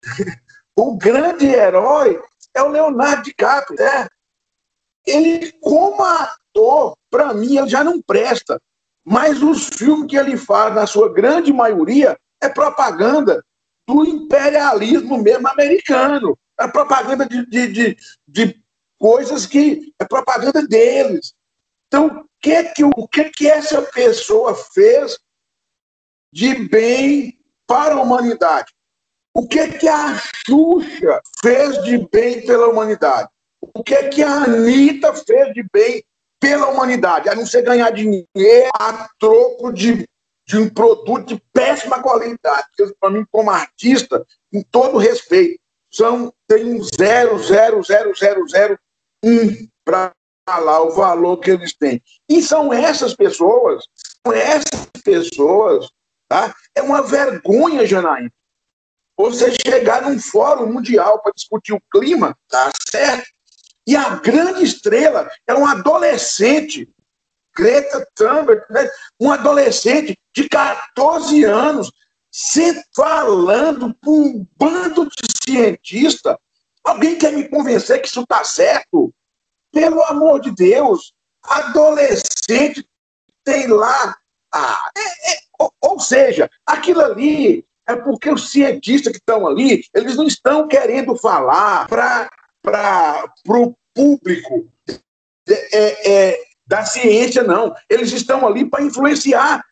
O 0.75 0.97
grande 0.97 1.45
herói 1.45 2.19
é 2.55 2.63
o 2.63 2.69
Leonardo 2.69 3.25
DiCaprio, 3.25 3.79
né? 3.79 4.09
Ele, 5.07 5.53
como 5.61 6.03
ator, 6.03 6.97
para 7.11 7.35
mim, 7.35 7.59
ele 7.59 7.69
já 7.69 7.85
não 7.85 8.01
presta. 8.01 8.59
Mas 9.05 9.43
os 9.43 9.69
filmes 9.69 10.07
que 10.09 10.17
ele 10.17 10.37
faz, 10.37 10.75
na 10.75 10.87
sua 10.87 11.13
grande 11.13 11.53
maioria, 11.53 12.19
é 12.41 12.49
propaganda 12.49 13.45
do 13.87 14.05
imperialismo 14.05 15.19
mesmo 15.19 15.47
americano. 15.49 16.39
É 16.61 16.69
propaganda 16.69 17.27
de, 17.27 17.47
de, 17.47 17.69
de, 17.69 17.97
de 18.29 18.63
coisas 18.99 19.47
que 19.47 19.93
é 19.99 20.05
propaganda 20.05 20.67
deles. 20.67 21.35
Então, 21.89 22.25
que 22.41 22.65
que, 22.65 22.85
o 22.85 23.09
que, 23.09 23.31
que 23.31 23.49
essa 23.49 23.83
pessoa 23.83 24.55
fez 24.55 25.19
de 26.33 26.55
bem 26.69 27.39
para 27.67 27.95
a 27.95 28.01
humanidade? 28.01 28.73
O 29.35 29.47
que, 29.47 29.67
que 29.79 29.89
a 29.89 30.19
Xuxa 30.47 31.21
fez 31.41 31.83
de 31.85 31.99
bem 32.13 32.45
pela 32.45 32.69
humanidade? 32.69 33.29
O 33.75 33.83
que, 33.83 34.09
que 34.09 34.23
a 34.23 34.45
Anitta 34.45 35.15
fez 35.15 35.55
de 35.55 35.65
bem 35.73 36.05
pela 36.41 36.69
humanidade? 36.69 37.29
A 37.29 37.35
não 37.35 37.47
ser 37.47 37.63
ganhar 37.63 37.91
dinheiro 37.91 38.27
a 38.79 39.09
troco 39.19 39.73
de, 39.73 40.07
de 40.47 40.59
um 40.59 40.69
produto 40.69 41.35
de 41.35 41.43
péssima 41.53 42.03
qualidade. 42.03 42.67
Para 43.01 43.11
mim, 43.11 43.25
como 43.31 43.51
artista, 43.51 44.25
com 44.53 44.63
todo 44.71 44.99
respeito, 44.99 45.61
são, 45.91 46.33
tem 46.53 46.75
um 46.75 46.81
para 49.85 50.13
lá 50.49 50.83
o 50.83 50.91
valor 50.91 51.39
que 51.39 51.51
eles 51.51 51.75
têm. 51.75 52.03
E 52.29 52.43
são 52.43 52.73
essas 52.73 53.15
pessoas, 53.15 53.85
são 54.27 54.35
essas 54.35 54.87
pessoas, 55.03 55.89
tá? 56.29 56.55
É 56.75 56.83
uma 56.83 57.03
vergonha, 57.03 57.87
Janaína, 57.87 58.31
você 59.17 59.53
chegar 59.53 60.03
num 60.03 60.19
fórum 60.19 60.71
mundial 60.71 61.21
para 61.23 61.33
discutir 61.33 61.73
o 61.73 61.83
clima, 61.91 62.37
tá 62.49 62.71
certo? 62.91 63.27
E 63.87 63.97
a 63.97 64.17
grande 64.17 64.65
estrela 64.65 65.31
é 65.47 65.55
um 65.55 65.67
adolescente, 65.67 66.89
Greta 67.57 68.07
Thunberg, 68.15 68.63
né? 68.71 68.89
um 69.21 69.31
adolescente 69.31 70.19
de 70.35 70.49
14 70.49 71.45
anos, 71.45 71.91
se 72.33 72.83
falando 72.97 73.95
com 74.03 74.11
um 74.11 74.47
bando 74.57 75.05
de 75.05 75.13
cientistas. 75.47 76.35
Alguém 76.83 77.19
quer 77.19 77.33
me 77.33 77.47
convencer 77.49 78.01
que 78.01 78.09
isso 78.09 78.23
está 78.23 78.43
certo? 78.43 79.15
Pelo 79.71 80.03
amor 80.05 80.41
de 80.41 80.51
Deus, 80.51 81.13
adolescente 81.45 82.85
tem 83.45 83.67
lá. 83.67 84.17
Ah, 84.55 84.91
é, 84.97 85.33
é, 85.33 85.39
ou, 85.59 85.73
ou 85.83 86.01
seja, 86.01 86.51
aquilo 86.67 87.03
ali 87.03 87.65
é 87.87 87.97
porque 87.97 88.31
os 88.31 88.51
cientistas 88.51 89.13
que 89.13 89.19
estão 89.19 89.47
ali, 89.47 89.85
eles 89.95 90.17
não 90.17 90.27
estão 90.27 90.67
querendo 90.67 91.17
falar 91.17 91.87
para 91.89 92.31
o 93.49 93.75
público 93.95 94.73
é, 95.49 96.11
é, 96.11 96.45
da 96.67 96.85
ciência, 96.85 97.43
não. 97.43 97.75
Eles 97.89 98.13
estão 98.13 98.47
ali 98.47 98.69
para 98.69 98.85
influenciar 98.85 99.63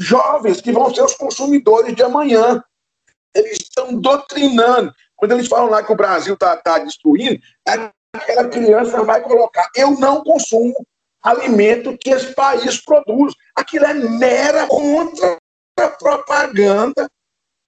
jovens 0.00 0.60
que 0.62 0.72
vão 0.72 0.92
ser 0.92 1.02
os 1.02 1.14
consumidores 1.14 1.94
de 1.94 2.02
amanhã. 2.02 2.60
Eles 3.34 3.58
estão 3.58 3.94
doutrinando. 3.94 4.92
Quando 5.14 5.32
eles 5.32 5.46
falam 5.46 5.68
lá 5.68 5.82
que 5.82 5.92
o 5.92 5.96
Brasil 5.96 6.32
está 6.34 6.56
tá 6.56 6.78
destruindo, 6.78 7.38
aquela 8.12 8.48
criança 8.48 9.04
vai 9.04 9.20
colocar: 9.20 9.68
eu 9.76 9.90
não 10.00 10.24
consumo 10.24 10.74
alimento 11.22 11.98
que 11.98 12.10
esse 12.10 12.34
país 12.34 12.82
produz. 12.82 13.34
Aquilo 13.54 13.84
é 13.84 13.92
mera 13.92 14.66
contra-propaganda 14.66 17.06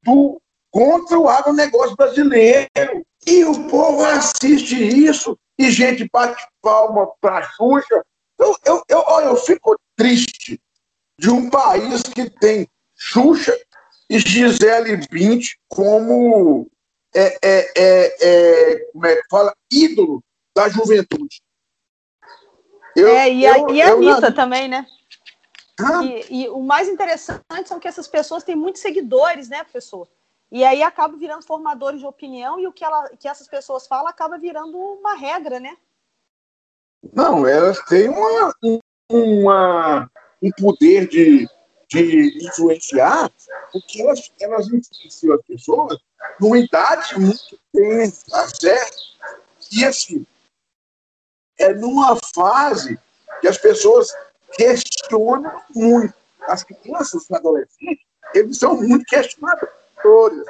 do, 0.03 0.41
contra 0.71 1.19
o 1.19 1.29
agronegócio 1.29 1.95
brasileiro. 1.95 3.05
E 3.27 3.45
o 3.45 3.69
povo 3.69 4.03
assiste 4.05 4.75
isso 4.75 5.39
e 5.57 5.71
gente 5.71 6.09
bate 6.13 6.45
palma 6.61 7.09
para 7.21 7.39
a 7.39 7.43
Xuxa. 7.43 8.03
Eu, 8.39 8.57
eu, 8.65 8.83
eu, 8.89 9.05
eu 9.21 9.37
fico 9.37 9.77
triste 9.95 10.59
de 11.23 11.31
um 11.31 11.49
país 11.49 12.03
que 12.03 12.29
tem 12.29 12.69
Xuxa 12.97 13.57
e 14.11 14.19
Gisele 14.19 14.97
Bint 15.09 15.53
como 15.69 16.69
é, 17.15 17.39
é, 17.41 17.73
é, 17.77 18.17
é, 18.21 18.79
como 18.93 19.07
é 19.07 19.15
que 19.15 19.29
fala? 19.31 19.55
ídolo 19.71 20.21
da 20.55 20.69
juventude. 20.69 21.41
Eu, 22.97 23.07
é, 23.07 23.33
e 23.33 23.47
a, 23.47 23.57
eu, 23.57 23.71
e 23.71 23.81
a 23.81 23.93
Anitta 23.93 24.33
também, 24.33 24.67
né? 24.67 24.85
E, 26.03 26.43
e, 26.43 26.49
o 26.49 26.61
mais 26.61 26.89
interessante 26.89 27.69
são 27.69 27.79
que 27.79 27.89
essas 27.89 28.09
pessoas 28.09 28.43
têm 28.43 28.57
muitos 28.57 28.83
seguidores, 28.83 29.49
né, 29.49 29.63
professor? 29.63 30.09
E 30.51 30.65
aí 30.65 30.83
acabam 30.83 31.19
virando 31.19 31.47
formadores 31.47 32.01
de 32.01 32.07
opinião 32.07 32.59
e 32.59 32.67
o 32.67 32.73
que, 32.73 32.85
ela, 32.85 33.09
que 33.17 33.29
essas 33.29 33.47
pessoas 33.47 33.87
falam 33.87 34.09
acaba 34.09 34.39
virando 34.39 34.77
uma 34.77 35.15
regra, 35.15 35.61
né? 35.61 35.77
Não, 37.15 37.47
elas 37.47 37.79
têm 37.85 38.09
uma, 38.09 38.55
uma, 39.09 40.11
um 40.43 40.51
poder 40.51 41.09
de, 41.09 41.49
de 41.89 42.47
influenciar, 42.47 43.31
porque 43.73 44.03
elas, 44.03 44.33
elas 44.41 44.67
influenciam 44.67 45.35
as 45.35 45.43
pessoas 45.47 45.99
numa 46.41 46.59
idade 46.59 47.19
muito 47.19 47.59
tensa, 47.73 48.31
tá 48.31 48.49
certo? 48.49 48.97
E 49.71 49.85
assim, 49.85 50.27
é 51.59 51.73
numa 51.73 52.17
fase 52.35 52.99
que 53.41 53.49
as 53.49 53.59
pessoas 53.59 54.09
questionam 54.53 55.63
muito. 55.75 56.15
As 56.43 56.65
crianças 56.65 57.29
e 57.31 57.35
adolescentes, 57.35 58.05
eles 58.35 58.59
são 58.59 58.77
muito 58.77 59.05
questionadores. 59.05 60.45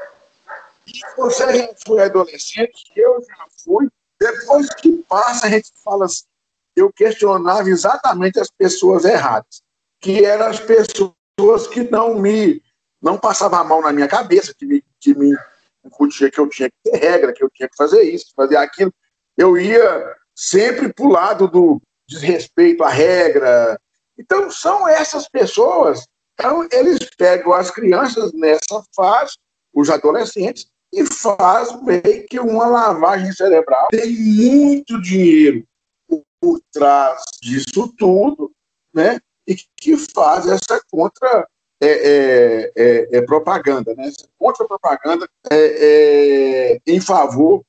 E 0.87 1.01
você 1.17 1.59
já 1.59 1.75
foi 1.85 2.03
adolescente, 2.03 2.93
eu 2.97 3.21
já 3.21 3.47
fui. 3.65 3.89
Depois 4.19 4.69
que 4.75 4.91
passa, 5.09 5.47
a 5.47 5.51
gente 5.51 5.71
fala 5.85 6.07
assim, 6.07 6.25
eu 6.75 6.93
questionava 6.93 7.69
exatamente 7.69 8.41
as 8.41 8.51
pessoas 8.51 9.05
erradas, 9.05 9.63
que 10.03 10.25
eram 10.25 10.47
as 10.47 10.61
pessoas 10.61 11.67
que 11.71 11.89
não 11.91 12.19
me 12.19 12.63
não 13.01 13.19
passavam 13.19 13.59
a 13.59 13.65
mão 13.65 13.81
na 13.81 13.93
minha 13.93 14.07
cabeça, 14.07 14.55
que 14.57 14.65
me, 14.65 14.85
que 15.01 15.13
me 15.15 15.37
incutia 15.85 16.31
que 16.31 16.39
eu 16.39 16.49
tinha 16.49 16.69
que 16.69 16.91
ter 16.91 16.99
regra, 16.99 17.33
que 17.33 17.43
eu 17.43 17.51
tinha 17.51 17.69
que 17.69 17.75
fazer 17.77 18.03
isso, 18.03 18.33
fazer 18.37 18.57
aquilo. 18.57 18.93
Eu 19.37 19.59
ia 19.59 20.15
sempre 20.37 20.93
para 20.93 21.05
o 21.05 21.11
lado 21.11 21.49
do 21.49 21.83
desrespeito 22.07 22.85
à 22.85 22.89
regra, 22.89 23.77
então, 24.19 24.51
são 24.51 24.87
essas 24.87 25.29
pessoas, 25.29 26.05
então, 26.35 26.67
eles 26.71 26.99
pegam 27.17 27.53
as 27.53 27.71
crianças 27.71 28.33
nessa 28.33 28.83
fase, 28.95 29.35
os 29.73 29.91
adolescentes, 29.91 30.67
e 30.93 31.05
faz 31.07 31.81
meio 31.83 32.27
que 32.29 32.39
uma 32.39 32.67
lavagem 32.67 33.33
cerebral. 33.33 33.89
Tem 33.91 34.13
muito 34.13 35.01
dinheiro 35.01 35.65
por 36.41 36.61
trás 36.73 37.23
disso 37.41 37.93
tudo, 37.97 38.53
né? 38.93 39.19
E 39.47 39.57
que 39.77 39.97
faz 39.97 40.47
essa 40.47 40.81
contra 40.91 41.47
é, 41.81 41.89
é, 41.89 42.73
é, 42.77 43.19
é 43.19 43.23
propaganda, 43.23 43.93
né? 43.97 44.07
Essa 44.07 44.29
contra 44.39 44.67
propaganda 44.69 45.29
é, 45.51 45.57
é, 45.57 46.81
em 46.87 47.01
favor 47.01 47.65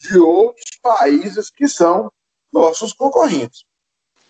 de 0.00 0.18
outros 0.18 0.78
países 0.82 1.50
que 1.50 1.68
são 1.68 2.10
nossos 2.50 2.94
concorrentes. 2.94 3.64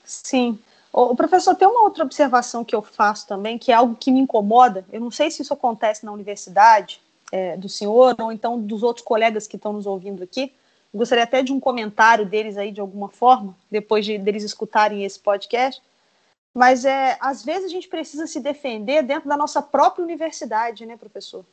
Sim. 0.05 0.59
O 0.92 1.14
professor, 1.14 1.55
tem 1.55 1.68
uma 1.68 1.83
outra 1.83 2.05
observação 2.05 2.64
que 2.64 2.75
eu 2.75 2.83
faço 2.83 3.27
também, 3.29 3.59
que 3.59 3.71
é 3.71 3.75
algo 3.77 3.95
que 3.95 4.11
me 4.11 4.21
incomoda. 4.21 4.85
Eu 4.92 5.01
não 5.01 5.11
sei 5.11 5.31
se 5.31 5.40
isso 5.40 5.55
acontece 5.55 6.05
na 6.05 6.12
universidade 6.12 7.01
do 7.57 7.66
senhor 7.66 8.14
ou 8.21 8.31
então 8.31 8.61
dos 8.61 8.83
outros 8.83 9.03
colegas 9.03 9.47
que 9.47 9.57
estão 9.57 9.73
nos 9.73 9.87
ouvindo 9.87 10.23
aqui. 10.23 10.53
Gostaria 10.92 11.25
até 11.25 11.42
de 11.42 11.51
um 11.51 11.59
comentário 11.59 12.27
deles 12.27 12.59
aí 12.59 12.71
de 12.71 12.81
alguma 12.81 13.09
forma, 13.09 13.57
depois 13.71 14.05
de 14.05 14.18
deles 14.18 14.42
escutarem 14.42 15.03
esse 15.03 15.18
podcast. 15.18 15.81
Mas 16.55 16.85
é, 16.85 17.17
às 17.21 17.45
vezes 17.45 17.67
a 17.67 17.69
gente 17.69 17.88
precisa 17.88 18.27
se 18.27 18.38
defender 18.41 19.03
dentro 19.03 19.29
da 19.29 19.37
nossa 19.37 19.62
própria 19.62 20.05
universidade, 20.05 20.85
né, 20.85 20.97
professor? 20.97 21.45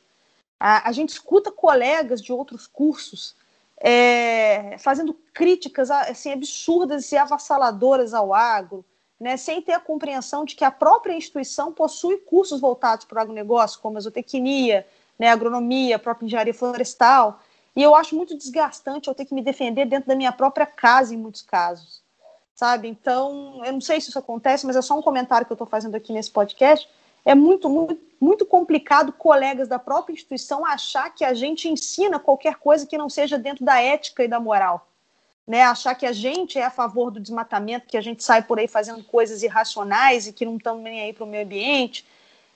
A, 0.58 0.88
a 0.88 0.92
gente 0.92 1.10
escuta 1.10 1.50
colegas 1.50 2.20
de 2.20 2.32
outros 2.32 2.66
cursos 2.66 3.34
é, 3.80 4.76
fazendo 4.78 5.14
críticas 5.32 5.90
assim 5.90 6.32
absurdas 6.32 7.10
e 7.10 7.16
avassaladoras 7.16 8.12
ao 8.12 8.34
agro, 8.34 8.84
né, 9.18 9.36
sem 9.36 9.60
ter 9.62 9.72
a 9.72 9.80
compreensão 9.80 10.44
de 10.44 10.54
que 10.54 10.64
a 10.64 10.70
própria 10.70 11.14
instituição 11.14 11.72
possui 11.72 12.18
cursos 12.18 12.60
voltados 12.60 13.06
para 13.06 13.18
o 13.18 13.22
agronegócio, 13.22 13.80
como 13.80 13.96
a 13.96 14.00
zootecnia, 14.00 14.86
né, 15.18 15.28
agronomia, 15.28 15.98
própria 15.98 16.26
engenharia 16.26 16.54
florestal. 16.54 17.40
E 17.74 17.82
eu 17.82 17.94
acho 17.94 18.16
muito 18.16 18.36
desgastante 18.36 19.08
eu 19.08 19.14
ter 19.14 19.24
que 19.24 19.34
me 19.34 19.42
defender 19.42 19.86
dentro 19.86 20.08
da 20.08 20.16
minha 20.16 20.32
própria 20.32 20.66
casa, 20.66 21.14
em 21.14 21.18
muitos 21.18 21.42
casos. 21.42 22.02
Sabe? 22.60 22.88
Então, 22.88 23.62
eu 23.64 23.72
não 23.72 23.80
sei 23.80 23.98
se 24.02 24.10
isso 24.10 24.18
acontece, 24.18 24.66
mas 24.66 24.76
é 24.76 24.82
só 24.82 24.94
um 24.94 25.00
comentário 25.00 25.46
que 25.46 25.50
eu 25.50 25.54
estou 25.54 25.66
fazendo 25.66 25.94
aqui 25.94 26.12
nesse 26.12 26.30
podcast. 26.30 26.86
É 27.24 27.34
muito, 27.34 27.70
muito, 27.70 27.98
muito 28.20 28.44
complicado 28.44 29.12
colegas 29.12 29.66
da 29.66 29.78
própria 29.78 30.12
instituição 30.12 30.66
achar 30.66 31.08
que 31.08 31.24
a 31.24 31.32
gente 31.32 31.70
ensina 31.70 32.18
qualquer 32.18 32.56
coisa 32.56 32.86
que 32.86 32.98
não 32.98 33.08
seja 33.08 33.38
dentro 33.38 33.64
da 33.64 33.80
ética 33.80 34.22
e 34.24 34.28
da 34.28 34.38
moral 34.38 34.86
né, 35.46 35.62
achar 35.62 35.94
que 35.94 36.04
a 36.04 36.12
gente 36.12 36.58
é 36.58 36.64
a 36.66 36.70
favor 36.70 37.10
do 37.10 37.18
desmatamento, 37.18 37.88
que 37.88 37.96
a 37.96 38.00
gente 38.02 38.22
sai 38.22 38.42
por 38.42 38.58
aí 38.58 38.68
fazendo 38.68 39.02
coisas 39.02 39.42
irracionais 39.42 40.26
e 40.26 40.32
que 40.34 40.44
não 40.44 40.58
estamos 40.58 40.82
nem 40.82 41.00
aí 41.00 41.14
para 41.14 41.24
o 41.24 41.26
meio 41.26 41.44
ambiente. 41.44 42.06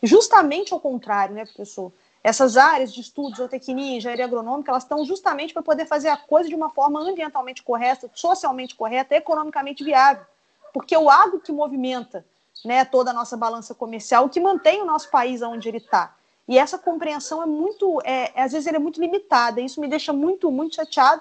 Justamente 0.02 0.74
ao 0.74 0.78
contrário, 0.78 1.34
né, 1.34 1.46
professor? 1.46 1.90
Essas 2.24 2.56
áreas 2.56 2.90
de 2.90 3.02
estudos, 3.02 3.36
zootecnia, 3.36 3.98
engenharia 3.98 4.24
agronômica, 4.24 4.70
elas 4.70 4.84
estão 4.84 5.04
justamente 5.04 5.52
para 5.52 5.62
poder 5.62 5.84
fazer 5.84 6.08
a 6.08 6.16
coisa 6.16 6.48
de 6.48 6.54
uma 6.54 6.70
forma 6.70 6.98
ambientalmente 6.98 7.62
correta, 7.62 8.10
socialmente 8.14 8.74
correta, 8.74 9.14
economicamente 9.14 9.84
viável. 9.84 10.24
Porque 10.72 10.96
o 10.96 11.10
agro 11.10 11.38
que 11.38 11.52
movimenta 11.52 12.24
né, 12.64 12.82
toda 12.82 13.10
a 13.10 13.14
nossa 13.14 13.36
balança 13.36 13.74
comercial, 13.74 14.24
o 14.24 14.30
que 14.30 14.40
mantém 14.40 14.80
o 14.80 14.86
nosso 14.86 15.10
país 15.10 15.42
onde 15.42 15.68
ele 15.68 15.76
está. 15.76 16.16
E 16.48 16.58
essa 16.58 16.78
compreensão 16.78 17.42
é 17.42 17.46
muito, 17.46 18.00
é, 18.04 18.32
às 18.34 18.52
vezes, 18.52 18.72
é 18.72 18.78
muito 18.78 19.00
limitada. 19.00 19.60
Isso 19.60 19.78
me 19.78 19.86
deixa 19.86 20.10
muito, 20.10 20.50
muito 20.50 20.76
chateado, 20.76 21.20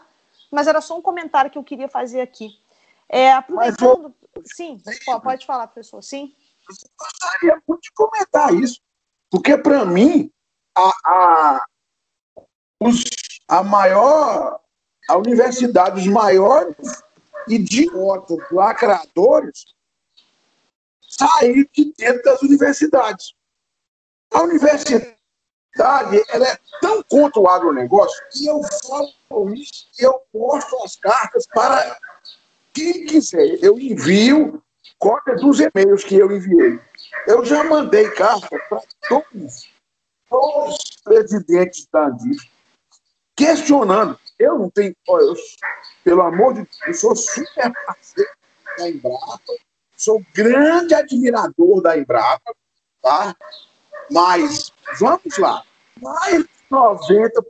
mas 0.50 0.68
era 0.68 0.80
só 0.80 0.98
um 0.98 1.02
comentário 1.02 1.52
que 1.52 1.58
eu 1.58 1.64
queria 1.64 1.90
fazer 1.90 2.22
aqui. 2.22 2.58
É, 3.10 3.34
aproveitando. 3.34 4.16
Sim, 4.46 4.82
pode 5.22 5.46
falar, 5.46 5.68
professor. 5.68 6.02
Sim. 6.02 6.34
Eu 6.70 6.76
gostaria 6.98 7.62
muito 7.68 7.82
de 7.82 7.92
comentar 7.92 8.54
isso, 8.54 8.80
porque, 9.30 9.58
para 9.58 9.84
mim, 9.86 10.32
a, 10.76 10.94
a, 11.06 11.66
os, 12.80 13.04
a 13.48 13.64
maior. 13.64 14.60
A 15.10 15.18
universidade, 15.18 16.00
os 16.00 16.08
maiores 16.08 16.78
idiotas, 17.48 18.38
lacradores, 18.50 19.66
saíram 21.10 21.66
de 21.74 21.94
dentro 21.98 22.24
das 22.24 22.42
universidades. 22.42 23.34
A 24.34 24.44
universidade 24.44 25.18
ela 26.30 26.48
é 26.48 26.58
tão 26.80 27.04
contra 27.04 27.40
o 27.40 27.50
agronegócio 27.50 28.24
que 28.32 28.46
eu 28.46 28.62
falo 28.88 29.54
isso 29.54 29.88
e 30.00 30.04
eu 30.04 30.22
posto 30.32 30.84
as 30.84 30.96
cartas 30.96 31.46
para 31.48 32.00
quem 32.74 33.06
quiser. 33.06 33.58
Eu 33.62 33.80
envio 33.80 34.64
cópia 34.98 35.36
dos 35.36 35.60
e-mails 35.60 36.04
que 36.04 36.16
eu 36.16 36.32
enviei. 36.32 36.80
Eu 37.28 37.44
já 37.44 37.64
mandei 37.64 38.10
carta 38.12 38.58
para 38.70 38.82
todos, 39.08 39.70
todos 40.34 40.80
os 40.80 41.02
presidentes 41.04 41.88
da 41.94 42.08
Andif, 42.08 42.50
questionando. 43.36 44.20
Eu 44.40 44.58
não 44.58 44.70
tenho. 44.72 44.96
Eu, 45.08 45.36
pelo 46.04 46.24
amor 46.24 46.56
de 46.56 46.62
Deus, 46.62 46.80
eu 46.88 46.94
sou 46.96 47.16
super 47.16 47.72
parceiro 47.86 48.32
da 48.78 48.90
Embrapa, 48.90 49.54
sou 49.96 50.26
grande 50.34 50.96
admirador 50.96 51.84
da 51.84 51.96
Embrapa, 51.96 52.56
tá? 53.00 53.36
Mas, 54.10 54.72
vamos 55.00 55.38
lá, 55.38 55.64
mais 56.02 56.44
de 56.44 56.50
90% 56.72 57.44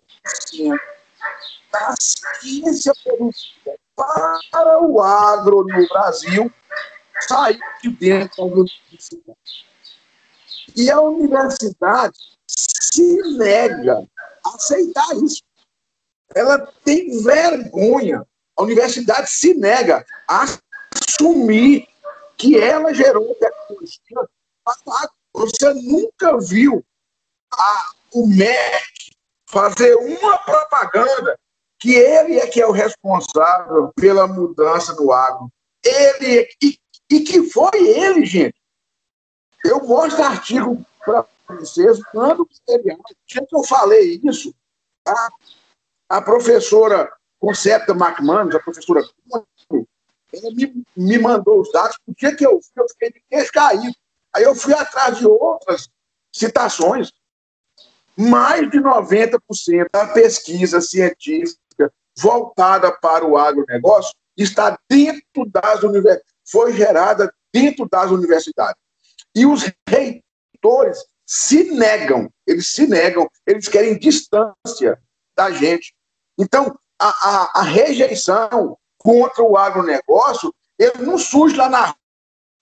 da 1.72 1.96
ciência 2.00 2.94
produzida 3.02 3.80
para 3.96 4.82
o 4.82 5.02
agro 5.02 5.64
no 5.64 5.88
Brasil 5.88 6.52
saiu 7.22 7.60
de 7.82 7.90
dentro 7.92 8.38
da 8.38 8.44
universidade. 8.44 9.74
E 10.76 10.92
a 10.92 11.00
universidade 11.00 12.33
se 12.56 13.22
nega 13.38 14.08
a 14.46 14.56
aceitar 14.56 15.16
isso. 15.24 15.42
Ela 16.36 16.60
tem 16.84 17.22
vergonha. 17.22 18.26
A 18.56 18.64
universidade 18.64 19.30
se 19.30 19.54
nega 19.54 20.06
a 20.28 20.46
assumir 20.94 21.88
que 22.38 22.58
ela 22.58 22.94
gerou 22.94 23.36
tecnologia 23.36 24.28
você 25.34 25.74
nunca 25.74 26.38
viu 26.40 26.86
a, 27.52 27.92
o 28.14 28.28
MEC 28.28 28.84
fazer 29.50 29.96
uma 29.96 30.38
propaganda 30.40 31.38
que 31.80 31.94
ele 31.94 32.40
é 32.40 32.48
que 32.48 32.62
é 32.62 32.68
o 32.68 32.72
responsável 32.72 33.92
pela 33.96 34.28
mudança 34.28 34.94
do 34.94 35.12
agro. 35.12 35.50
Ele 35.84 36.48
e, 36.62 36.78
e 37.12 37.20
que 37.22 37.50
foi 37.50 37.76
ele, 37.76 38.26
gente. 38.26 38.56
Eu 39.66 39.84
mostro 39.86 40.24
artigo 40.24 40.86
para 41.04 41.26
mando 42.14 42.48
material. 42.68 43.00
Tinha 43.26 43.46
que 43.46 43.56
eu 43.56 43.64
falei 43.64 44.20
isso, 44.24 44.54
a, 45.08 45.30
a 46.10 46.22
professora 46.22 47.12
Concepta 47.40 47.94
McManus, 47.94 48.56
a 48.56 48.60
professora 48.60 49.02
ela 50.34 50.50
me, 50.52 50.84
me 50.96 51.20
mandou 51.20 51.62
os 51.62 51.72
dados, 51.72 51.98
por 52.06 52.16
que, 52.16 52.46
eu, 52.46 52.60
eu 52.76 52.90
fiquei 52.90 53.12
de 53.12 53.24
queixo 53.30 53.52
caído. 53.52 53.96
Aí 54.34 54.44
eu 54.44 54.56
fui 54.56 54.74
atrás 54.74 55.20
de 55.20 55.28
outras 55.28 55.88
citações. 56.34 57.12
Mais 58.18 58.70
de 58.70 58.80
90% 58.80 59.40
da 59.92 60.08
pesquisa 60.08 60.82
científica 60.82 61.92
voltada 62.18 62.92
para 62.92 63.26
o 63.26 63.38
agronegócio 63.38 64.14
está 64.38 64.78
dentro 64.90 65.46
das 65.48 65.84
universidades, 65.84 66.34
foi 66.46 66.74
gerada 66.74 67.34
dentro 67.52 67.88
das 67.90 68.12
universidades. 68.12 68.80
E 69.36 69.46
os 69.46 69.64
reitores 69.88 71.04
se 71.26 71.72
negam, 71.72 72.30
eles 72.46 72.72
se 72.72 72.88
negam, 72.88 73.30
eles 73.46 73.68
querem 73.68 73.98
distância 73.98 75.00
da 75.36 75.52
gente. 75.52 75.94
Então, 76.38 76.78
a, 77.00 77.08
a, 77.08 77.52
a 77.62 77.64
rejeição 77.64 78.78
contra 78.98 79.44
o 79.44 79.58
agronegócio, 79.58 80.54
ele 80.78 81.04
não 81.04 81.18
surge 81.18 81.56
lá 81.56 81.70
na 81.70 81.96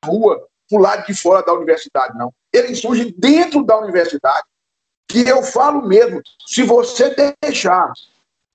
rua, 0.06 0.47
para 0.69 0.78
o 0.78 0.82
lado 0.82 1.06
de 1.06 1.13
fora 1.13 1.45
da 1.45 1.54
universidade, 1.54 2.17
não. 2.17 2.34
Ele 2.52 2.76
surge 2.76 3.13
dentro 3.17 3.63
da 3.63 3.78
universidade. 3.78 4.45
Que 5.08 5.28
eu 5.28 5.43
falo 5.43 5.86
mesmo, 5.86 6.21
se 6.47 6.63
você 6.63 7.13
deixar 7.41 7.91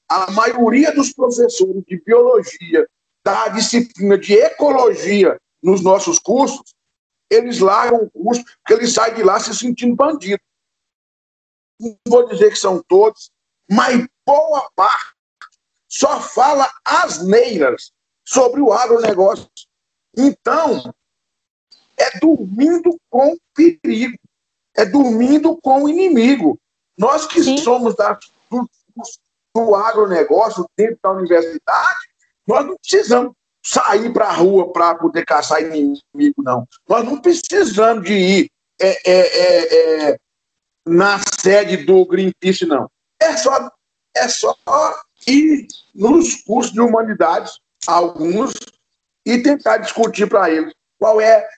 a 0.09 0.31
maioria 0.31 0.92
dos 0.92 1.12
professores 1.12 1.83
de 1.87 2.01
biologia 2.05 2.88
da 3.25 3.49
disciplina 3.49 4.16
de 4.16 4.35
ecologia 4.35 5.38
nos 5.62 5.83
nossos 5.83 6.19
cursos, 6.19 6.62
eles 7.30 7.60
largam 7.60 8.02
o 8.02 8.10
curso 8.10 8.44
porque 8.44 8.74
eles 8.74 8.92
saem 8.92 9.14
de 9.14 9.22
lá 9.22 9.38
se 9.38 9.54
sentindo 9.54 9.94
bandido. 9.94 10.42
Não 11.80 11.96
vou 12.08 12.26
dizer 12.28 12.50
que 12.50 12.58
são 12.58 12.82
todos, 12.82 13.30
mas 13.70 14.06
boa 14.26 14.70
parte 14.74 15.14
só 15.88 16.20
fala 16.20 16.70
asneiras 16.84 17.92
sobre 18.24 18.60
o 18.60 18.72
agronegócio. 18.72 19.48
Então, 20.16 20.94
é 21.96 22.18
dormindo 22.18 22.98
com 23.10 23.36
perigo, 23.54 24.18
é 24.76 24.84
dormindo 24.84 25.56
com 25.56 25.84
o 25.84 25.88
inimigo. 25.88 26.58
Nós 26.98 27.26
que 27.26 27.42
Sim. 27.42 27.58
somos 27.58 27.94
da, 27.94 28.18
do, 28.50 28.68
do 29.54 29.74
agronegócio 29.74 30.68
dentro 30.76 30.98
da 31.02 31.12
universidade, 31.12 31.98
nós 32.46 32.64
não 32.64 32.76
precisamos 32.76 33.34
sair 33.66 34.12
para 34.12 34.29
a 34.29 34.33
rua 34.33 34.72
para 34.72 34.94
poder 34.94 35.24
caçar 35.24 35.61
inimigo, 35.61 36.00
não. 36.38 36.66
Nós 36.88 37.05
não 37.05 37.20
precisamos 37.20 38.05
de 38.05 38.12
ir 38.12 38.50
é, 38.81 39.11
é, 39.11 39.20
é, 39.20 40.11
é, 40.11 40.18
na 40.87 41.18
sede 41.40 41.79
do 41.79 42.07
Greenpeace, 42.07 42.64
não. 42.64 42.88
É 43.20 43.37
só, 43.37 43.70
é 44.14 44.29
só 44.29 44.57
ir 45.26 45.66
nos 45.92 46.42
cursos 46.44 46.72
de 46.72 46.81
humanidades, 46.81 47.59
alguns, 47.87 48.55
e 49.24 49.38
tentar 49.38 49.79
discutir 49.79 50.29
para 50.29 50.48
eles 50.48 50.73
qual 50.98 51.21
é 51.21 51.48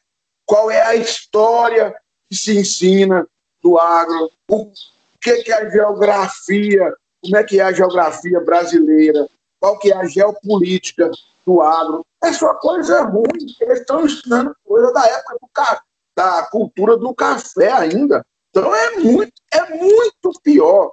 qual 0.47 0.71
é 0.71 0.81
a 0.81 0.95
história 0.95 1.95
que 2.31 2.35
se 2.35 2.59
ensina 2.59 3.29
do 3.63 3.79
agro, 3.79 4.31
o 4.49 4.73
que, 5.21 5.43
que 5.43 5.53
é 5.53 5.57
a 5.57 5.69
geografia, 5.69 6.95
como 7.21 7.37
é 7.37 7.45
que 7.45 7.61
é 7.61 7.65
a 7.65 7.73
geografia 7.73 8.41
brasileira, 8.41 9.29
qual 9.61 9.79
que 9.79 9.93
é 9.93 9.97
a 9.97 10.07
geopolítica 10.07 11.11
do 11.49 11.63
agro. 11.63 12.05
É 12.23 12.33
só 12.33 12.55
coisa 12.55 13.03
ruim. 13.05 13.55
Eles 13.61 13.81
estão 13.81 14.05
ensinando 14.05 14.55
coisa 14.65 14.93
da 14.93 15.07
época 15.07 15.39
do, 15.41 15.81
da 16.15 16.47
cultura 16.47 16.97
do 16.97 17.15
café 17.15 17.73
ainda. 17.73 18.25
Então 18.51 18.75
é 18.75 18.97
muito, 18.97 19.33
é 19.53 19.77
muito 19.77 20.41
pior, 20.43 20.93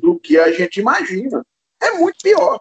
do 0.00 0.18
que 0.18 0.38
a 0.38 0.52
gente 0.52 0.80
imagina. 0.80 1.44
É 1.80 1.92
muito 1.92 2.18
pior. 2.22 2.60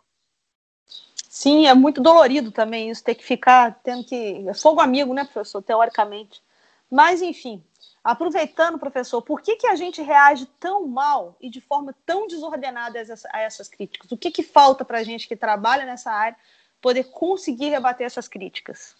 Sim, 1.29 1.67
é 1.67 1.73
muito 1.73 2.01
dolorido 2.01 2.51
também 2.51 2.89
isso, 2.89 3.03
ter 3.03 3.15
que 3.15 3.23
ficar 3.23 3.79
tendo 3.83 4.03
que. 4.05 4.47
É 4.47 4.53
fogo 4.53 4.79
amigo, 4.79 5.13
né, 5.13 5.25
professor, 5.25 5.61
teoricamente. 5.61 6.41
Mas, 6.89 7.21
enfim, 7.21 7.63
aproveitando, 8.03 8.79
professor, 8.79 9.21
por 9.21 9.41
que, 9.41 9.55
que 9.57 9.67
a 9.67 9.75
gente 9.75 10.01
reage 10.01 10.45
tão 10.59 10.87
mal 10.87 11.35
e 11.41 11.49
de 11.49 11.59
forma 11.59 11.93
tão 12.05 12.27
desordenada 12.27 12.99
a 13.33 13.41
essas 13.41 13.67
críticas? 13.67 14.11
O 14.11 14.17
que, 14.17 14.31
que 14.31 14.43
falta 14.43 14.85
para 14.85 14.99
a 14.99 15.03
gente 15.03 15.27
que 15.27 15.35
trabalha 15.35 15.85
nessa 15.85 16.11
área 16.11 16.37
poder 16.85 17.05
conseguir 17.05 17.69
rebater 17.69 18.05
essas 18.05 18.27
críticas? 18.27 18.95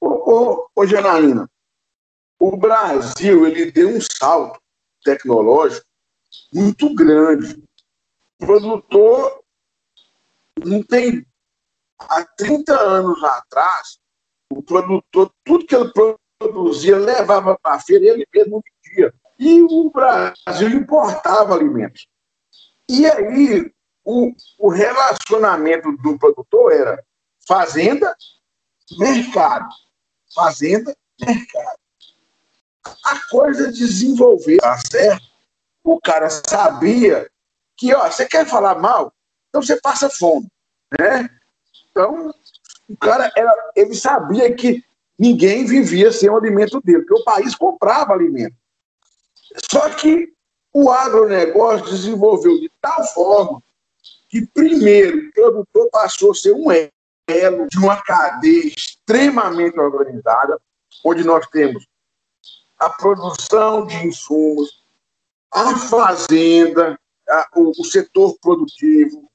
Ô, 0.00 0.66
ô, 0.74 0.86
Janaína, 0.86 1.46
o 2.40 2.56
Brasil 2.56 3.46
ele 3.46 3.70
deu 3.70 3.90
um 3.90 4.00
salto 4.00 4.58
tecnológico 5.04 5.86
muito 6.54 6.94
grande. 6.94 7.62
O 8.40 8.46
produtor 8.46 9.44
não 10.64 10.82
tem. 10.82 11.26
Há 11.98 12.24
30 12.24 12.72
anos 12.72 13.22
atrás, 13.22 13.98
o 14.50 14.62
produtor, 14.62 15.30
tudo 15.44 15.66
que 15.66 15.76
ele 15.76 15.92
produzia, 16.38 16.96
levava 16.96 17.58
para 17.58 17.74
a 17.74 17.80
feira 17.80 18.06
ele 18.06 18.26
mesmo 18.34 18.62
vendia. 18.82 19.12
E 19.38 19.60
o 19.60 19.90
Brasil 19.90 20.68
importava 20.70 21.54
alimentos. 21.54 22.06
E 22.88 23.04
aí, 23.04 23.70
o, 24.06 24.32
o 24.56 24.68
relacionamento 24.68 25.90
do 25.96 26.16
produtor 26.16 26.72
era 26.72 27.04
fazenda, 27.46 28.16
mercado. 28.96 29.68
Fazenda, 30.32 30.96
mercado. 31.20 31.78
A 33.04 33.28
coisa 33.28 33.72
desenvolveu, 33.72 34.58
tá 34.58 34.78
certo? 34.78 35.26
O 35.82 36.00
cara 36.00 36.30
sabia 36.30 37.28
que, 37.76 37.92
ó, 37.92 38.08
você 38.08 38.26
quer 38.26 38.46
falar 38.46 38.76
mal? 38.76 39.12
Então 39.48 39.60
você 39.60 39.80
passa 39.80 40.08
fome, 40.08 40.46
né? 40.98 41.28
Então, 41.90 42.32
o 42.88 42.96
cara, 42.96 43.32
era, 43.36 43.52
ele 43.74 43.94
sabia 43.94 44.54
que 44.54 44.84
ninguém 45.18 45.64
vivia 45.64 46.12
sem 46.12 46.30
o 46.30 46.36
alimento 46.36 46.80
dele, 46.80 47.00
porque 47.00 47.20
o 47.20 47.24
país 47.24 47.56
comprava 47.56 48.12
alimento. 48.12 48.54
Só 49.68 49.90
que 49.90 50.32
o 50.72 50.90
agronegócio 50.92 51.86
desenvolveu 51.86 52.60
de 52.60 52.70
tal 52.80 53.04
forma 53.08 53.62
que, 54.28 54.46
primeiro, 54.46 55.18
o 55.18 55.32
produtor 55.32 55.88
passou 55.90 56.32
a 56.32 56.34
ser 56.34 56.52
um 56.52 56.70
elo 56.70 57.66
de 57.68 57.78
uma 57.78 58.00
cadeia 58.02 58.66
extremamente 58.66 59.78
organizada, 59.78 60.60
onde 61.04 61.24
nós 61.24 61.46
temos 61.48 61.86
a 62.78 62.90
produção 62.90 63.86
de 63.86 64.06
insumos, 64.06 64.84
a 65.52 65.76
fazenda, 65.78 66.98
a, 67.28 67.48
o, 67.56 67.70
o 67.70 67.84
setor 67.84 68.36
produtivo, 68.40 69.30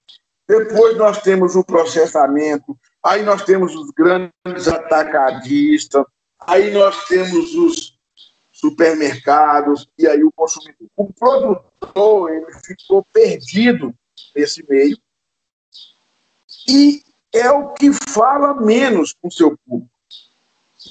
depois 0.48 0.98
nós 0.98 1.22
temos 1.22 1.56
o 1.56 1.64
processamento, 1.64 2.78
aí 3.04 3.24
nós 3.24 3.44
temos 3.44 3.76
os 3.76 3.90
grandes 3.92 4.68
atacadistas, 4.68 6.04
aí 6.40 6.72
nós 6.72 7.06
temos 7.06 7.56
os 7.56 7.98
supermercados 8.52 9.88
e 9.98 10.08
aí 10.08 10.24
o 10.24 10.32
consumidor. 10.32 10.88
O 10.96 11.12
produtor 11.14 12.32
ele 12.32 12.54
ficou 12.64 13.04
perdido 13.12 13.96
nesse 14.36 14.66
meio 14.70 14.98
e 16.68 17.04
é 17.34 17.50
o 17.50 17.74
que 17.74 17.92
fala 18.10 18.54
menos 18.54 19.14
com 19.22 19.30
seu 19.30 19.58
público. 19.66 19.90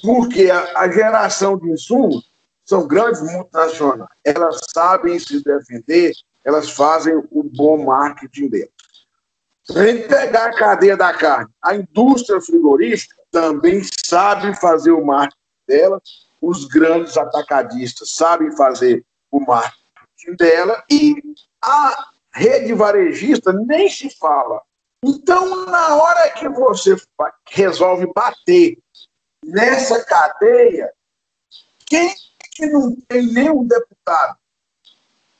Porque 0.01 0.49
a, 0.49 0.79
a 0.79 0.89
geração 0.89 1.57
de 1.57 1.69
insumos 1.69 2.29
são 2.65 2.87
grandes 2.87 3.21
multinacionais. 3.21 4.09
Elas 4.23 4.59
sabem 4.73 5.19
se 5.19 5.43
defender, 5.43 6.13
elas 6.43 6.71
fazem 6.71 7.15
o 7.15 7.43
bom 7.43 7.85
marketing 7.85 8.47
delas. 8.47 8.69
Se 9.63 9.77
a 9.77 9.85
gente 9.85 10.07
pegar 10.07 10.47
a 10.47 10.55
cadeia 10.55 10.97
da 10.97 11.13
carne, 11.13 11.51
a 11.61 11.75
indústria 11.75 12.41
frigorífica 12.41 13.15
também 13.31 13.81
sabe 14.05 14.55
fazer 14.59 14.91
o 14.91 15.05
marketing 15.05 15.37
dela, 15.67 16.01
os 16.41 16.65
grandes 16.65 17.15
atacadistas 17.17 18.09
sabem 18.11 18.55
fazer 18.55 19.05
o 19.29 19.39
marketing 19.39 20.35
dela 20.37 20.83
e 20.89 21.15
a 21.61 22.09
rede 22.33 22.73
varejista 22.73 23.51
nem 23.53 23.89
se 23.89 24.09
fala. 24.17 24.61
Então, 25.03 25.65
na 25.65 25.95
hora 25.95 26.29
que 26.31 26.47
você 26.47 26.95
resolve 27.49 28.11
bater 28.13 28.77
nessa 29.43 30.03
cadeia, 30.05 30.93
quem 31.85 32.13
que 32.53 32.67
não 32.67 32.95
tem 33.07 33.25
nenhum 33.25 33.65
deputado? 33.65 34.37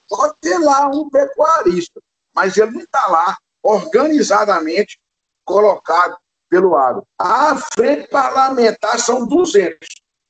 Pode 0.09 0.35
ter 0.41 0.57
lá 0.57 0.87
um 0.87 1.09
pecuarista, 1.09 2.01
mas 2.35 2.57
ele 2.57 2.71
não 2.71 2.81
está 2.81 3.07
lá 3.07 3.37
organizadamente 3.63 4.99
colocado 5.45 6.17
pelo 6.49 6.75
agro. 6.75 7.07
A 7.17 7.55
frente 7.55 8.09
parlamentar 8.09 8.99
são 8.99 9.25
200, 9.25 9.77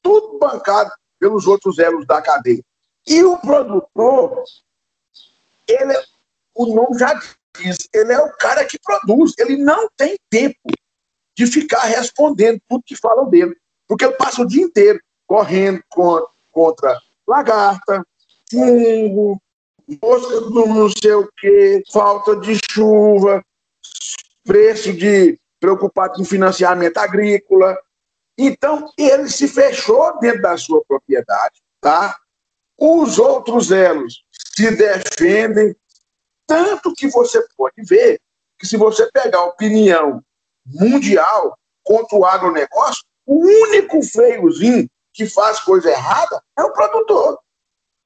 tudo 0.01 0.38
bancado 0.38 0.91
pelos 1.20 1.47
outros 1.47 1.80
elos 1.80 2.05
da 2.05 2.22
cadeia. 2.22 2.64
E 3.07 3.24
o 3.24 3.38
produtor, 3.38 4.43
ele, 5.68 5.93
o 6.56 6.74
nome 6.74 6.97
já 6.97 7.20
diz, 7.58 7.89
ele 7.93 8.14
é 8.14 8.20
o 8.20 8.32
cara 8.38 8.66
que 8.66 8.80
produz, 8.80 9.34
ele 9.38 9.58
não 9.58 9.89
tem 9.97 10.18
tempo 10.30 10.72
de 11.36 11.47
ficar 11.47 11.84
respondendo 11.84 12.62
tudo 12.68 12.84
que 12.86 12.95
falam 12.95 13.30
dele, 13.30 13.56
porque 13.88 14.06
ele 14.06 14.16
passa 14.16 14.41
o 14.41 14.47
dia 14.47 14.64
inteiro 14.64 14.99
correndo 15.26 15.82
contra, 15.89 16.28
contra 16.52 17.02
lagarta, 17.28 18.06
fungo, 18.49 19.41
mosca 20.02 20.41
do 20.41 20.66
não 20.68 20.89
sei 20.89 21.14
o 21.14 21.30
quê, 21.38 21.82
falta 21.91 22.36
de 22.36 22.60
chuva, 22.72 23.43
preço 24.43 24.93
de 24.93 25.39
preocupado 25.60 26.16
com 26.16 26.26
financiamento 26.26 26.97
agrícola. 26.97 27.78
Então, 28.38 28.91
ele 28.97 29.30
se 29.30 29.47
fechou 29.47 30.20
dentro 30.20 30.41
da 30.41 30.58
sua 30.58 30.84
propriedade, 30.88 31.62
tá? 31.80 32.18
Os 32.78 33.20
outros 33.20 33.72
elos 33.72 34.24
se 34.56 34.72
defendem, 34.72 35.76
tanto 36.52 36.93
que 36.93 37.08
você 37.08 37.41
pode 37.56 37.82
ver 37.84 38.20
que 38.60 38.68
se 38.68 38.76
você 38.76 39.10
pegar 39.14 39.39
a 39.39 39.45
opinião 39.45 40.22
mundial 40.66 41.58
contra 41.82 42.18
o 42.18 42.26
agronegócio, 42.26 43.04
o 43.26 43.36
único 43.36 44.04
feiozinho 44.04 44.86
que 45.14 45.26
faz 45.26 45.62
coisa 45.62 45.89
errada 45.89 46.43
é 46.60 46.64
o 46.64 46.74
produtor. 46.74 47.39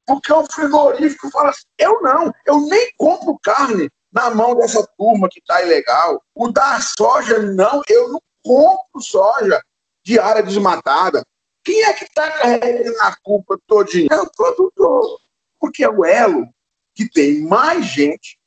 Porque 0.06 0.32
o 0.32 0.46
frigorífico 0.46 1.32
fala 1.32 1.50
assim: 1.50 1.66
eu 1.80 2.00
não, 2.04 2.32
eu 2.46 2.62
nem 2.68 2.92
compro 2.98 3.40
carne 3.42 3.90
na 4.14 4.30
mão 4.30 4.56
dessa 4.56 4.86
turma 4.96 5.28
que 5.28 5.40
está 5.40 5.64
ilegal. 5.64 6.22
O 6.36 6.52
da 6.52 6.80
soja, 6.80 7.40
não, 7.40 7.82
eu 7.90 8.10
não 8.10 8.22
compro 8.44 9.02
soja 9.02 9.60
de 10.04 10.20
área 10.20 10.44
desmatada. 10.44 11.24
Quem 11.64 11.84
é 11.84 11.94
que 11.94 12.04
está 12.04 12.30
carregando 12.30 13.02
a 13.02 13.16
culpa 13.24 13.58
todinha? 13.66 14.10
É 14.12 14.22
o 14.22 14.30
produtor. 14.30 15.20
Porque 15.60 15.84
é 15.84 15.90
o 15.90 16.06
elo 16.06 16.48
que 16.96 17.10
tem 17.10 17.42
mais 17.42 17.86
gente 17.86 18.40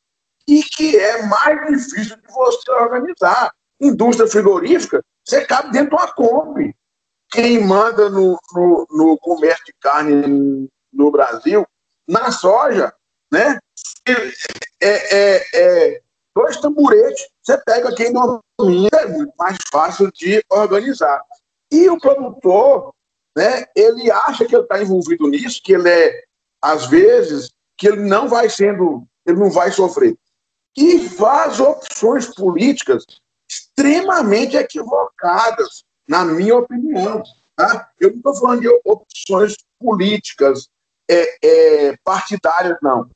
e 0.47 0.63
que 0.63 0.97
é 0.97 1.23
mais 1.27 1.85
difícil 1.85 2.17
de 2.17 2.27
você 2.33 2.71
organizar. 2.71 3.53
Indústria 3.81 4.29
frigorífica, 4.29 5.05
você 5.25 5.45
cabe 5.45 5.71
dentro 5.71 5.91
de 5.91 6.03
uma 6.03 6.13
Kombi. 6.13 6.75
Quem 7.31 7.63
manda 7.63 8.09
no, 8.09 8.39
no, 8.53 8.87
no 8.91 9.19
comércio 9.19 9.65
de 9.67 9.75
carne 9.81 10.69
no 10.91 11.11
Brasil, 11.11 11.67
na 12.09 12.33
soja, 12.33 12.93
né? 13.31 13.59
É, 14.81 15.17
é, 15.17 15.47
é 15.55 16.01
dois 16.35 16.57
tamburetes, 16.61 17.29
você 17.43 17.59
pega 17.59 17.95
quem 17.95 18.13
domina, 18.13 18.89
é 18.95 19.07
muito 19.07 19.33
mais 19.37 19.59
fácil 19.71 20.11
de 20.13 20.43
organizar. 20.49 21.23
E 21.71 21.91
o 21.91 21.99
produtor, 21.99 22.95
né, 23.37 23.67
ele 23.77 24.11
acha 24.11 24.47
que 24.47 24.55
ele 24.55 24.63
está 24.63 24.81
envolvido 24.81 25.29
nisso, 25.29 25.61
que 25.63 25.75
ele 25.75 25.91
é, 25.91 26.23
às 26.63 26.87
vezes, 26.87 27.51
que 27.79 27.87
ele 27.87 28.03
não 28.03 28.29
vai 28.29 28.51
sendo, 28.51 29.07
ele 29.25 29.39
não 29.39 29.51
vai 29.51 29.71
sofrer. 29.71 30.19
E 30.77 31.09
faz 31.09 31.61
opções 31.61 32.27
políticas 32.35 33.05
extremamente 33.49 34.57
equivocadas, 34.57 35.85
na 36.07 36.25
minha 36.25 36.57
opinião. 36.57 37.23
Tá? 37.57 37.89
Eu 37.99 38.11
não 38.11 38.17
estou 38.17 38.35
falando 38.35 38.61
de 38.63 38.81
opções 38.85 39.57
políticas 39.79 40.69
é, 41.09 41.39
é, 41.43 41.97
partidárias, 42.05 42.77
não. 42.83 43.09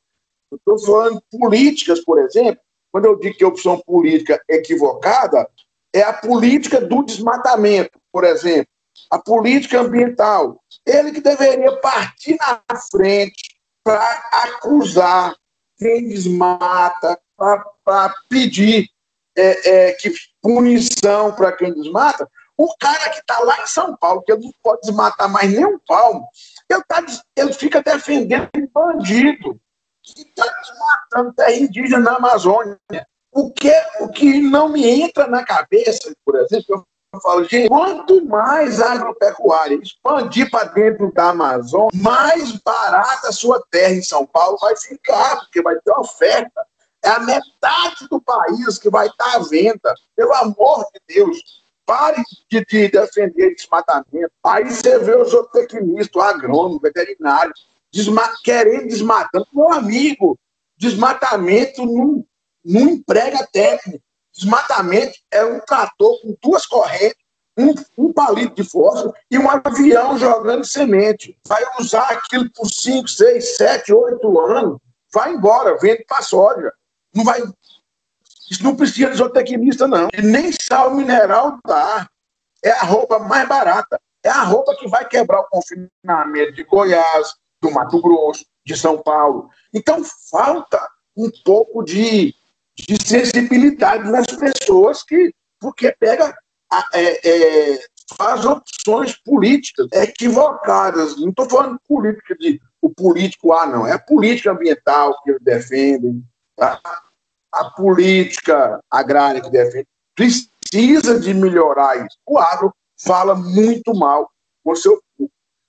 Eu 0.49 0.57
estou 0.57 0.79
falando 0.79 1.21
políticas, 1.29 2.03
por 2.03 2.17
exemplo. 2.19 2.61
Quando 2.91 3.05
eu 3.05 3.19
digo 3.19 3.35
que 3.37 3.43
a 3.43 3.47
opção 3.47 3.81
política 3.85 4.41
equivocada, 4.47 5.49
é 5.93 6.01
a 6.01 6.13
política 6.13 6.79
do 6.81 7.03
desmatamento, 7.03 7.99
por 8.11 8.23
exemplo, 8.23 8.67
a 9.09 9.19
política 9.19 9.81
ambiental. 9.81 10.59
Ele 10.85 11.11
que 11.11 11.21
deveria 11.21 11.75
partir 11.77 12.35
na 12.39 12.61
frente 12.91 13.52
para 13.83 14.29
acusar 14.31 15.35
quem 15.77 16.07
desmata, 16.07 17.19
para 17.37 18.13
pedir 18.29 18.89
é, 19.35 19.89
é, 19.89 19.93
que 19.93 20.13
punição 20.41 21.33
para 21.33 21.51
quem 21.51 21.73
desmata. 21.73 22.29
O 22.57 22.73
cara 22.77 23.09
que 23.09 23.19
está 23.19 23.39
lá 23.39 23.61
em 23.61 23.67
São 23.67 23.97
Paulo, 23.97 24.21
que 24.21 24.33
não 24.35 24.51
pode 24.61 24.81
desmatar 24.81 25.29
mais 25.29 25.51
nem 25.51 25.65
um 25.65 25.79
palmo, 25.79 26.27
ele, 26.69 26.83
tá, 26.87 27.03
ele 27.35 27.53
fica 27.53 27.81
defendendo 27.81 28.49
bandido 28.71 29.59
que 30.03 30.21
está 30.21 30.45
desmatando 30.45 31.33
terra 31.33 31.55
indígena 31.55 31.99
na 31.99 32.15
Amazônia. 32.17 32.77
O 33.31 33.51
que, 33.51 33.73
o 33.99 34.09
que 34.09 34.39
não 34.39 34.69
me 34.69 34.87
entra 34.87 35.27
na 35.27 35.43
cabeça, 35.43 36.13
por 36.23 36.35
exemplo, 36.35 36.85
eu 37.13 37.21
falo, 37.21 37.43
gente, 37.43 37.69
quanto 37.69 38.25
mais 38.25 38.81
agropecuária 38.81 39.79
expandir 39.81 40.49
para 40.49 40.65
dentro 40.65 41.11
da 41.13 41.29
Amazônia, 41.29 41.91
mais 41.93 42.51
barata 42.63 43.29
a 43.29 43.31
sua 43.31 43.63
terra 43.69 43.93
em 43.93 44.01
São 44.01 44.25
Paulo 44.25 44.57
vai 44.59 44.75
ficar, 44.75 45.37
porque 45.41 45.61
vai 45.61 45.75
ter 45.75 45.91
oferta. 45.91 46.65
É 47.03 47.09
a 47.09 47.19
metade 47.19 48.07
do 48.09 48.19
país 48.21 48.79
que 48.79 48.89
vai 48.89 49.07
estar 49.07 49.35
à 49.35 49.39
venda. 49.39 49.93
Pelo 50.15 50.33
amor 50.33 50.85
de 50.93 51.15
Deus, 51.15 51.37
Pare 51.85 52.21
de, 52.49 52.65
de 52.65 52.87
defender 52.87 53.55
desmatamento. 53.55 54.31
Aí 54.43 54.65
você 54.69 54.99
vê 54.99 55.15
os 55.15 55.31
zootecnistas, 55.31 56.15
o 56.15 56.21
agrônomo, 56.21 56.77
o 56.77 56.79
veterinário, 56.79 57.53
desma 57.93 58.33
querendo 58.41 58.87
desmatando. 58.87 59.45
Meu 59.53 59.71
amigo, 59.71 60.37
desmatamento 60.77 61.85
não, 61.85 62.25
não 62.63 62.81
emprega 62.89 63.45
técnico. 63.51 64.03
Desmatamento 64.35 65.13
é 65.31 65.45
um 65.45 65.59
trator 65.59 66.19
com 66.21 66.35
duas 66.41 66.65
correntes, 66.65 67.17
um, 67.57 67.73
um 67.97 68.11
palito 68.11 68.55
de 68.55 68.67
fósforo 68.67 69.13
e 69.29 69.37
um 69.37 69.49
avião 69.49 70.17
jogando 70.17 70.65
semente. 70.65 71.37
Vai 71.47 71.63
usar 71.79 72.09
aquilo 72.09 72.49
por 72.51 72.67
5, 72.67 73.07
6, 73.07 73.57
7, 73.57 73.93
8 73.93 74.39
anos. 74.39 74.77
Vai 75.13 75.33
embora, 75.33 75.77
vende 75.77 76.03
para 76.07 76.23
soja. 76.23 76.73
Não 77.13 77.23
vai 77.23 77.43
isso 78.53 78.63
não 78.63 78.75
precisa 78.75 79.09
de 79.09 79.17
zootecnista, 79.17 79.87
não. 79.87 80.09
E 80.13 80.21
nem 80.21 80.51
sal 80.51 80.93
mineral 80.93 81.57
dá. 81.65 82.07
É 82.63 82.71
a 82.71 82.83
roupa 82.83 83.17
mais 83.19 83.47
barata. 83.47 83.99
É 84.23 84.29
a 84.29 84.43
roupa 84.43 84.75
que 84.75 84.87
vai 84.87 85.07
quebrar 85.07 85.41
o 85.41 85.47
confinamento 85.49 86.53
de 86.53 86.63
Goiás, 86.63 87.33
do 87.61 87.71
Mato 87.71 88.01
Grosso, 88.01 88.45
de 88.65 88.77
São 88.77 89.01
Paulo. 89.01 89.49
Então, 89.73 90.03
falta 90.29 90.87
um 91.17 91.31
pouco 91.43 91.83
de, 91.83 92.33
de 92.77 93.07
sensibilidade 93.07 94.09
nas 94.09 94.27
pessoas 94.27 95.03
que, 95.03 95.33
porque 95.59 95.95
pega, 95.99 96.35
é, 96.93 97.29
é, 97.29 97.79
faz 98.17 98.45
opções 98.45 99.15
políticas 99.23 99.87
equivocadas. 99.93 101.19
Não 101.19 101.29
estou 101.29 101.49
falando 101.49 101.79
política 101.87 102.35
de 102.35 102.59
o 102.81 102.89
político 102.89 103.53
A, 103.53 103.65
não. 103.65 103.87
É 103.87 103.93
a 103.93 103.99
política 103.99 104.51
ambiental 104.51 105.21
que 105.23 105.31
eles 105.31 105.41
defendem. 105.41 106.23
Tá? 106.55 106.79
a 107.53 107.69
política 107.69 108.83
agrária 108.89 109.39
que 109.39 109.49
defende 109.49 109.87
precisa 110.15 111.19
de 111.19 111.33
melhorar 111.33 111.97
isso. 111.97 112.17
O 112.25 112.39
agro 112.39 112.73
fala 112.99 113.35
muito 113.35 113.93
mal 113.93 114.29
com 114.63 114.75
seu 114.75 115.01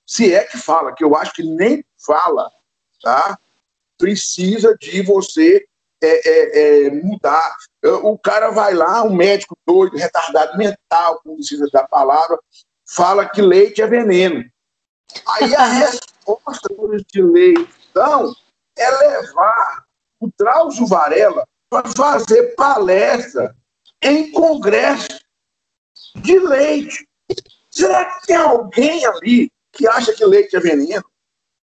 Se 0.05 0.33
é 0.33 0.43
que 0.43 0.57
fala, 0.57 0.93
que 0.93 1.03
eu 1.03 1.15
acho 1.15 1.33
que 1.33 1.43
nem 1.43 1.83
fala, 2.03 2.49
tá? 3.01 3.37
Precisa 3.97 4.75
de 4.79 5.01
você 5.03 5.65
é, 6.05 6.21
é, 6.25 6.85
é, 6.85 6.91
mudar. 6.91 7.55
O 8.03 8.17
cara 8.17 8.49
vai 8.51 8.73
lá, 8.73 9.03
um 9.03 9.15
médico 9.15 9.57
doido, 9.65 9.97
retardado 9.97 10.57
mental, 10.57 11.19
como 11.23 11.37
precisa 11.37 11.67
da 11.71 11.87
palavra, 11.87 12.37
fala 12.87 13.27
que 13.27 13.41
leite 13.41 13.81
é 13.81 13.87
veneno. 13.87 14.43
Aí 15.27 15.55
a 15.55 15.65
resposta 15.65 16.69
de 17.11 17.21
leite, 17.21 17.69
então, 17.89 18.33
é 18.77 18.89
levar 18.89 19.85
o 20.19 20.29
Drauzio 20.37 20.87
Varela 20.87 21.47
para 21.69 21.89
fazer 21.89 22.55
palestra 22.55 23.55
em 24.01 24.31
congresso 24.31 25.19
de 26.15 26.39
leite. 26.39 27.07
Será 27.69 28.05
que 28.05 28.27
tem 28.27 28.35
alguém 28.35 29.05
ali 29.05 29.51
que 29.73 29.87
acha 29.87 30.13
que 30.13 30.25
leite 30.25 30.55
é 30.55 30.59
veneno? 30.59 31.03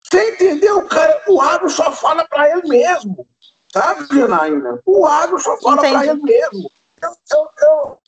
Você 0.03 0.31
entendeu? 0.31 0.79
O 0.79 0.87
cara, 0.87 1.23
o 1.27 1.41
agro 1.41 1.69
só 1.69 1.91
fala 1.91 2.27
para 2.27 2.51
ele 2.51 2.67
mesmo. 2.67 3.27
Sabe, 3.75 4.07
Janaína? 4.09 4.79
O 4.85 5.05
agro 5.05 5.39
só 5.39 5.59
fala 5.59 5.77
para 5.77 6.05
ele 6.05 6.21
mesmo. 6.21 6.71
Eu, 7.01 7.09
eu, 7.31 7.49
eu, 7.61 7.99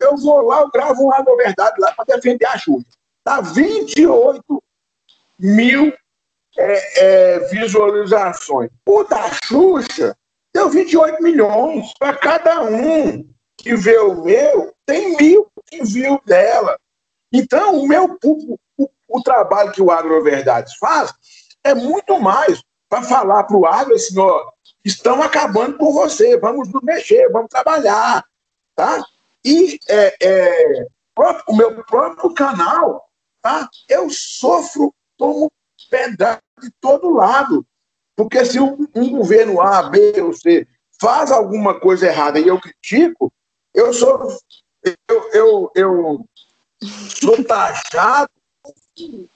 eu, 0.00 0.16
vou 0.16 0.40
lá, 0.42 0.62
eu 0.62 0.70
gravo 0.70 1.04
um 1.04 1.12
Agro 1.12 1.36
Verdade 1.36 1.76
lá 1.78 1.92
para 1.92 2.16
defender 2.16 2.46
a 2.46 2.56
Xuxa. 2.56 2.86
Dá 3.24 3.40
28 3.40 4.62
mil 5.38 5.92
é, 6.56 7.04
é, 7.04 7.38
visualizações. 7.50 8.70
O 8.86 9.04
da 9.04 9.30
Xuxa 9.44 10.16
Deu 10.54 10.68
28 10.68 11.22
milhões 11.22 11.92
para 11.98 12.14
cada 12.14 12.62
um 12.62 13.26
que 13.56 13.74
vê 13.74 13.98
o 13.98 14.22
meu, 14.22 14.74
tem 14.84 15.16
mil 15.16 15.46
que 15.66 15.82
viu 15.82 16.20
dela. 16.26 16.78
Então, 17.32 17.78
o 17.78 17.88
meu 17.88 18.18
o, 18.22 18.58
o, 18.76 18.90
o 19.08 19.22
trabalho 19.22 19.72
que 19.72 19.80
o 19.80 19.90
Agroverdades 19.90 20.76
faz 20.76 21.12
é 21.64 21.74
muito 21.74 22.20
mais 22.20 22.62
para 22.88 23.02
falar 23.02 23.44
para 23.44 23.56
o 23.56 23.64
agro 23.64 23.94
assim, 23.94 24.18
ó, 24.18 24.51
estão 24.84 25.22
acabando 25.22 25.78
com 25.78 25.92
você, 25.92 26.38
vamos 26.38 26.70
nos 26.70 26.82
mexer, 26.82 27.30
vamos 27.30 27.48
trabalhar, 27.48 28.24
tá? 28.74 29.04
E 29.44 29.78
é, 29.88 30.16
é, 30.20 30.86
o 31.48 31.56
meu 31.56 31.84
próprio 31.84 32.32
canal, 32.34 33.08
tá? 33.40 33.68
Eu 33.88 34.08
sofro 34.10 34.94
como 35.18 35.50
pedaço 35.90 36.40
de 36.60 36.70
todo 36.80 37.10
lado. 37.10 37.66
Porque 38.16 38.44
se 38.44 38.60
um, 38.60 38.86
um 38.94 39.10
governo 39.10 39.60
A, 39.60 39.84
B 39.84 40.20
ou 40.20 40.32
C 40.32 40.66
faz 41.00 41.30
alguma 41.32 41.80
coisa 41.80 42.06
errada 42.06 42.38
e 42.38 42.46
eu 42.46 42.60
critico, 42.60 43.32
eu 43.74 43.92
sou 43.92 44.28
eu, 44.84 45.30
eu, 45.32 45.72
eu 45.74 46.26
sou 47.08 47.42
taxado 47.44 48.30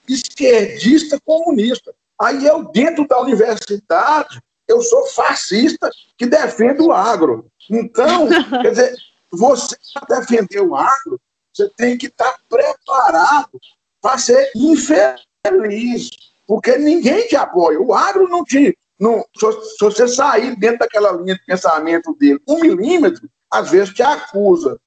esquerdista 0.07 1.19
comunista. 1.21 1.93
Aí 2.19 2.45
eu, 2.45 2.65
dentro 2.71 3.07
da 3.07 3.19
universidade, 3.21 4.41
eu 4.67 4.81
sou 4.81 5.05
fascista 5.07 5.89
que 6.17 6.25
defende 6.25 6.81
o 6.81 6.91
agro. 6.91 7.47
Então, 7.69 8.27
quer 8.61 8.71
dizer, 8.71 8.95
você 9.31 9.75
para 9.93 10.19
defender 10.19 10.61
o 10.61 10.75
agro, 10.75 11.19
você 11.53 11.69
tem 11.77 11.97
que 11.97 12.07
estar 12.07 12.37
preparado 12.49 13.59
para 14.01 14.17
ser 14.17 14.51
infeliz 14.55 16.09
porque 16.47 16.77
ninguém 16.77 17.27
te 17.27 17.35
apoia. 17.35 17.79
O 17.79 17.93
agro 17.93 18.27
não 18.29 18.43
te. 18.43 18.75
Não, 18.99 19.23
se, 19.37 19.45
você 19.79 20.07
sair 20.07 20.55
dentro 20.57 20.79
daquela 20.79 21.11
linha 21.11 21.35
de 21.35 21.45
pensamento 21.45 22.15
dele 22.15 22.41
um 22.47 22.61
milímetro, 22.61 23.29
às 23.51 23.69
vezes 23.69 23.93
te 23.93 24.01
acusa. 24.01 24.79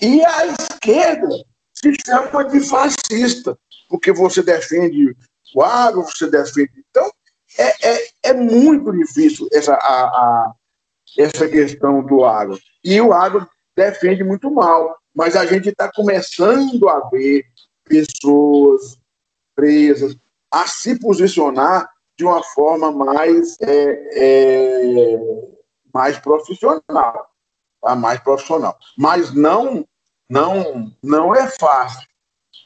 E 0.00 0.22
a 0.24 0.46
esquerda 0.46 1.28
se 1.72 1.94
chama 2.04 2.44
de 2.44 2.60
fascista, 2.60 3.56
porque 3.88 4.12
você 4.12 4.42
defende 4.42 5.16
o 5.54 5.62
agro, 5.62 6.02
você 6.02 6.28
defende. 6.28 6.70
Então, 6.90 7.10
é, 7.58 7.88
é, 7.88 8.08
é 8.24 8.32
muito 8.32 8.92
difícil 8.92 9.48
essa, 9.52 9.74
a, 9.74 10.04
a, 10.04 10.52
essa 11.18 11.48
questão 11.48 12.02
do 12.02 12.24
agro. 12.24 12.58
E 12.84 13.00
o 13.00 13.12
agro 13.12 13.48
defende 13.76 14.22
muito 14.24 14.50
mal, 14.50 14.96
mas 15.14 15.36
a 15.36 15.46
gente 15.46 15.68
está 15.68 15.90
começando 15.92 16.88
a 16.88 17.08
ver 17.08 17.44
pessoas, 17.84 18.98
empresas, 19.52 20.16
a 20.50 20.66
se 20.66 20.98
posicionar 20.98 21.88
de 22.16 22.24
uma 22.24 22.42
forma 22.42 22.92
mais, 22.92 23.56
é, 23.60 24.08
é, 24.12 25.18
mais 25.92 26.18
profissional, 26.18 26.82
tá? 27.80 27.96
mais 27.96 28.20
profissional. 28.20 28.76
Mas 28.96 29.32
não, 29.32 29.86
não, 30.28 30.92
não 31.02 31.34
é 31.34 31.48
fácil. 31.48 32.06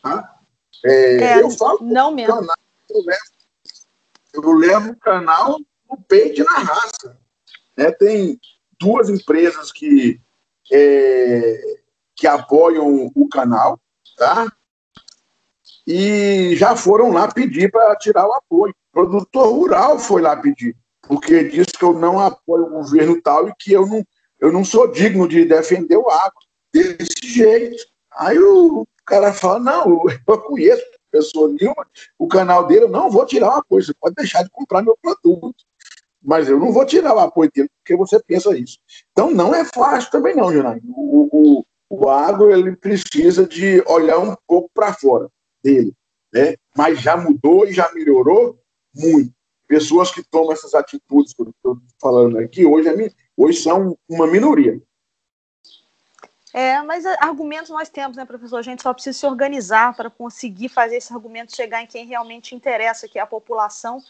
Tá? 0.02 0.34
É, 0.84 1.16
é, 1.16 1.42
eu 1.42 1.50
falo 1.50 1.78
não 1.82 2.12
mesmo. 2.12 2.34
Eu, 2.90 3.00
levo, 3.02 3.33
eu 4.34 4.52
levo 4.52 4.90
o 4.90 4.96
canal 4.96 5.58
no 5.90 5.96
peito 6.08 6.40
e 6.40 6.44
na 6.44 6.58
raça. 6.58 7.16
Né? 7.76 7.90
Tem 7.92 8.38
duas 8.78 9.08
empresas 9.08 9.72
que, 9.72 10.20
é, 10.70 11.60
que 12.16 12.26
apoiam 12.26 13.10
o 13.14 13.28
canal, 13.28 13.80
tá? 14.16 14.46
e 15.86 16.56
já 16.56 16.74
foram 16.76 17.12
lá 17.12 17.30
pedir 17.30 17.70
para 17.70 17.94
tirar 17.96 18.26
o 18.26 18.32
apoio. 18.32 18.74
O 18.92 18.92
produtor 18.92 19.52
rural 19.52 19.98
foi 19.98 20.22
lá 20.22 20.36
pedir, 20.36 20.76
porque 21.02 21.44
disse 21.44 21.72
que 21.72 21.84
eu 21.84 21.92
não 21.92 22.18
apoio 22.20 22.66
o 22.66 22.70
governo 22.70 23.20
tal 23.20 23.48
e 23.48 23.54
que 23.58 23.72
eu 23.72 23.86
não, 23.86 24.04
eu 24.40 24.52
não 24.52 24.64
sou 24.64 24.90
digno 24.90 25.28
de 25.28 25.44
defender 25.44 25.96
o 25.96 26.08
agro 26.08 26.38
desse 26.72 27.06
jeito. 27.22 27.84
Aí 28.16 28.38
o 28.38 28.86
cara 29.04 29.32
fala: 29.32 29.58
não, 29.58 30.04
eu 30.26 30.38
conheço 30.38 30.84
pessoa 31.14 31.48
nenhuma, 31.48 31.86
o 32.18 32.26
canal 32.26 32.66
dele, 32.66 32.84
eu 32.84 32.88
não 32.88 33.08
vou 33.08 33.24
tirar 33.24 33.48
o 33.48 33.58
apoio, 33.58 33.84
você 33.84 33.94
pode 33.94 34.16
deixar 34.16 34.42
de 34.42 34.50
comprar 34.50 34.82
meu 34.82 34.98
produto. 35.00 35.54
Mas 36.20 36.48
eu 36.48 36.58
não 36.58 36.72
vou 36.72 36.84
tirar 36.84 37.14
o 37.14 37.20
apoio 37.20 37.50
dele 37.54 37.68
porque 37.78 37.94
você 37.94 38.20
pensa 38.20 38.56
isso. 38.56 38.78
Então 39.12 39.30
não 39.30 39.54
é 39.54 39.64
fácil 39.64 40.10
também 40.10 40.34
não, 40.34 40.52
Janaína. 40.52 40.82
O, 40.88 41.28
o, 41.30 41.64
o 41.90 42.08
agro 42.08 42.50
ele 42.50 42.74
precisa 42.74 43.46
de 43.46 43.82
olhar 43.86 44.18
um 44.18 44.34
pouco 44.48 44.70
para 44.74 44.92
fora 44.94 45.28
dele, 45.62 45.92
né? 46.32 46.56
mas 46.76 47.00
já 47.00 47.16
mudou 47.16 47.66
e 47.66 47.72
já 47.72 47.92
melhorou 47.92 48.58
muito. 48.94 49.32
Pessoas 49.68 50.10
que 50.10 50.22
tomam 50.22 50.52
essas 50.52 50.74
atitudes 50.74 51.32
que 51.32 51.42
eu 51.42 51.50
estou 51.50 51.78
falando 52.00 52.38
aqui, 52.38 52.66
hoje, 52.66 52.88
é, 52.88 53.10
hoje 53.36 53.60
são 53.60 53.96
uma 54.08 54.26
minoria. 54.26 54.80
É, 56.56 56.80
mas 56.82 57.04
argumentos 57.04 57.68
nós 57.68 57.88
temos, 57.88 58.16
né, 58.16 58.24
professor? 58.24 58.58
A 58.58 58.62
gente 58.62 58.80
só 58.80 58.94
precisa 58.94 59.18
se 59.18 59.26
organizar 59.26 59.92
para 59.92 60.08
conseguir 60.08 60.68
fazer 60.68 60.98
esse 60.98 61.12
argumento 61.12 61.52
chegar 61.52 61.82
em 61.82 61.86
quem 61.86 62.06
realmente 62.06 62.54
interessa, 62.54 63.08
que 63.08 63.18
é 63.18 63.22
a 63.22 63.26
população, 63.26 64.00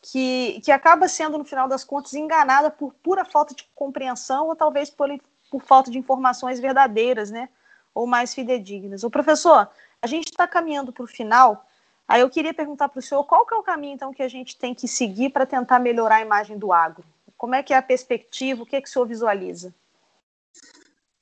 que, 0.00 0.60
que 0.64 0.70
acaba 0.70 1.08
sendo, 1.08 1.36
no 1.36 1.44
final 1.44 1.66
das 1.66 1.82
contas, 1.82 2.14
enganada 2.14 2.70
por 2.70 2.94
pura 3.02 3.24
falta 3.24 3.52
de 3.52 3.68
compreensão 3.74 4.46
ou 4.46 4.54
talvez 4.54 4.88
por, 4.88 5.08
por 5.50 5.60
falta 5.60 5.90
de 5.90 5.98
informações 5.98 6.60
verdadeiras, 6.60 7.32
né? 7.32 7.48
Ou 7.92 8.06
mais 8.06 8.32
fidedignas. 8.32 9.02
O 9.02 9.10
professor, 9.10 9.68
a 10.00 10.06
gente 10.06 10.26
está 10.26 10.46
caminhando 10.46 10.92
para 10.92 11.02
o 11.02 11.08
final. 11.08 11.66
Aí 12.06 12.20
eu 12.20 12.30
queria 12.30 12.54
perguntar 12.54 12.88
para 12.88 13.00
o 13.00 13.02
senhor 13.02 13.24
qual 13.24 13.44
que 13.44 13.52
é 13.52 13.56
o 13.56 13.62
caminho 13.64 13.94
então 13.94 14.14
que 14.14 14.22
a 14.22 14.28
gente 14.28 14.56
tem 14.56 14.72
que 14.72 14.86
seguir 14.86 15.30
para 15.30 15.44
tentar 15.44 15.80
melhorar 15.80 16.16
a 16.16 16.22
imagem 16.22 16.56
do 16.56 16.72
agro? 16.72 17.04
Como 17.36 17.56
é 17.56 17.62
que 17.64 17.74
é 17.74 17.76
a 17.76 17.82
perspectiva? 17.82 18.62
O 18.62 18.66
que, 18.66 18.76
é 18.76 18.80
que 18.80 18.88
o 18.88 18.92
senhor 18.92 19.04
visualiza? 19.04 19.74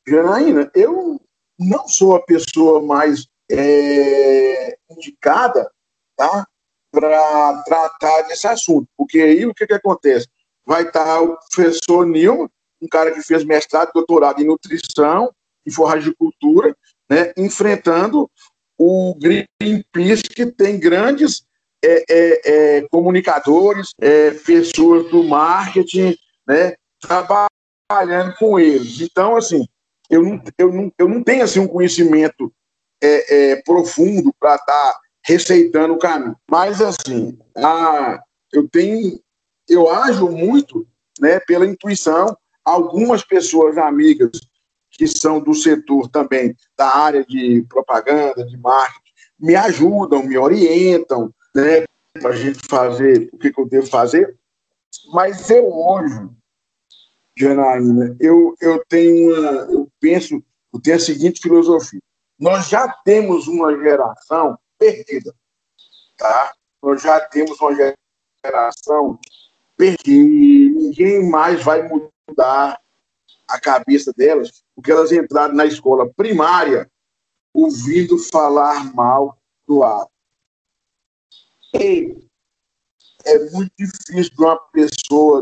Janaína, 0.08 0.70
eu, 0.74 1.20
não 1.58 1.88
sou 1.88 2.14
a 2.14 2.22
pessoa 2.22 2.80
mais 2.80 3.26
é, 3.50 4.76
indicada 4.90 5.70
tá, 6.16 6.46
para 6.90 7.62
tratar 7.64 8.22
desse 8.22 8.46
assunto, 8.46 8.88
porque 8.96 9.20
aí 9.20 9.46
o 9.46 9.54
que, 9.54 9.66
que 9.66 9.74
acontece? 9.74 10.28
Vai 10.64 10.82
estar 10.82 11.20
o 11.20 11.36
professor 11.36 12.06
Nilma, 12.06 12.50
um 12.80 12.88
cara 12.88 13.10
que 13.12 13.22
fez 13.22 13.44
mestrado, 13.44 13.92
doutorado 13.92 14.40
em 14.40 14.46
nutrição 14.46 15.32
e 15.64 15.70
forragicultura, 15.70 16.76
né, 17.08 17.32
enfrentando 17.36 18.30
o 18.78 19.14
Greenpeace, 19.14 20.22
que 20.24 20.46
tem 20.46 20.78
grandes 20.78 21.44
é, 21.84 22.04
é, 22.08 22.76
é, 22.78 22.88
comunicadores, 22.88 23.90
é, 24.00 24.32
pessoas 24.32 25.10
do 25.10 25.24
marketing, 25.24 26.16
né, 26.46 26.74
trabalhando 27.00 28.34
com 28.38 28.58
eles. 28.58 29.00
Então, 29.00 29.36
assim, 29.36 29.66
eu 30.10 30.22
não, 30.22 30.42
eu 30.58 30.72
não, 30.72 30.92
eu 30.98 31.08
não 31.08 31.22
tenho 31.22 31.44
assim, 31.44 31.60
um 31.60 31.68
conhecimento 31.68 32.52
é, 33.02 33.52
é, 33.52 33.62
profundo 33.62 34.34
para 34.38 34.56
estar 34.56 34.66
tá 34.66 35.00
receitando 35.24 35.94
o 35.94 35.98
caminho. 35.98 36.36
Mas, 36.50 36.80
assim, 36.80 37.36
a, 37.56 38.20
eu 38.52 38.68
tenho, 38.68 39.20
eu 39.68 39.90
ajo 39.90 40.28
muito 40.28 40.86
né, 41.20 41.40
pela 41.40 41.66
intuição. 41.66 42.36
Algumas 42.64 43.24
pessoas 43.24 43.76
amigas 43.78 44.30
que 44.90 45.06
são 45.06 45.40
do 45.40 45.54
setor 45.54 46.08
também 46.08 46.56
da 46.76 46.88
área 46.88 47.24
de 47.24 47.64
propaganda, 47.68 48.44
de 48.44 48.56
marketing, 48.56 49.12
me 49.38 49.54
ajudam, 49.54 50.22
me 50.22 50.38
orientam, 50.38 51.32
né, 51.54 51.84
para 52.14 52.30
a 52.30 52.36
gente 52.36 52.58
fazer 52.68 53.28
o 53.32 53.38
que, 53.38 53.52
que, 53.52 53.60
eu 53.60 53.68
devo 53.68 53.86
fazer. 53.86 54.36
Mas 55.12 55.50
eu 55.50 55.70
hoje, 55.70 56.28
Janaína, 57.36 58.16
eu, 58.18 58.54
eu 58.60 58.82
tenho 58.88 59.34
uma, 59.34 59.50
eu 59.70 59.85
penso, 60.06 60.40
eu 60.72 60.80
tenho 60.80 60.96
a 60.96 61.00
seguinte 61.00 61.40
filosofia. 61.42 62.00
Nós 62.38 62.68
já 62.68 62.86
temos 63.04 63.48
uma 63.48 63.76
geração 63.76 64.56
perdida, 64.78 65.34
tá? 66.16 66.52
Nós 66.80 67.02
já 67.02 67.18
temos 67.20 67.60
uma 67.60 67.74
geração 68.44 69.18
perdida. 69.76 70.80
Ninguém 70.80 71.28
mais 71.28 71.64
vai 71.64 71.88
mudar 71.88 72.80
a 73.48 73.60
cabeça 73.60 74.12
delas, 74.12 74.62
porque 74.76 74.92
elas 74.92 75.10
entraram 75.10 75.54
na 75.54 75.66
escola 75.66 76.08
primária 76.14 76.88
ouvindo 77.52 78.16
falar 78.18 78.94
mal 78.94 79.36
do 79.66 79.82
ato. 79.82 80.10
E 81.74 82.16
é 83.24 83.38
muito 83.50 83.72
difícil 83.76 84.30
de 84.36 84.38
uma 84.38 84.56
pessoa, 84.70 84.95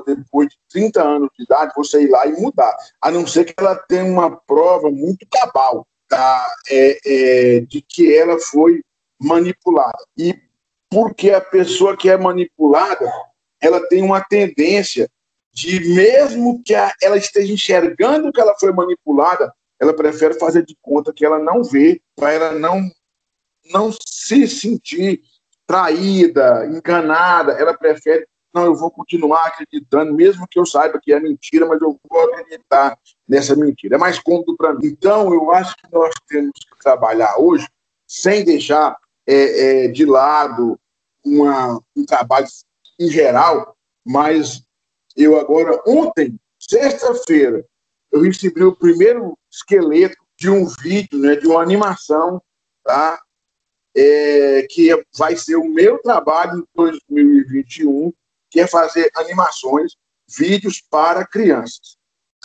depois 0.07 0.49
de 0.49 0.57
30 0.71 1.03
anos 1.03 1.29
de 1.37 1.45
idade, 1.45 1.73
você 1.77 2.03
ir 2.03 2.09
lá 2.09 2.27
e 2.27 2.33
mudar, 2.33 2.77
a 3.01 3.11
não 3.11 3.27
ser 3.27 3.45
que 3.45 3.55
ela 3.57 3.77
tenha 3.77 4.05
uma 4.05 4.31
prova 4.31 4.91
muito 4.91 5.27
cabal 5.31 5.87
tá? 6.09 6.47
é, 6.69 6.99
é, 7.05 7.61
de 7.61 7.83
que 7.83 8.17
ela 8.17 8.39
foi 8.39 8.83
manipulada. 9.21 10.05
E 10.17 10.39
porque 10.91 11.31
a 11.31 11.41
pessoa 11.41 11.97
que 11.97 12.09
é 12.09 12.17
manipulada, 12.17 13.11
ela 13.61 13.81
tem 13.89 14.03
uma 14.03 14.23
tendência 14.23 15.11
de, 15.53 15.81
mesmo 15.95 16.63
que 16.65 16.75
a, 16.75 16.93
ela 17.03 17.17
esteja 17.17 17.53
enxergando 17.53 18.33
que 18.33 18.41
ela 18.41 18.55
foi 18.59 18.73
manipulada, 18.73 19.53
ela 19.81 19.95
prefere 19.95 20.35
fazer 20.35 20.65
de 20.65 20.77
conta 20.81 21.13
que 21.13 21.25
ela 21.25 21.39
não 21.39 21.63
vê, 21.63 22.01
para 22.15 22.33
ela 22.33 22.53
não, 22.53 22.91
não 23.73 23.91
se 23.93 24.47
sentir 24.47 25.23
traída, 25.67 26.67
enganada, 26.67 27.53
ela 27.53 27.77
prefere, 27.77 28.27
não, 28.55 28.65
eu 28.65 28.75
vou 28.75 28.91
continuar 28.91 29.47
acreditando, 29.47 30.15
mesmo 30.15 30.47
que 30.49 30.59
eu 30.59 30.65
saiba 30.65 31.01
que 31.03 31.13
é 31.13 31.19
mentira, 31.19 31.67
mas 31.67 31.81
eu 31.81 31.99
vou 32.09 32.21
acreditar 32.35 32.99
nessa 33.29 33.57
mentira. 33.57 33.97
É 33.97 33.99
mais 33.99 34.19
cômodo 34.19 34.57
para 34.57 34.75
mim. 34.75 34.87
Então, 34.87 35.33
eu 35.33 35.51
acho 35.51 35.75
que 35.77 35.93
nós 35.93 36.13
temos 36.29 36.53
que 36.53 36.79
trabalhar 36.81 37.37
hoje 37.39 37.69
sem 38.07 38.45
deixar 38.45 38.97
é, 39.27 39.85
é, 39.85 39.89
de 39.89 40.05
lado 40.05 40.79
uma, 41.25 41.81
um 41.97 42.05
trabalho 42.05 42.47
em 43.01 43.09
geral, 43.09 43.77
mas 44.05 44.63
eu 45.17 45.39
agora, 45.39 45.83
ontem, 45.87 46.39
sexta-feira, 46.59 47.65
eu 48.13 48.21
recebi 48.23 48.63
o 48.63 48.77
primeiro 48.77 49.37
esqueleto 49.51 50.17
de 50.39 50.49
um 50.49 50.67
vídeo, 50.67 51.19
né, 51.19 51.37
de 51.37 51.47
uma 51.47 51.63
animação, 51.63 52.41
tá? 52.85 53.21
é, 53.97 54.67
que 54.69 54.91
vai 55.17 55.37
ser 55.37 55.57
o 55.57 55.69
meu 55.69 55.99
trabalho 55.99 56.61
em 56.61 56.67
2021, 56.75 58.13
que 58.55 58.61
é 58.61 58.69
fazer 58.69 59.11
animações, 59.17 59.97
vídeos 60.29 60.81
para 60.89 61.27
crianças. 61.27 61.97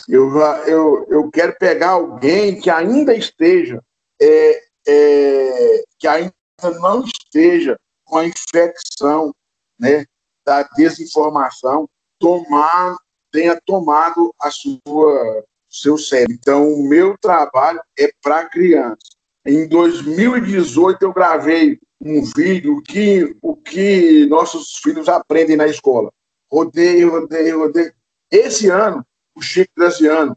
Eu, 0.08 0.36
eu, 0.66 1.06
eu 1.08 1.30
quero 1.30 1.56
pegar 1.56 1.90
alguém 1.90 2.60
que 2.60 2.68
ainda 2.68 3.14
esteja, 3.14 3.80
é, 4.20 4.62
é, 4.88 5.84
que 6.00 6.08
ainda 6.08 6.34
não 6.80 7.04
esteja 7.04 7.78
com 8.04 8.18
a 8.18 8.26
infecção 8.26 9.32
né, 9.78 10.04
da 10.44 10.64
desinformação, 10.76 11.88
tomar, 12.18 12.96
tenha 13.30 13.56
tomado 13.64 14.34
a 14.42 14.50
sua 14.50 15.44
seu 15.68 15.96
cérebro. 15.96 16.34
Então, 16.34 16.72
o 16.72 16.88
meu 16.88 17.16
trabalho 17.18 17.80
é 17.96 18.10
para 18.20 18.48
crianças. 18.48 19.10
Em 19.46 19.68
2018, 19.68 21.04
eu 21.04 21.12
gravei 21.12 21.78
um 22.00 22.22
vídeo 22.36 22.82
que 22.82 23.36
o 23.42 23.54
que 23.54 24.26
nossos 24.26 24.78
filhos 24.82 25.08
aprendem 25.08 25.56
na 25.56 25.66
escola. 25.66 26.10
Rodeio, 26.50 27.10
rodeio, 27.10 27.58
rodeio. 27.58 27.92
Esse 28.30 28.68
ano, 28.68 29.04
o 29.34 29.42
Chico 29.42 29.72
Graziano, 29.76 30.36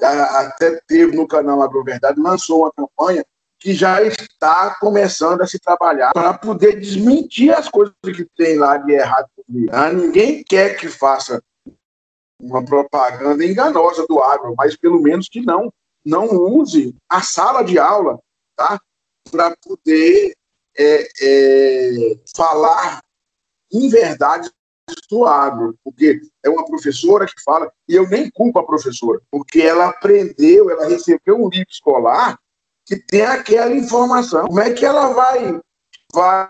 até 0.00 0.80
teve 0.86 1.16
no 1.16 1.26
canal 1.26 1.62
Agroverdade, 1.62 2.20
lançou 2.20 2.60
uma 2.60 2.72
campanha 2.72 3.24
que 3.58 3.72
já 3.72 4.02
está 4.02 4.76
começando 4.78 5.40
a 5.40 5.46
se 5.46 5.58
trabalhar 5.58 6.12
para 6.12 6.34
poder 6.34 6.78
desmentir 6.78 7.50
as 7.50 7.68
coisas 7.68 7.94
que 8.02 8.26
tem 8.36 8.58
lá 8.58 8.76
de 8.76 8.92
errado. 8.92 9.28
Ah, 9.70 9.90
ninguém 9.90 10.44
quer 10.44 10.76
que 10.76 10.88
faça 10.88 11.42
uma 12.38 12.62
propaganda 12.62 13.44
enganosa 13.44 14.06
do 14.06 14.20
agro, 14.20 14.54
mas 14.56 14.76
pelo 14.76 15.00
menos 15.00 15.28
que 15.28 15.40
não 15.40 15.72
não 16.04 16.26
use 16.26 16.94
a 17.08 17.22
sala 17.22 17.62
de 17.62 17.78
aula 17.78 18.18
tá? 18.54 18.78
para 19.30 19.56
poder 19.56 20.34
é, 20.76 21.08
é, 21.20 22.18
falar 22.36 23.00
em 23.72 23.88
verdade 23.88 24.50
do 25.10 25.24
agro, 25.24 25.74
porque 25.82 26.20
é 26.44 26.50
uma 26.50 26.64
professora 26.66 27.26
que 27.26 27.42
fala, 27.42 27.72
e 27.88 27.94
eu 27.94 28.08
nem 28.08 28.30
culpo 28.30 28.58
a 28.58 28.66
professora, 28.66 29.20
porque 29.30 29.60
ela 29.60 29.88
aprendeu, 29.88 30.70
ela 30.70 30.86
recebeu 30.86 31.36
um 31.36 31.48
livro 31.48 31.70
escolar 31.70 32.38
que 32.86 32.96
tem 32.96 33.22
aquela 33.22 33.74
informação. 33.74 34.46
Como 34.46 34.60
é 34.60 34.72
que 34.72 34.84
ela 34.84 35.12
vai, 35.14 35.58
vai 36.12 36.48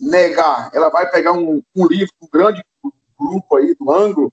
negar? 0.00 0.70
Ela 0.72 0.88
vai 0.88 1.10
pegar 1.10 1.32
um, 1.32 1.62
um 1.76 1.86
livro, 1.86 2.12
um 2.22 2.28
grande 2.32 2.64
grupo 3.18 3.56
aí 3.56 3.74
do 3.74 3.90
Anglo, 3.90 4.32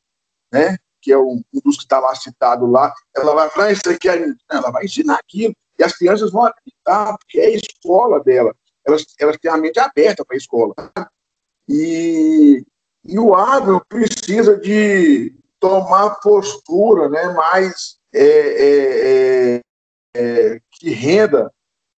né? 0.54 0.78
que 1.06 1.12
é 1.12 1.18
um, 1.20 1.44
dos 1.64 1.78
que 1.78 1.84
está 1.84 2.00
lá 2.00 2.16
citado 2.16 2.66
lá, 2.66 2.92
ela 3.16 3.36
vai 3.36 3.48
falar, 3.52 3.72
isso 3.72 3.88
aqui 3.88 4.10
é... 4.10 4.26
ela 4.50 4.72
vai 4.72 4.86
ensinar 4.86 5.20
aquilo. 5.20 5.54
E 5.78 5.84
as 5.84 5.96
crianças 5.96 6.32
vão 6.32 6.46
acreditar, 6.46 7.16
porque 7.20 7.40
é 7.40 7.46
a 7.46 7.56
escola 7.56 8.24
dela. 8.24 8.56
Elas, 8.86 9.06
elas 9.20 9.38
têm 9.38 9.52
a 9.52 9.58
mente 9.58 9.80
aberta 9.80 10.24
para 10.24 10.36
a 10.36 10.38
escola. 10.38 10.74
E, 11.68 12.64
e 13.04 13.20
o 13.20 13.34
agro 13.34 13.84
precisa 13.90 14.58
de 14.58 15.34
tomar 15.60 16.20
postura 16.22 17.10
né, 17.10 17.34
mais 17.34 17.98
é, 18.14 18.28
é, 18.28 19.56
é, 19.56 19.62
é 20.16 20.62
que 20.72 20.92
renda 20.92 21.52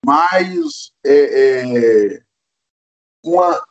mais 0.05 0.91
é, 1.05 2.15
é, 2.15 2.21
uma 3.23 3.61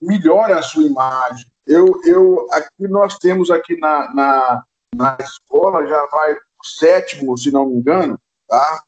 melhore 0.00 0.52
a 0.52 0.62
sua 0.62 0.84
imagem 0.84 1.50
eu, 1.68 2.00
eu, 2.04 2.46
aqui 2.50 2.88
nós 2.88 3.18
temos 3.18 3.50
aqui 3.50 3.76
na, 3.76 4.14
na, 4.14 4.64
na 4.96 5.18
escola, 5.20 5.86
já 5.86 6.06
vai 6.06 6.34
sétimo, 6.64 7.36
se 7.36 7.50
não 7.50 7.66
me 7.66 7.76
engano, 7.76 8.18
tá? 8.48 8.82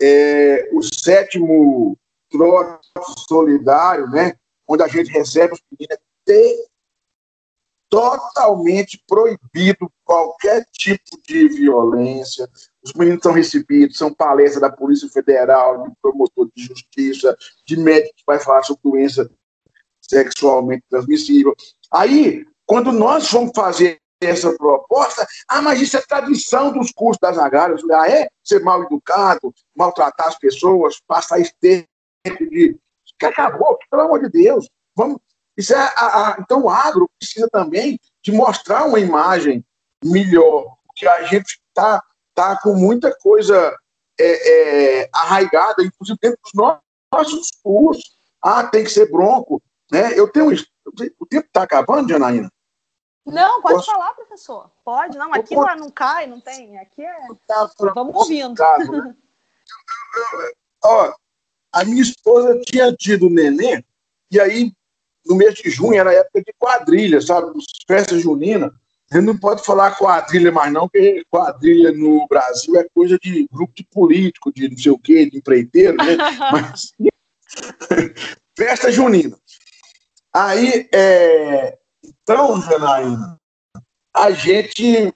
É, 0.00 0.68
o 0.72 0.82
sétimo 0.82 1.96
trote 2.30 2.88
solidário, 3.28 4.08
né? 4.08 4.34
Onde 4.66 4.82
a 4.82 4.88
gente 4.88 5.10
recebe 5.10 5.54
os 5.54 5.62
meninos, 5.70 5.98
tem 6.24 6.66
totalmente 7.88 9.02
proibido 9.06 9.90
qualquer 10.04 10.64
tipo 10.72 11.18
de 11.26 11.48
violência. 11.48 12.48
Os 12.82 12.92
meninos 12.92 13.22
são 13.22 13.32
recebidos, 13.32 13.96
são 13.96 14.12
palestras 14.12 14.60
da 14.60 14.70
Polícia 14.70 15.08
Federal, 15.08 15.88
de 15.88 15.94
promotor 16.02 16.50
de 16.54 16.64
justiça, 16.64 17.36
de 17.66 17.78
médico 17.78 18.14
que 18.16 18.24
vai 18.26 18.38
falar 18.38 18.62
sobre 18.62 18.82
doença 18.84 19.30
sexualmente 20.02 20.84
transmissível. 20.88 21.54
Aí, 21.92 22.44
quando 22.66 22.92
nós 22.92 23.28
fomos 23.28 23.52
fazer 23.54 23.98
essa 24.20 24.52
proposta, 24.56 25.26
ah, 25.48 25.62
mas 25.62 25.80
isso 25.80 25.96
é 25.96 26.00
tradição 26.00 26.72
dos 26.72 26.90
cursos 26.90 27.18
das 27.20 27.38
agrárias. 27.38 27.82
Ah, 27.92 28.10
é? 28.10 28.28
Ser 28.42 28.60
mal 28.60 28.82
educado, 28.82 29.54
maltratar 29.76 30.28
as 30.28 30.38
pessoas, 30.38 31.00
passar 31.06 31.40
esse 31.40 31.54
tempo 31.60 31.86
de. 32.50 32.76
Que 33.18 33.26
acabou, 33.26 33.76
pelo 33.90 34.02
amor 34.02 34.20
de 34.20 34.28
Deus. 34.28 34.68
Vamos. 34.94 35.18
Isso 35.56 35.74
é 35.74 35.78
a, 35.96 36.34
a... 36.34 36.36
Então, 36.40 36.64
o 36.64 36.70
agro 36.70 37.10
precisa 37.18 37.48
também 37.50 37.98
de 38.22 38.30
mostrar 38.30 38.84
uma 38.84 39.00
imagem 39.00 39.64
melhor, 40.04 40.76
porque 40.86 41.06
a 41.06 41.24
gente 41.24 41.58
está 41.68 42.00
está 42.38 42.56
com 42.62 42.74
muita 42.74 43.12
coisa 43.16 43.76
é, 44.18 45.00
é, 45.00 45.10
arraigada, 45.12 45.82
inclusive 45.82 46.18
dentro 46.22 46.38
dos 46.44 46.52
nossos 47.12 47.50
cursos. 47.62 48.04
Ah, 48.40 48.64
tem 48.64 48.84
que 48.84 48.90
ser 48.90 49.10
bronco. 49.10 49.60
Né? 49.90 50.16
Eu 50.16 50.30
tenho. 50.30 50.46
O 51.18 51.26
tempo 51.26 51.46
está 51.46 51.64
acabando, 51.64 52.08
Janaína? 52.08 52.48
Não, 53.32 53.60
pode 53.62 53.76
Posso... 53.76 53.90
falar, 53.90 54.14
professor. 54.14 54.70
Pode, 54.84 55.18
não. 55.18 55.32
Aqui 55.34 55.54
não, 55.54 55.76
não 55.76 55.90
cai, 55.90 56.26
não 56.26 56.40
tem. 56.40 56.78
Aqui 56.78 57.02
é. 57.02 57.16
Tá 57.46 57.70
Vamos 57.94 58.14
ouvindo. 58.14 58.54
Né? 58.58 59.14
Ó, 60.84 61.12
a 61.72 61.84
minha 61.84 62.02
esposa 62.02 62.58
tinha 62.60 62.92
tido 62.94 63.28
neném, 63.28 63.84
e 64.30 64.40
aí, 64.40 64.72
no 65.26 65.34
mês 65.36 65.54
de 65.54 65.70
junho, 65.70 65.98
era 65.98 66.12
época 66.12 66.40
de 66.40 66.52
quadrilha, 66.58 67.20
sabe? 67.20 67.52
Festa 67.86 68.18
junina. 68.18 68.72
Você 69.10 69.20
não 69.22 69.38
pode 69.38 69.64
falar 69.64 69.96
quadrilha 69.96 70.52
mais, 70.52 70.72
não, 70.72 70.88
porque 70.88 71.24
quadrilha 71.30 71.92
no 71.92 72.26
Brasil 72.28 72.76
é 72.76 72.86
coisa 72.94 73.18
de 73.18 73.48
grupo 73.50 73.72
de 73.74 73.84
político, 73.84 74.52
de 74.52 74.68
não 74.68 74.76
sei 74.76 74.92
o 74.92 74.98
quê, 74.98 75.28
de 75.28 75.38
empreiteiro, 75.38 75.96
né? 75.96 76.16
Mas. 76.52 76.92
Festa 78.56 78.90
junina. 78.90 79.38
Aí, 80.32 80.88
é... 80.92 81.78
então, 82.08 82.60
Janaína, 82.62 83.38
a 84.14 84.30
gente. 84.30 85.12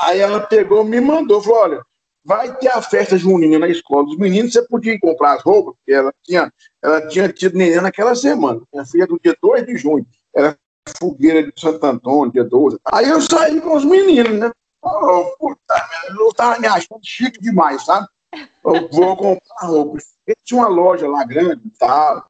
Aí 0.00 0.20
ela 0.20 0.40
pegou, 0.40 0.84
me 0.84 1.00
mandou, 1.00 1.42
falou: 1.42 1.58
olha, 1.58 1.82
vai 2.24 2.56
ter 2.56 2.68
a 2.68 2.82
festa 2.82 3.16
junina 3.16 3.58
na 3.58 3.68
escola 3.68 4.04
dos 4.04 4.16
meninos, 4.16 4.52
você 4.52 4.62
podia 4.66 4.98
comprar 5.00 5.34
as 5.34 5.42
roupas, 5.42 5.74
porque 5.76 5.92
ela 5.92 6.12
tinha, 6.22 6.52
ela 6.82 7.06
tinha 7.08 7.32
tido 7.32 7.56
neném 7.56 7.80
naquela 7.80 8.14
semana. 8.14 8.60
Minha 8.72 8.86
filha 8.86 9.06
do 9.06 9.18
dia 9.22 9.36
2 9.40 9.66
de 9.66 9.76
junho. 9.76 10.06
Era 10.34 10.56
fogueira 10.98 11.42
de 11.42 11.60
Santo 11.60 11.84
Antônio, 11.84 12.32
dia 12.32 12.44
12. 12.44 12.78
Aí 12.92 13.08
eu 13.08 13.20
saí 13.20 13.60
com 13.60 13.76
os 13.76 13.84
meninos, 13.84 14.38
né? 14.38 14.50
Oh, 14.82 15.24
puta 15.38 15.74
eu 16.08 16.32
tava 16.34 16.58
me 16.58 16.66
achando 16.66 17.00
chique 17.02 17.40
demais, 17.40 17.84
sabe? 17.84 18.06
Eu 18.64 18.88
vou 18.90 19.16
comprar 19.16 19.66
roupa. 19.66 19.98
Tinha 20.44 20.60
uma 20.60 20.68
loja 20.68 21.08
lá 21.08 21.24
grande 21.24 21.66
e 21.66 21.70
tal. 21.78 22.28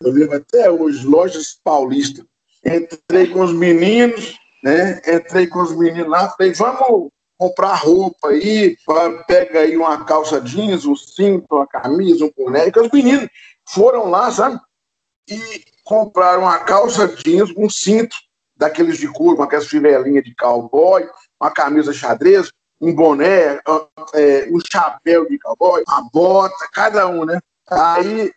Eu 0.00 0.12
lembro 0.12 0.36
até 0.36 0.70
hoje, 0.70 1.06
lojas 1.06 1.58
paulistas. 1.62 2.24
Entrei 2.64 3.28
com 3.28 3.40
os 3.40 3.52
meninos, 3.52 4.38
né? 4.62 5.00
Entrei 5.06 5.46
com 5.46 5.60
os 5.60 5.76
meninos 5.76 6.08
lá, 6.08 6.30
falei, 6.30 6.52
vamos 6.52 7.10
comprar 7.36 7.74
roupa 7.74 8.28
aí, 8.28 8.76
pega 9.26 9.60
aí 9.60 9.76
uma 9.76 10.04
calça 10.04 10.40
jeans, 10.40 10.84
um 10.84 10.94
cinto, 10.94 11.46
uma 11.50 11.66
camisa, 11.66 12.24
um 12.24 12.30
boné, 12.36 12.70
que 12.70 12.78
os 12.78 12.90
meninos 12.90 13.28
foram 13.68 14.08
lá, 14.08 14.30
sabe? 14.30 14.60
E 15.28 15.64
compraram 15.82 16.42
uma 16.42 16.58
calça 16.60 17.08
jeans, 17.08 17.50
um 17.56 17.68
cinto 17.68 18.16
daqueles 18.56 18.98
de 18.98 19.08
couro, 19.08 19.36
com 19.36 19.42
aquelas 19.42 19.66
fivelinhas 19.66 20.22
de 20.22 20.34
cowboy, 20.36 21.04
uma 21.40 21.50
camisa 21.50 21.92
xadrez, 21.92 22.52
um 22.80 22.94
boné, 22.94 23.60
é, 24.14 24.48
um 24.52 24.60
chapéu 24.70 25.28
de 25.28 25.36
cowboy, 25.38 25.82
uma 25.88 26.08
bota, 26.12 26.68
cada 26.72 27.08
um, 27.08 27.24
né? 27.24 27.40
Aí 27.68 28.32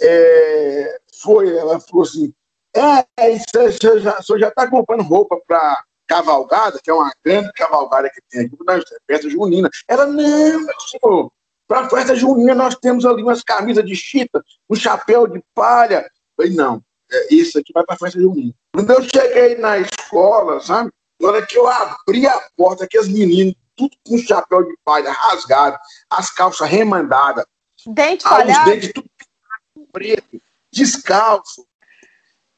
é, 0.00 0.98
foi, 1.22 1.54
ela 1.54 1.78
falou 1.78 2.04
assim: 2.04 2.32
é, 2.74 3.38
você 3.38 4.00
já, 4.00 4.20
já 4.20 4.48
está 4.48 4.68
comprando 4.68 5.02
roupa 5.02 5.40
para 5.46 5.84
cavalgada, 6.06 6.80
que 6.82 6.90
é 6.90 6.94
uma 6.94 7.12
grande 7.24 7.52
cavalgada 7.52 8.10
que 8.10 8.20
tem 8.28 8.46
aqui, 8.46 8.56
na 8.64 8.76
é 8.76 8.82
festa 9.06 9.30
junina. 9.30 9.70
Ela, 9.86 10.06
não, 10.06 10.60
meu 10.64 10.80
senhor, 10.80 11.32
para 11.68 11.86
a 11.86 11.88
festa 11.88 12.16
junina 12.16 12.54
nós 12.54 12.74
temos 12.74 13.06
ali 13.06 13.22
umas 13.22 13.42
camisas 13.42 13.84
de 13.84 13.94
chita, 13.94 14.42
um 14.68 14.74
chapéu 14.74 15.28
de 15.28 15.40
palha, 15.54 16.04
falei, 16.36 16.52
não, 16.52 16.82
é, 17.12 17.34
isso 17.34 17.58
aqui 17.58 17.72
vai 17.72 17.84
para 17.84 17.94
a 17.94 17.98
festa 17.98 18.20
junina. 18.20 18.52
Quando 18.74 18.90
eu 18.90 19.02
cheguei 19.02 19.56
na 19.58 19.78
escola, 19.78 20.60
sabe? 20.60 20.90
Na 21.20 21.28
hora 21.28 21.46
que 21.46 21.56
eu 21.56 21.68
abri 21.68 22.26
a 22.26 22.40
porta, 22.56 22.88
que 22.88 22.98
as 22.98 23.06
meninas, 23.06 23.54
tudo 23.76 23.96
com 24.04 24.18
chapéu 24.18 24.64
de 24.64 24.74
palha 24.84 25.12
rasgado, 25.12 25.78
as 26.10 26.30
calças 26.30 26.68
remandadas, 26.68 27.44
dente 27.86 28.24
palhado. 28.24 28.68
os 28.68 28.74
dentes 28.74 28.92
tudo 28.92 29.08
preto, 29.92 30.40
descalço. 30.72 31.66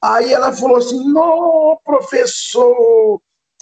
Aí 0.02 0.32
ela 0.32 0.52
falou 0.52 0.78
assim: 0.78 1.04
Não, 1.12 1.78
professor, 1.84 3.20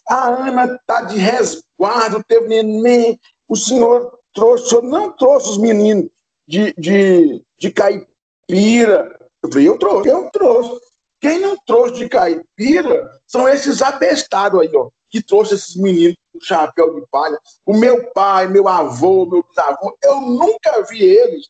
a 0.09 0.29
Ana 0.29 0.75
está 0.75 1.03
de 1.03 1.19
resguardo, 1.19 2.25
teve 2.25 2.49
neném, 2.49 3.21
o 3.47 3.55
senhor 3.55 4.19
trouxe, 4.33 4.65
o 4.65 4.69
senhor 4.69 4.83
não 4.83 5.13
trouxe 5.13 5.51
os 5.51 5.59
meninos 5.59 6.11
de, 6.49 6.73
de, 6.79 7.45
de 7.59 7.71
caipira. 7.71 9.19
Eu 9.43 9.51
falei, 9.51 9.69
eu 9.69 9.79
trouxe, 9.79 10.09
eu 10.09 10.31
trouxe. 10.31 10.81
Quem 11.21 11.39
não 11.39 11.57
trouxe 11.67 11.95
de 11.95 12.09
caipira 12.09 13.21
são 13.27 13.49
esses 13.49 13.83
abestados 13.83 14.61
aí, 14.61 14.75
ó, 14.75 14.89
que 15.09 15.23
trouxe 15.23 15.55
esses 15.55 15.77
meninos 15.77 16.17
com 16.33 16.41
chapéu 16.41 16.95
de 16.99 17.07
palha. 17.11 17.39
O 17.67 17.77
meu 17.77 18.11
pai, 18.13 18.49
meu 18.49 18.67
avô, 18.67 19.27
meu 19.27 19.45
bisavô, 19.47 19.97
eu 20.03 20.21
nunca 20.23 20.83
vi 20.89 21.03
eles 21.03 21.49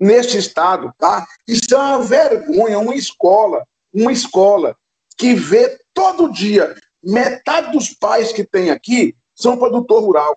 nesse 0.00 0.38
estado, 0.38 0.92
tá? 0.98 1.26
Isso 1.46 1.74
é 1.74 1.76
uma 1.76 2.00
vergonha, 2.00 2.78
uma 2.78 2.94
escola, 2.94 3.66
uma 3.92 4.12
escola 4.12 4.76
que 5.16 5.34
vê 5.34 5.78
todo 5.92 6.32
dia 6.32 6.74
metade 7.02 7.72
dos 7.72 7.94
pais 7.94 8.32
que 8.32 8.44
tem 8.44 8.70
aqui 8.70 9.14
são 9.34 9.58
produtor 9.58 10.02
rural. 10.02 10.34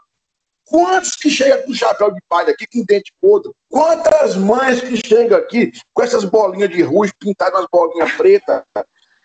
Quantos 0.65 1.15
que 1.15 1.29
chegam 1.29 1.63
com 1.63 1.73
chapéu 1.73 2.11
de 2.11 2.21
palha 2.27 2.51
aqui 2.51 2.65
com 2.67 2.85
dente 2.85 3.13
podre? 3.19 3.51
Quantas 3.69 4.35
mães 4.35 4.79
que 4.79 4.95
chegam 5.05 5.37
aqui 5.37 5.73
com 5.93 6.01
essas 6.01 6.23
bolinhas 6.23 6.69
de 6.69 6.81
ruz 6.81 7.11
pintadas 7.19 7.61
as 7.61 7.67
bolinhas 7.71 8.11
pretas, 8.13 8.63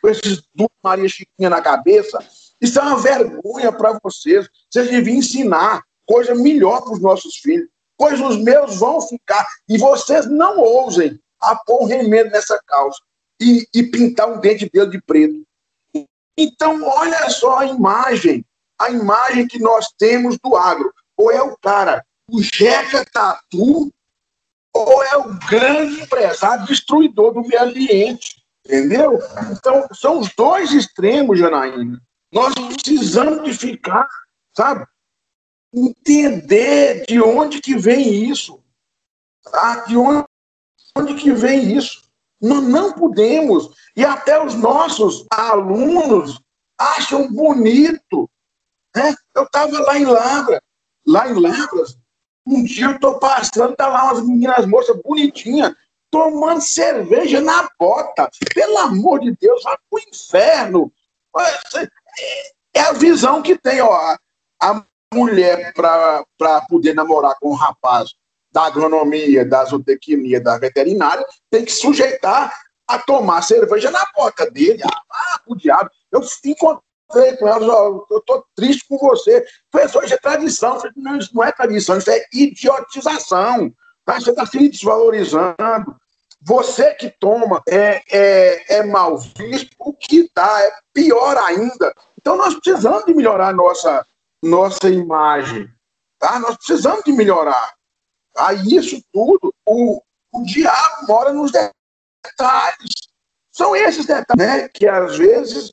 com 0.03 0.09
esses 0.09 0.43
duas 0.53 0.71
Maria 0.83 1.09
Chiquinha 1.09 1.49
na 1.49 1.63
cabeça? 1.63 2.19
Isso 2.61 2.79
é 2.79 2.83
uma 2.83 2.99
vergonha 2.99 3.71
para 3.71 3.99
vocês. 4.03 4.49
Vocês 4.69 4.91
deviam 4.91 5.17
ensinar 5.17 5.83
coisa 6.05 6.35
melhor 6.35 6.83
para 6.83 6.95
os 6.95 7.01
nossos 7.01 7.37
filhos. 7.37 7.69
Pois 7.97 8.21
os 8.21 8.37
meus 8.37 8.77
vão 8.77 9.01
ficar. 9.01 9.47
E 9.69 9.79
vocês 9.79 10.29
não 10.29 10.59
ousem 10.59 11.19
a 11.41 11.55
pôr 11.55 11.85
um 11.85 11.87
remendo 11.87 12.31
nessa 12.31 12.61
calça 12.67 12.99
e, 13.41 13.67
e 13.75 13.83
pintar 13.83 14.29
um 14.29 14.41
dente 14.41 14.69
dele 14.69 14.91
de 14.91 15.01
preto. 15.01 15.43
Então, 16.37 16.83
olha 16.85 17.29
só 17.31 17.59
a 17.59 17.67
imagem, 17.67 18.45
a 18.81 18.91
imagem 18.91 19.47
que 19.47 19.59
nós 19.59 19.89
temos 19.99 20.39
do 20.43 20.57
agro 20.57 20.93
ou 21.17 21.33
é 21.33 21.43
o 21.43 21.57
cara, 21.57 22.05
o 22.31 22.41
Jeca 22.41 23.05
Tatu, 23.13 23.93
ou 24.73 25.03
é 25.03 25.17
o 25.17 25.35
grande 25.49 26.03
empresário 26.03 26.67
destruidor 26.67 27.33
do 27.33 27.43
meio 27.43 27.63
ambiente. 27.63 28.41
Entendeu? 28.65 29.19
Então, 29.51 29.89
são 29.93 30.21
os 30.21 30.33
dois 30.37 30.73
extremos, 30.73 31.39
Janaína. 31.39 32.01
Nós 32.33 32.55
precisamos 32.55 33.43
de 33.43 33.55
ficar, 33.55 34.07
sabe? 34.55 34.87
Entender 35.75 37.05
de 37.07 37.21
onde 37.21 37.61
que 37.61 37.77
vem 37.77 38.31
isso. 38.31 38.63
Tá? 39.43 39.87
De 39.87 39.97
onde, 39.97 40.25
onde 40.97 41.15
que 41.15 41.33
vem 41.33 41.77
isso. 41.77 42.08
Nós 42.41 42.63
não 42.63 42.93
podemos. 42.93 43.71
E 43.97 44.05
até 44.05 44.43
os 44.43 44.55
nossos 44.55 45.27
alunos 45.31 46.41
acham 46.79 47.33
bonito. 47.33 48.31
Né? 48.95 49.15
Eu 49.35 49.45
estava 49.45 49.79
lá 49.81 49.99
em 49.99 50.05
Lavra, 50.05 50.63
lá 51.07 51.29
em 51.29 51.35
Lavras, 51.41 51.99
um 52.47 52.65
dia 52.65 52.87
eu 52.87 52.99
tô 52.99 53.19
passando, 53.19 53.77
tá 53.77 53.89
lá 53.89 54.05
umas 54.05 54.27
meninas 54.27 54.65
moças 54.65 54.97
bonitinhas, 55.05 55.75
tomando 56.11 56.63
cerveja 56.63 57.41
na 57.43 57.69
bota. 57.79 58.31
Pelo 58.55 58.79
amor 58.79 59.21
de 59.21 59.37
Deus, 59.39 59.63
vai 59.63 59.77
pro 59.91 60.01
inferno. 60.09 60.91
É 62.75 62.81
a 62.81 62.93
visão 62.93 63.43
que 63.43 63.59
tem, 63.59 63.83
ó. 63.83 64.17
A 64.63 64.83
mulher, 65.13 65.75
para 65.75 66.25
poder 66.69 66.95
namorar 66.95 67.35
com 67.39 67.51
um 67.51 67.55
rapaz 67.55 68.15
da 68.51 68.63
agronomia, 68.63 69.45
da 69.45 69.65
zootecnia, 69.65 70.41
da 70.41 70.59
veterinária, 70.59 71.25
tem 71.51 71.65
que 71.65 71.73
sujeitar 71.73 72.59
a 72.87 72.99
tomar 72.99 73.43
cerveja 73.43 73.91
na 73.91 74.07
bota 74.17 74.51
dele. 74.51 74.83
Ah, 75.13 75.41
o 75.47 75.55
diabo. 75.55 75.91
Eu 76.11 76.23
encontrei 76.45 77.37
com 77.37 77.49
eu 77.49 78.19
estou 78.19 78.45
triste 78.55 78.85
com 78.89 78.99
você. 78.99 79.47
Professor, 79.71 80.05
isso 80.05 80.15
é 80.15 80.19
tradição. 80.19 80.79
Falei, 80.79 80.93
não, 80.97 81.19
isso 81.19 81.35
não 81.35 81.45
é 81.45 81.53
tradição, 81.53 81.99
isso 81.99 82.11
é 82.11 82.25
idiotização. 82.33 83.73
Tá? 84.05 84.19
Você 84.19 84.31
está 84.31 84.47
se 84.47 84.69
desvalorizando. 84.69 85.97
Você 86.41 86.95
que 86.95 87.11
toma 87.19 87.61
é, 87.69 88.03
é, 88.11 88.77
é 88.79 88.83
mal 88.85 89.19
visto, 89.19 89.75
o 89.79 89.93
que 89.93 90.31
dá 90.35 90.63
é 90.63 90.73
pior 90.95 91.37
ainda. 91.37 91.93
Então 92.19 92.37
nós 92.37 92.55
precisamos 92.55 93.05
de 93.05 93.15
melhorar 93.15 93.53
nossa, 93.53 94.07
nossa 94.43 94.89
imagem. 94.89 95.69
Tá? 96.19 96.39
Nós 96.39 96.57
precisamos 96.57 97.05
de 97.05 97.13
melhorar. 97.13 97.78
Tá? 98.39 98.53
isso 98.53 99.03
tudo, 99.13 99.53
o, 99.67 100.01
o 100.33 100.43
diabo 100.45 101.07
mora 101.09 101.33
nos 101.33 101.51
detalhes. 101.51 103.09
São 103.51 103.75
esses 103.75 104.07
detalhes 104.07 104.37
né, 104.37 104.69
que 104.69 104.87
às 104.87 105.19
vezes 105.19 105.73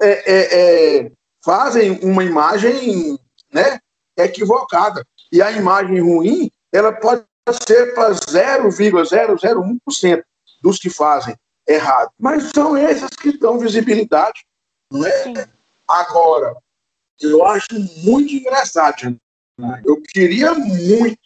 é, 0.00 0.10
é, 0.10 1.00
é, 1.00 1.10
fazem 1.44 1.98
uma 2.04 2.22
imagem 2.22 3.18
né, 3.52 3.80
equivocada. 4.16 5.04
E 5.32 5.42
a 5.42 5.50
imagem 5.50 6.00
ruim, 6.00 6.48
ela 6.72 6.92
pode 6.92 7.24
ser 7.66 7.94
para 7.94 8.12
0,001% 8.12 10.22
dos 10.62 10.78
que 10.78 10.88
fazem 10.88 11.34
errado. 11.66 12.12
Mas 12.16 12.52
são 12.54 12.78
esses 12.78 13.10
que 13.10 13.36
dão 13.36 13.58
visibilidade. 13.58 14.46
Não 14.92 15.04
é? 15.04 15.48
Agora, 15.88 16.54
eu 17.20 17.44
acho 17.44 17.66
muito 18.04 18.32
engraçado, 18.32 19.18
Eu 19.84 20.00
queria 20.00 20.54
muito 20.54 21.19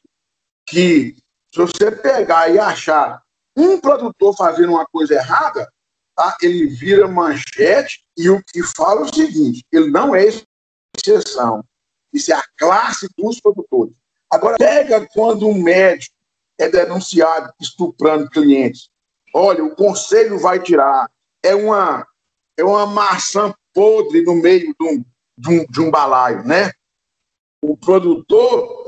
que, 0.67 1.17
se 1.53 1.61
você 1.61 1.91
pegar 1.91 2.49
e 2.49 2.59
achar 2.59 3.23
um 3.57 3.81
produtor 3.81 4.37
fazendo 4.37 4.71
uma 4.71 4.87
coisa 4.87 5.15
errada, 5.15 5.69
tá? 6.17 6.37
ele 6.43 6.67
vira 6.67 7.07
manchete 7.07 8.01
e 8.17 8.29
o 8.29 8.43
que 8.43 8.63
fala 8.63 9.03
é 9.03 9.05
o 9.05 9.15
seguinte: 9.15 9.65
ele 9.73 9.91
não 9.91 10.15
é 10.15 10.25
exceção. 10.97 11.65
Isso 12.13 12.33
é 12.33 12.37
a 12.37 12.45
classe 12.57 13.09
dos 13.17 13.41
produtores. 13.41 13.95
Agora, 14.31 14.57
pega 14.57 15.07
quando 15.13 15.49
um 15.49 15.61
médico 15.61 16.15
é 16.59 16.69
denunciado 16.69 17.53
estuprando 17.61 18.31
clientes. 18.31 18.89
Olha, 19.35 19.65
o 19.65 19.75
conselho 19.75 20.39
vai 20.39 20.61
tirar. 20.61 21.11
É 21.43 21.55
uma, 21.55 22.07
é 22.57 22.65
uma 22.65 22.87
maçã 22.87 23.53
podre 23.73 24.23
no 24.23 24.37
meio 24.37 24.73
de 24.79 24.87
um, 24.87 25.05
de 25.37 25.51
um, 25.51 25.67
de 25.67 25.81
um 25.81 25.91
balaio, 25.91 26.45
né? 26.45 26.71
O 27.61 27.77
produtor, 27.77 28.84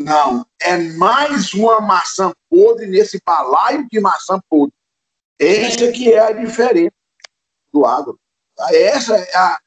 não, 0.00 0.46
é 0.60 0.78
mais 0.94 1.52
uma 1.52 1.80
maçã 1.80 2.32
podre 2.48 2.86
nesse 2.86 3.20
balaio 3.24 3.86
de 3.90 4.00
maçã 4.00 4.40
podre. 4.48 4.74
Essa 5.38 5.92
que 5.92 6.12
é 6.12 6.18
a 6.18 6.32
diferença 6.32 6.94
do 7.72 7.86
agro. 7.86 8.18
Essa 8.70 9.16
é 9.16 9.36
a, 9.36 9.58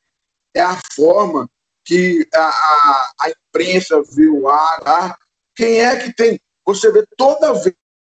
é 0.55 0.61
a 0.61 0.79
forma 0.95 1.49
que 1.85 2.27
a, 2.33 2.39
a, 2.39 3.11
a 3.21 3.29
imprensa 3.29 3.97
o 3.97 4.49
agro. 4.49 4.83
Tá? 4.83 5.17
Quem 5.55 5.79
é 5.79 5.97
que 5.97 6.13
tem 6.13 6.39
você 6.65 6.91
vê 6.91 7.05
toda 7.17 7.53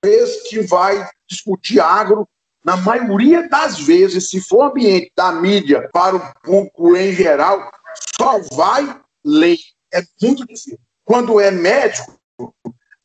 vez 0.04 0.50
que 0.50 0.62
vai 0.62 1.08
discutir 1.30 1.80
agro, 1.80 2.28
na 2.66 2.76
maioria 2.76 3.48
das 3.48 3.80
vezes, 3.80 4.30
se 4.30 4.42
for 4.42 4.72
ambiente 4.72 5.12
da 5.16 5.32
mídia 5.32 5.90
para 5.94 6.16
o 6.16 6.34
público 6.42 6.98
em 6.98 7.14
geral, 7.14 7.72
só 8.20 8.40
vai 8.54 9.00
lei. 9.24 9.58
É 9.94 10.02
muito 10.22 10.46
difícil. 10.46 10.78
Quando 11.06 11.40
é 11.40 11.50
médico, 11.50 12.17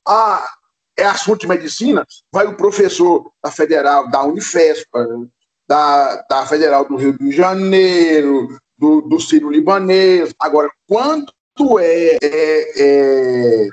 a, 0.06 0.48
é 0.96 1.04
assunto 1.04 1.40
de 1.40 1.48
medicina, 1.48 2.06
vai 2.32 2.46
o 2.46 2.56
professor 2.56 3.30
da 3.42 3.50
Federal, 3.50 4.10
da 4.10 4.22
Unifesp, 4.24 4.86
da, 5.68 6.22
da 6.28 6.46
Federal 6.46 6.86
do 6.86 6.96
Rio 6.96 7.16
de 7.18 7.32
Janeiro, 7.32 8.48
do, 8.76 9.02
do 9.02 9.20
Ciro 9.20 9.50
Libanês. 9.50 10.34
Agora, 10.38 10.70
quando 10.86 11.32
é, 11.78 12.18
é, 12.22 12.72
é 12.76 13.68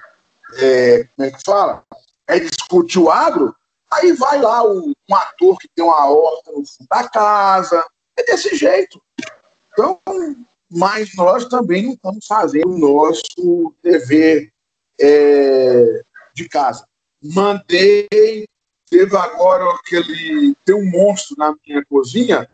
é, 0.56 1.04
como 1.16 1.28
é 1.28 1.32
que 1.32 1.40
fala? 1.46 1.84
É 2.28 2.40
discutir 2.40 3.00
o 3.00 3.10
agro, 3.10 3.56
aí 3.92 4.14
vai 4.14 4.42
lá 4.42 4.64
o, 4.64 4.90
um 4.90 5.16
ator 5.16 5.58
que 5.58 5.68
tem 5.76 5.84
uma 5.84 6.10
horta 6.10 6.52
no 6.52 6.66
fundo 6.66 6.88
da 6.90 7.08
casa, 7.10 7.86
é 8.18 8.24
desse 8.24 8.56
jeito. 8.56 9.02
Então, 9.72 10.00
mas 10.72 11.10
nós 11.16 11.46
também 11.46 11.84
não 11.84 11.94
estamos 11.94 12.26
fazendo 12.26 12.70
o 12.70 12.78
nosso 12.78 13.74
dever 13.84 14.52
é, 15.00 16.02
de 16.34 16.48
casa. 16.50 16.86
Mandei, 17.24 18.48
teve 18.90 19.16
agora 19.16 19.66
aquele, 19.76 20.56
tem 20.66 20.76
um 20.76 20.90
monstro 20.90 21.36
na 21.38 21.54
minha 21.66 21.84
cozinha, 21.86 22.50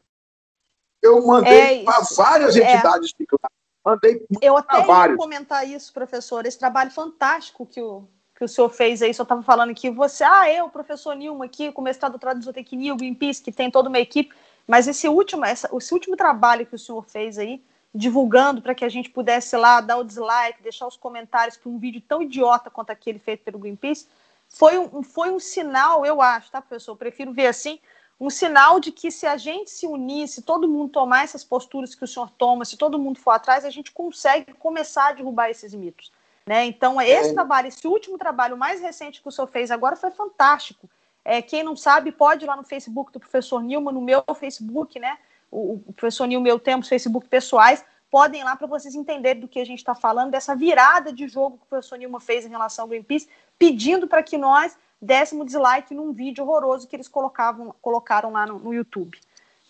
eu 1.02 1.26
mandei 1.26 1.82
é 1.82 1.84
para 1.84 2.04
várias 2.16 2.56
é. 2.56 2.74
entidades 2.74 3.12
de 3.18 3.26
classe. 3.26 3.56
Mandei 3.86 4.26
Eu 4.42 4.58
até 4.58 4.80
ia 4.80 5.16
comentar 5.16 5.68
isso, 5.68 5.94
professor, 5.94 6.46
esse 6.46 6.58
trabalho 6.58 6.90
fantástico 6.90 7.68
que 7.68 7.80
o, 7.80 8.08
que 8.36 8.44
o 8.44 8.48
senhor 8.48 8.70
fez 8.70 9.04
aí, 9.04 9.14
senhor 9.14 9.24
estava 9.24 9.44
falando 9.44 9.76
que 9.76 9.92
você, 9.92 10.24
ah, 10.24 10.52
eu, 10.52 10.68
professor 10.70 11.16
Nilma 11.16 11.46
aqui, 11.46 11.72
com 11.72 11.84
mestrado 11.84 12.20
em 12.36 12.42
zootecnia, 12.42 12.94
o 12.94 12.98
Greenpeace, 12.98 13.44
que 13.44 13.52
tem 13.52 13.70
toda 13.70 13.88
uma 13.88 14.00
equipe, 14.00 14.34
mas 14.68 14.88
esse 14.88 15.08
último, 15.08 15.46
essa, 15.46 15.70
esse 15.78 15.94
último 15.94 16.18
trabalho 16.18 16.66
que 16.66 16.76
o 16.76 16.80
senhor 16.80 17.04
fez 17.04 17.38
aí, 17.38 17.64
divulgando 17.96 18.62
para 18.62 18.76
que 18.76 18.84
a 18.84 18.90
gente 18.90 19.10
pudesse 19.10 19.56
lá 19.56 19.80
dar 19.80 19.96
o 19.98 20.04
dislike, 20.04 20.62
deixar 20.62 20.86
os 20.86 20.98
comentários 20.98 21.56
para 21.56 21.70
um 21.70 21.80
vídeo 21.80 22.02
tão 22.06 22.22
idiota 22.22 22.70
quanto 22.70 22.90
aquele 22.90 23.20
feito 23.20 23.44
pelo 23.44 23.58
Greenpeace, 23.58 24.06
foi 24.50 24.78
um, 24.78 25.02
foi 25.02 25.32
um 25.32 25.40
sinal, 25.40 26.06
eu 26.06 26.22
acho, 26.22 26.52
tá, 26.52 26.62
professor? 26.62 26.92
Eu 26.92 26.98
prefiro 26.98 27.32
ver 27.32 27.48
assim, 27.48 27.80
um 28.20 28.30
sinal 28.30 28.82
de 28.82 28.92
que 28.92 29.10
se 29.10 29.26
a 29.26 29.38
gente 29.38 29.72
se 29.72 29.88
unir, 29.88 30.28
se 30.28 30.42
todo 30.42 30.68
mundo 30.68 30.92
tomar 30.92 31.24
essas 31.24 31.44
posturas 31.44 31.96
que 31.96 32.04
o 32.04 32.08
senhor 32.08 32.30
toma, 32.32 32.66
se 32.66 32.76
todo 32.76 33.00
mundo 33.00 33.18
for 33.18 33.32
atrás, 33.32 33.64
a 33.64 33.70
gente 33.70 33.92
consegue 33.92 34.54
começar 34.54 35.08
a 35.08 35.12
derrubar 35.14 35.50
esses 35.50 35.74
mitos. 35.74 36.12
Né? 36.46 36.66
Então, 36.66 37.02
esse 37.02 37.30
é. 37.30 37.34
trabalho, 37.34 37.70
esse 37.70 37.88
último 37.88 38.18
trabalho 38.18 38.58
mais 38.58 38.82
recente 38.82 39.22
que 39.22 39.28
o 39.28 39.32
senhor 39.32 39.48
fez 39.48 39.72
agora 39.72 39.96
foi 39.96 40.12
fantástico. 40.12 40.90
É, 41.24 41.42
quem 41.42 41.64
não 41.64 41.76
sabe, 41.76 42.12
pode 42.12 42.46
ir 42.46 42.48
lá 42.48 42.56
no 42.56 42.64
Facebook 42.64 43.12
do 43.12 43.20
professor 43.20 43.64
Nilma, 43.64 43.92
no 43.92 44.02
meu 44.02 44.24
Facebook, 44.36 45.00
né? 45.00 45.18
O, 45.56 45.82
o 45.88 45.94
professor 45.94 46.26
Nilma, 46.26 46.48
eu 46.48 46.60
tenho 46.60 46.80
os 46.80 46.88
Facebook 46.88 47.28
pessoais, 47.28 47.84
podem 48.12 48.42
ir 48.42 48.44
lá 48.44 48.56
para 48.56 48.68
vocês 48.68 48.94
entenderem 48.94 49.42
do 49.42 49.48
que 49.48 49.60
a 49.60 49.66
gente 49.66 49.80
está 49.80 49.96
falando, 49.96 50.32
dessa 50.32 50.56
virada 50.56 51.14
de 51.14 51.28
jogo 51.28 51.58
que 51.58 51.64
o 51.64 51.70
professor 51.70 51.98
Nilma 51.98 52.20
fez 52.20 52.46
em 52.46 52.50
relação 52.50 52.84
ao 52.84 52.90
Greenpeace, 52.90 53.30
pedindo 53.58 54.08
para 54.08 54.22
que 54.22 54.38
nós 54.38 54.78
décimo 55.02 55.46
dislike 55.46 55.94
num 55.94 56.12
vídeo 56.12 56.44
horroroso 56.44 56.88
que 56.88 56.96
eles 56.96 57.08
colocavam, 57.08 57.74
colocaram 57.82 58.32
lá 58.32 58.46
no, 58.46 58.60
no 58.60 58.74
YouTube. 58.74 59.18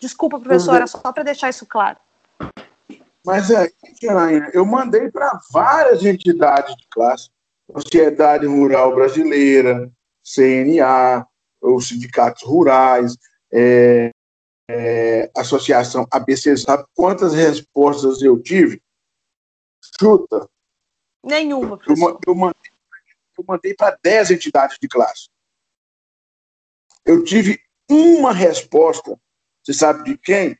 Desculpa, 0.00 0.40
professora, 0.40 0.82
uhum. 0.82 0.86
só 0.86 1.12
para 1.12 1.22
deixar 1.22 1.50
isso 1.50 1.66
claro. 1.66 1.98
Mas 3.24 3.50
é, 3.50 3.68
eu 4.52 4.64
mandei 4.64 5.10
para 5.10 5.40
várias 5.50 6.04
entidades 6.04 6.76
de 6.76 6.86
classe, 6.88 7.28
Sociedade 7.72 8.46
Rural 8.46 8.94
Brasileira, 8.94 9.90
CNA, 10.22 11.26
os 11.60 11.88
sindicatos 11.88 12.42
rurais, 12.44 13.16
é, 13.52 14.10
é, 14.68 15.30
Associação 15.36 16.06
ABC, 16.10 16.56
sabe 16.56 16.84
quantas 16.94 17.34
respostas 17.34 18.20
eu 18.22 18.40
tive? 18.42 18.82
Chuta. 19.98 20.48
Nenhuma, 21.24 21.76
professor. 21.76 22.10
Eu, 22.10 22.20
eu 22.26 22.34
mandei 22.34 22.76
eu 23.38 23.44
mandei 23.46 23.74
para 23.74 23.98
10 24.02 24.30
entidades 24.32 24.78
de 24.80 24.88
classe. 24.88 25.28
Eu 27.04 27.22
tive 27.22 27.60
uma 27.88 28.32
resposta, 28.32 29.18
você 29.62 29.72
sabe 29.72 30.04
de 30.04 30.18
quem? 30.18 30.58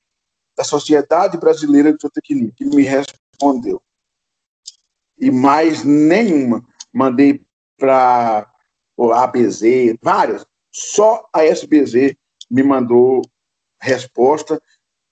Da 0.56 0.62
Sociedade 0.62 1.38
Brasileira 1.38 1.92
de 1.92 2.00
Zootecnia, 2.00 2.52
que 2.54 2.64
me 2.64 2.82
respondeu. 2.82 3.82
E 5.18 5.30
mais 5.30 5.82
nenhuma. 5.84 6.66
Mandei 6.92 7.44
para 7.76 8.50
a 8.98 9.22
ABZ, 9.24 9.62
várias. 10.02 10.46
Só 10.70 11.28
a 11.32 11.44
SBZ 11.44 12.14
me 12.50 12.62
mandou 12.62 13.22
resposta 13.86 14.60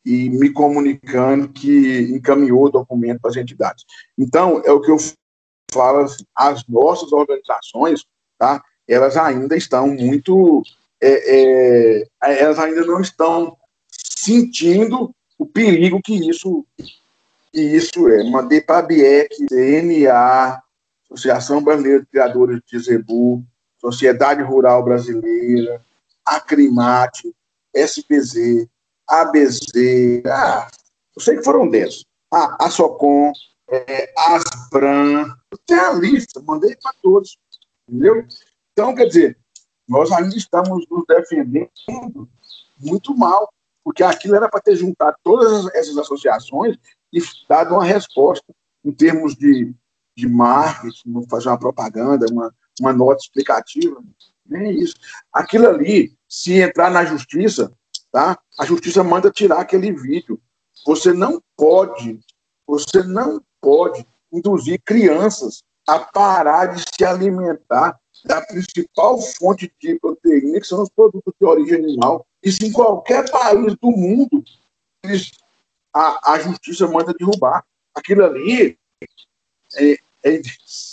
e 0.05 0.29
me 0.29 0.51
comunicando 0.51 1.49
que 1.49 2.01
encaminhou 2.11 2.65
o 2.65 2.71
documento 2.71 3.21
para 3.21 3.31
as 3.31 3.37
entidades. 3.37 3.85
Então, 4.19 4.61
é 4.65 4.71
o 4.71 4.81
que 4.81 4.91
eu 4.91 4.99
fala 5.73 6.05
assim, 6.05 6.25
as 6.35 6.67
nossas 6.69 7.11
organizações, 7.13 8.05
tá? 8.39 8.63
Elas 8.87 9.17
ainda 9.17 9.57
estão 9.57 9.89
muito, 9.89 10.63
é, 11.01 12.01
é, 12.01 12.43
elas 12.43 12.59
ainda 12.59 12.85
não 12.85 13.01
estão 13.01 13.57
sentindo 13.89 15.15
o 15.39 15.47
perigo 15.47 16.01
que 16.05 16.29
isso, 16.29 16.67
que 17.53 17.61
isso 17.61 18.09
é. 18.09 18.29
Mandei 18.31 18.61
para 18.61 18.79
a 18.79 18.83
BIEC, 18.83 19.47
CNA, 19.49 20.61
Associação 21.11 21.63
Brasileira 21.63 22.01
de 22.01 22.07
Criadores 22.07 22.61
de 22.71 22.79
Zebu, 22.79 23.43
Sociedade 23.81 24.43
Rural 24.43 24.85
Brasileira, 24.85 25.83
Acrimate, 26.25 27.35
SPZ, 27.75 28.69
ABZ, 29.09 29.73
ah, 30.27 30.69
eu 31.17 31.23
sei 31.23 31.37
que 31.37 31.45
foram 31.45 31.69
10. 31.69 32.05
Ah, 32.33 32.57
a 32.61 32.71
SOCOM, 32.71 33.33
é, 33.69 34.13
Asbran, 34.17 35.35
tem 35.67 35.79
a 35.79 35.93
lista, 35.93 36.41
mandei 36.43 36.77
para 36.77 36.93
todos, 37.03 37.39
entendeu? 37.89 38.27
Então, 38.73 38.95
quer 38.95 39.07
dizer, 39.07 39.39
nós 39.89 40.11
ainda 40.13 40.37
estamos 40.37 40.87
nos 40.91 41.05
defendendo 41.07 42.29
muito 42.79 43.17
mal, 43.17 43.53
porque 43.83 44.03
aquilo 44.03 44.35
era 44.35 44.49
para 44.49 44.61
ter 44.61 44.77
juntado 44.77 45.17
todas 45.23 45.67
essas 45.75 45.97
associações 45.99 46.77
e 47.13 47.21
dado 47.49 47.75
uma 47.75 47.85
resposta 47.85 48.45
em 48.85 48.93
termos 48.93 49.35
de, 49.35 49.75
de 50.17 50.29
marketing, 50.29 51.27
fazer 51.29 51.49
uma 51.49 51.59
propaganda, 51.59 52.27
uma, 52.31 52.53
uma 52.81 52.93
nota 52.93 53.21
explicativa, 53.23 54.03
nem 54.47 54.79
isso. 54.79 54.95
Aquilo 55.33 55.69
ali, 55.69 56.17
se 56.35 56.61
entrar 56.61 56.91
na 56.91 57.05
justiça, 57.05 57.73
tá? 58.11 58.37
A 58.59 58.67
justiça 58.67 59.05
manda 59.05 59.31
tirar 59.31 59.61
aquele 59.61 59.93
vídeo. 59.93 60.41
Você 60.85 61.13
não 61.13 61.41
pode, 61.57 62.19
você 62.67 63.05
não 63.05 63.41
pode 63.61 64.05
induzir 64.33 64.83
crianças 64.85 65.63
a 65.87 66.01
parar 66.01 66.75
de 66.75 66.83
se 66.83 67.05
alimentar 67.05 67.97
da 68.25 68.43
principal 68.43 69.21
fonte 69.21 69.73
de 69.81 69.97
proteína, 70.01 70.59
que 70.59 70.67
são 70.67 70.83
os 70.83 70.89
produtos 70.89 71.33
de 71.41 71.47
origem 71.47 71.77
animal. 71.77 72.27
Isso 72.43 72.65
em 72.65 72.73
qualquer 72.73 73.31
país 73.31 73.77
do 73.81 73.91
mundo, 73.93 74.43
eles, 75.05 75.31
a, 75.95 76.33
a 76.33 76.41
justiça 76.41 76.89
manda 76.89 77.15
derrubar. 77.15 77.65
Aquilo 77.95 78.25
ali, 78.25 78.77
é, 79.77 79.97
é, 80.25 80.43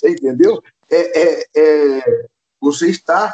entendeu? 0.06 0.62
É, 0.88 1.20
é, 1.20 1.46
é, 1.56 2.28
você 2.62 2.92
está 2.92 3.34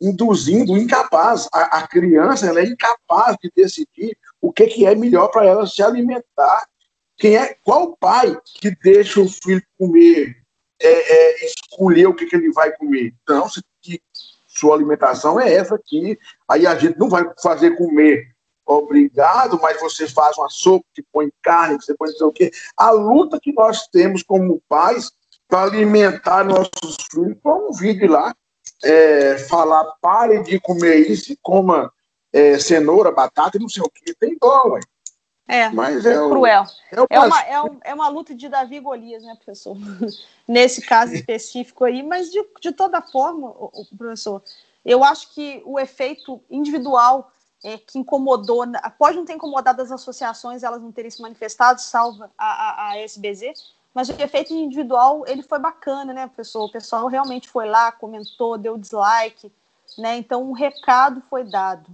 induzindo 0.00 0.76
incapaz. 0.76 1.48
A, 1.52 1.78
a, 1.78 1.88
criança 1.88 2.46
ela 2.46 2.60
é 2.60 2.64
incapaz 2.64 3.36
de 3.42 3.50
decidir 3.54 4.16
o 4.40 4.52
que, 4.52 4.66
que 4.66 4.86
é 4.86 4.94
melhor 4.94 5.28
para 5.28 5.46
ela 5.46 5.66
se 5.66 5.82
alimentar 5.82 6.66
quem 7.16 7.36
é, 7.36 7.56
qual 7.62 7.96
pai 7.96 8.36
que 8.44 8.70
deixa 8.82 9.20
o 9.20 9.28
filho 9.28 9.62
comer 9.78 10.36
é, 10.80 10.88
é, 10.88 11.46
escolher 11.46 12.06
o 12.06 12.14
que, 12.14 12.26
que 12.26 12.36
ele 12.36 12.52
vai 12.52 12.72
comer. 12.72 13.14
Então, 13.22 13.48
você, 13.48 13.60
que 13.80 14.00
sua 14.46 14.74
alimentação 14.74 15.40
é 15.40 15.52
essa 15.52 15.74
aqui. 15.74 16.18
Aí 16.48 16.66
a 16.66 16.76
gente 16.76 16.98
não 16.98 17.08
vai 17.08 17.24
fazer 17.42 17.76
comer 17.76 18.34
obrigado, 18.66 19.58
mas 19.60 19.80
você 19.80 20.08
faz 20.08 20.38
uma 20.38 20.48
sopa 20.48 20.84
que 20.94 21.02
põe 21.12 21.30
carne, 21.42 21.78
que 21.78 21.84
você 21.84 21.94
põe 21.94 22.08
não 22.08 22.16
sei 22.16 22.26
o 22.26 22.32
quê. 22.32 22.50
A 22.76 22.90
luta 22.90 23.38
que 23.40 23.52
nós 23.52 23.86
temos 23.88 24.22
como 24.22 24.62
pais 24.68 25.12
para 25.48 25.64
alimentar 25.64 26.44
nossos 26.44 26.96
filhos, 27.10 27.36
põe 27.42 27.68
um 27.68 27.72
vídeo 27.72 28.10
lá, 28.10 28.34
é, 28.84 29.38
falar, 29.38 29.84
pare 30.00 30.42
de 30.42 30.60
comer 30.60 31.10
isso 31.10 31.32
e 31.32 31.38
coma 31.42 31.92
é, 32.32 32.58
cenoura, 32.58 33.10
batata 33.10 33.56
e 33.56 33.60
não 33.60 33.68
sei 33.68 33.82
o 33.82 33.90
que. 33.90 34.14
Tem 34.14 34.36
dó, 34.40 34.62
ué. 34.68 34.80
É, 35.46 35.68
Mas 35.68 36.06
é, 36.06 36.14
é 36.14 36.28
cruel. 36.28 36.64
É, 36.90 37.16
é, 37.16 37.20
uma, 37.20 37.40
é, 37.42 37.62
um, 37.62 37.78
é 37.84 37.94
uma 37.94 38.08
luta 38.08 38.34
de 38.34 38.48
Davi 38.48 38.76
e 38.76 38.80
Golias, 38.80 39.22
né, 39.22 39.34
professor? 39.34 39.76
Nesse 40.48 40.80
caso 40.80 41.14
específico 41.14 41.84
aí, 41.84 42.02
mas 42.02 42.30
de, 42.30 42.42
de 42.60 42.72
toda 42.72 43.02
forma, 43.02 43.48
o, 43.50 43.70
o 43.92 43.96
professor, 43.96 44.42
eu 44.84 45.04
acho 45.04 45.34
que 45.34 45.62
o 45.66 45.78
efeito 45.78 46.40
individual 46.50 47.30
é, 47.62 47.78
que 47.78 47.98
incomodou, 47.98 48.64
pode 48.98 49.16
não 49.16 49.24
ter 49.24 49.34
incomodado 49.34 49.80
as 49.80 49.90
associações, 49.90 50.62
elas 50.62 50.82
não 50.82 50.92
terem 50.92 51.10
se 51.10 51.20
manifestado, 51.20 51.80
salva 51.80 52.30
a, 52.36 52.46
a, 52.46 52.90
a 52.90 52.98
SBZ, 52.98 53.74
mas 53.94 54.08
o 54.08 54.12
efeito 54.20 54.52
individual, 54.52 55.24
ele 55.26 55.42
foi 55.42 55.58
bacana, 55.58 56.12
né, 56.12 56.26
professor? 56.26 56.64
O 56.64 56.72
pessoal 56.72 57.06
realmente 57.06 57.48
foi 57.48 57.66
lá, 57.66 57.92
comentou, 57.92 58.58
deu 58.58 58.76
dislike, 58.76 59.52
né? 59.96 60.16
Então, 60.16 60.42
um 60.42 60.52
recado 60.52 61.22
foi 61.30 61.44
dado. 61.44 61.88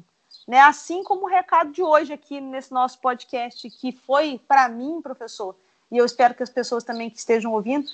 Né? 0.49 0.59
Assim 0.61 1.05
como 1.05 1.27
o 1.27 1.29
recado 1.29 1.71
de 1.71 1.83
hoje 1.83 2.13
aqui 2.13 2.41
nesse 2.41 2.73
nosso 2.73 2.99
podcast, 2.99 3.69
que 3.71 3.93
foi 3.93 4.41
para 4.49 4.69
mim, 4.69 5.01
professor, 5.03 5.55
e 5.93 5.99
eu 5.99 6.05
espero 6.05 6.35
que 6.35 6.43
as 6.43 6.51
pessoas 6.51 6.83
também 6.83 7.11
que 7.11 7.19
estejam 7.19 7.53
ouvindo, 7.53 7.89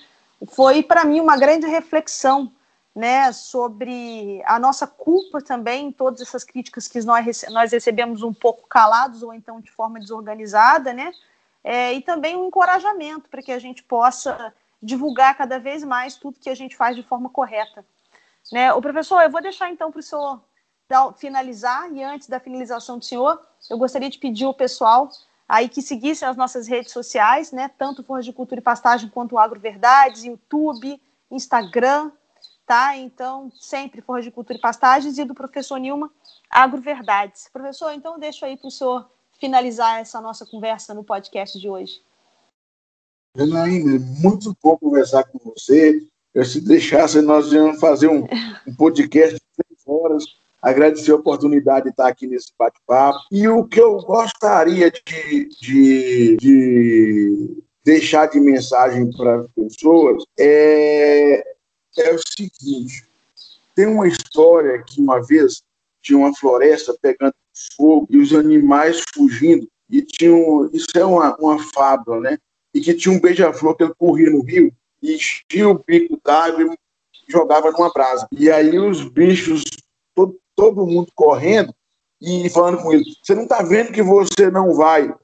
foi 0.48 0.82
para 0.82 1.04
mim 1.04 1.20
uma 1.20 1.36
grande 1.36 1.66
reflexão 1.66 2.52
né, 2.94 3.30
sobre 3.32 4.42
a 4.46 4.58
nossa 4.58 4.86
culpa 4.86 5.42
também 5.42 5.92
todas 5.92 6.22
essas 6.22 6.44
críticas 6.44 6.88
que 6.88 7.02
nós, 7.02 7.44
nós 7.50 7.72
recebemos 7.72 8.22
um 8.22 8.32
pouco 8.32 8.66
calados 8.66 9.22
ou 9.22 9.34
então 9.34 9.60
de 9.60 9.70
forma 9.70 10.00
desorganizada, 10.00 10.94
né? 10.94 11.12
É, 11.68 11.92
e 11.94 12.00
também 12.00 12.36
um 12.36 12.46
encorajamento 12.46 13.28
para 13.28 13.42
que 13.42 13.50
a 13.50 13.58
gente 13.58 13.82
possa 13.82 14.54
divulgar 14.80 15.36
cada 15.36 15.58
vez 15.58 15.82
mais 15.82 16.14
tudo 16.14 16.38
que 16.38 16.48
a 16.48 16.54
gente 16.54 16.76
faz 16.76 16.94
de 16.94 17.02
forma 17.02 17.28
correta. 17.28 17.84
Né? 18.52 18.72
O 18.72 18.80
professor, 18.80 19.20
eu 19.20 19.30
vou 19.30 19.42
deixar 19.42 19.68
então 19.68 19.90
para 19.90 19.98
o 19.98 20.02
senhor 20.02 20.40
finalizar, 21.16 21.92
e 21.92 22.04
antes 22.04 22.28
da 22.28 22.38
finalização 22.38 22.98
do 22.98 23.04
senhor, 23.04 23.44
eu 23.68 23.76
gostaria 23.76 24.08
de 24.08 24.16
pedir 24.16 24.44
ao 24.44 24.54
pessoal 24.54 25.10
aí 25.48 25.68
que 25.68 25.82
seguisse 25.82 26.24
as 26.24 26.36
nossas 26.36 26.68
redes 26.68 26.92
sociais, 26.92 27.50
né? 27.50 27.68
Tanto 27.76 28.04
Forra 28.04 28.22
de 28.22 28.32
Cultura 28.32 28.60
e 28.60 28.62
Pastagem 28.62 29.08
quanto 29.08 29.34
o 29.34 29.38
Agro 29.38 29.58
Verdades, 29.58 30.22
YouTube, 30.22 31.02
Instagram, 31.28 32.12
tá? 32.64 32.96
Então, 32.96 33.50
sempre 33.58 34.00
Forra 34.00 34.22
de 34.22 34.30
Cultura 34.30 34.56
e 34.56 34.62
Pastagens 34.62 35.18
e 35.18 35.24
do 35.24 35.34
professor 35.34 35.78
Nilma, 35.78 36.12
Agro 36.48 36.80
Verdades. 36.80 37.48
Professor, 37.52 37.90
então 37.90 38.20
deixo 38.20 38.44
aí 38.44 38.56
para 38.56 38.68
o 38.68 38.70
senhor 38.70 39.10
finalizar 39.38 40.00
essa 40.00 40.20
nossa 40.20 40.46
conversa 40.46 40.94
no 40.94 41.04
podcast 41.04 41.58
de 41.58 41.68
hoje. 41.68 42.00
Janaína, 43.36 43.98
muito 44.20 44.56
bom 44.62 44.76
conversar 44.78 45.24
com 45.24 45.38
você. 45.38 46.00
Eu, 46.34 46.44
se 46.44 46.60
deixasse, 46.60 47.20
nós 47.20 47.52
íamos 47.52 47.78
fazer 47.78 48.08
um, 48.08 48.26
um 48.66 48.74
podcast 48.74 49.34
de 49.34 49.40
três 49.56 49.80
horas. 49.86 50.24
Agradecer 50.60 51.12
a 51.12 51.16
oportunidade 51.16 51.84
de 51.84 51.90
estar 51.90 52.08
aqui 52.08 52.26
nesse 52.26 52.52
bate-papo. 52.58 53.18
E 53.30 53.46
o 53.46 53.64
que 53.64 53.80
eu 53.80 53.98
gostaria 53.98 54.90
de, 54.90 55.48
de, 55.60 56.36
de 56.36 57.62
deixar 57.84 58.26
de 58.26 58.40
mensagem 58.40 59.10
para 59.12 59.42
as 59.42 59.46
pessoas 59.52 60.24
é, 60.38 61.54
é 61.98 62.12
o 62.12 62.18
seguinte: 62.18 63.06
tem 63.74 63.86
uma 63.86 64.08
história 64.08 64.82
que 64.82 65.00
uma 65.00 65.24
vez 65.24 65.62
tinha 66.02 66.18
uma 66.18 66.34
floresta 66.34 66.96
pegando 67.00 67.34
fogo 67.76 68.06
e 68.10 68.18
os 68.18 68.32
animais 68.34 69.02
fugindo. 69.14 69.68
E 69.88 70.02
tinha 70.02 70.34
um, 70.34 70.68
isso 70.72 70.88
é 70.94 71.04
uma, 71.04 71.36
uma 71.36 71.58
fábula, 71.72 72.20
né? 72.20 72.38
E 72.74 72.80
que 72.80 72.94
tinha 72.94 73.14
um 73.14 73.20
beija-flor 73.20 73.76
que 73.76 73.84
ele 73.84 73.94
corria 73.96 74.30
no 74.30 74.42
rio 74.42 74.72
e 75.02 75.14
enchia 75.14 75.68
o 75.68 75.82
bico 75.86 76.20
d'água 76.24 76.64
e 76.64 77.32
jogava 77.32 77.70
numa 77.70 77.92
brasa. 77.92 78.26
E 78.32 78.50
aí 78.50 78.78
os 78.78 79.08
bichos, 79.08 79.62
todo, 80.14 80.38
todo 80.54 80.86
mundo 80.86 81.10
correndo 81.14 81.74
e 82.20 82.48
falando 82.50 82.82
com 82.82 82.92
ele: 82.92 83.04
Você 83.22 83.34
não 83.34 83.44
está 83.44 83.62
vendo 83.62 83.92
que 83.92 84.02
você 84.02 84.50
não 84.50 84.74
vai 84.74 85.14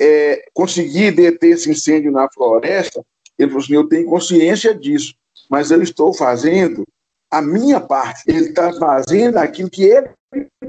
é, 0.00 0.44
conseguir 0.52 1.12
deter 1.12 1.52
esse 1.52 1.70
incêndio 1.70 2.12
na 2.12 2.30
floresta? 2.30 3.04
Ele 3.38 3.48
falou 3.48 3.64
assim: 3.64 3.74
Eu 3.74 3.88
tenho 3.88 4.08
consciência 4.08 4.74
disso, 4.74 5.14
mas 5.48 5.70
eu 5.70 5.82
estou 5.82 6.12
fazendo 6.12 6.84
a 7.30 7.40
minha 7.40 7.80
parte. 7.80 8.24
Ele 8.26 8.48
está 8.48 8.72
fazendo 8.74 9.38
aquilo 9.38 9.70
que 9.70 9.84
ele 9.84 10.10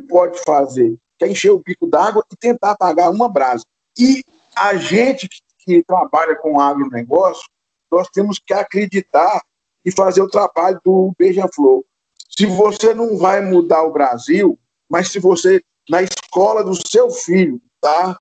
pode 0.08 0.42
fazer, 0.44 0.96
que 1.22 1.26
é 1.26 1.30
encher 1.30 1.52
o 1.52 1.60
bico 1.60 1.86
d'água 1.86 2.26
e 2.32 2.36
tentar 2.36 2.72
apagar 2.72 3.12
uma 3.12 3.30
brasa. 3.30 3.64
E 3.98 4.24
a 4.56 4.76
gente 4.76 5.30
que 5.60 5.84
trabalha 5.84 6.36
com 6.36 6.60
agronegócio, 6.60 7.44
nós 7.92 8.08
temos 8.12 8.40
que 8.40 8.54
acreditar 8.54 9.40
e 9.86 9.92
fazer 9.92 10.22
o 10.22 10.30
trabalho 10.30 10.82
do 10.84 11.14
beija-flor. 11.18 11.84
Se 12.28 12.48
você 12.48 12.96
não 12.96 13.18
vai 13.18 13.40
mudar 13.40 13.84
o 13.84 13.92
Brasil, 13.92 14.58
mas 14.90 15.12
se 15.12 15.20
você, 15.20 15.62
na 15.88 16.02
escola 16.02 16.64
do 16.64 16.74
seu 16.88 17.12
filho, 17.12 17.62
tá? 17.80 18.18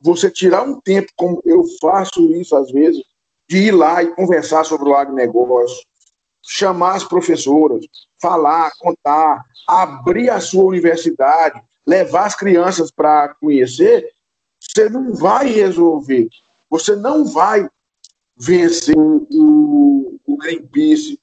Você 0.00 0.30
tirar 0.30 0.62
um 0.62 0.80
tempo, 0.80 1.08
como 1.16 1.42
eu 1.44 1.62
faço 1.82 2.32
isso 2.32 2.56
às 2.56 2.70
vezes, 2.72 3.02
de 3.48 3.58
ir 3.58 3.72
lá 3.72 4.02
e 4.02 4.14
conversar 4.14 4.64
sobre 4.64 4.88
o 4.88 4.94
agronegócio, 4.94 5.82
chamar 6.46 6.96
as 6.96 7.04
professoras, 7.04 7.84
falar, 8.20 8.72
contar, 8.78 9.44
abrir 9.68 10.30
a 10.30 10.40
sua 10.40 10.64
universidade, 10.64 11.62
levar 11.86 12.26
as 12.26 12.34
crianças 12.34 12.90
para 12.90 13.34
conhecer, 13.34 14.12
você 14.60 14.88
não 14.88 15.14
vai 15.14 15.46
resolver. 15.48 16.28
Você 16.70 16.96
não 16.96 17.24
vai 17.24 17.68
vencer 18.36 18.96
o, 18.96 20.18
o 20.24 20.36
Greenpeace, 20.36 21.18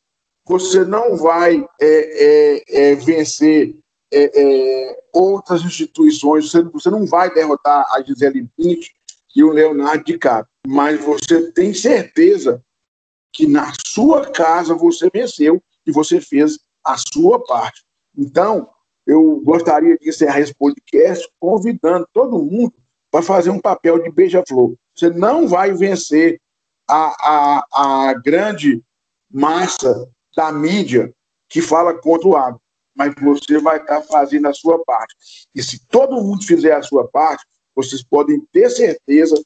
você 0.45 0.83
não 0.83 1.17
vai 1.17 1.65
é, 1.79 1.85
é, 1.87 2.91
é, 2.91 2.95
vencer 2.95 3.75
é, 4.11 4.31
é, 4.41 5.03
outras 5.13 5.61
instituições, 5.61 6.49
você, 6.49 6.63
você, 6.63 6.89
não 6.89 7.05
vai 7.05 7.31
derrotar 7.33 7.85
a 7.91 8.01
Gisele 8.01 8.49
Bündchen 8.57 8.93
e 9.35 9.43
o 9.43 9.51
Leonardo 9.51 10.03
DiCaprio, 10.03 10.49
mas 10.67 10.99
você 11.03 11.51
tem 11.51 11.73
certeza 11.73 12.63
que 13.31 13.47
na 13.47 13.71
sua 13.85 14.29
casa 14.31 14.73
você 14.73 15.09
venceu 15.13 15.61
e 15.85 15.91
você 15.91 16.19
fez 16.19 16.57
a 16.83 16.95
sua 16.97 17.43
parte. 17.45 17.85
Então, 18.17 18.69
eu 19.09 19.41
gostaria 19.43 19.97
de 19.97 20.07
encerrar 20.07 20.39
esse 20.39 20.53
podcast 20.53 21.27
convidando 21.39 22.07
todo 22.13 22.43
mundo 22.43 22.71
para 23.09 23.23
fazer 23.23 23.49
um 23.49 23.59
papel 23.59 24.03
de 24.03 24.11
beija-flor. 24.11 24.75
Você 24.95 25.09
não 25.09 25.47
vai 25.47 25.73
vencer 25.73 26.39
a, 26.87 27.15
a, 27.19 28.09
a 28.09 28.13
grande 28.13 28.83
massa 29.31 30.07
da 30.35 30.51
mídia 30.51 31.11
que 31.49 31.59
fala 31.59 31.95
contra 31.95 32.27
o 32.27 32.37
agro, 32.37 32.61
mas 32.95 33.11
você 33.19 33.57
vai 33.57 33.77
estar 33.77 34.03
fazendo 34.03 34.47
a 34.47 34.53
sua 34.53 34.77
parte. 34.85 35.15
E 35.55 35.63
se 35.63 35.83
todo 35.87 36.21
mundo 36.21 36.45
fizer 36.45 36.73
a 36.73 36.83
sua 36.83 37.07
parte, 37.07 37.43
vocês 37.75 38.03
podem 38.03 38.39
ter 38.51 38.69
certeza 38.69 39.41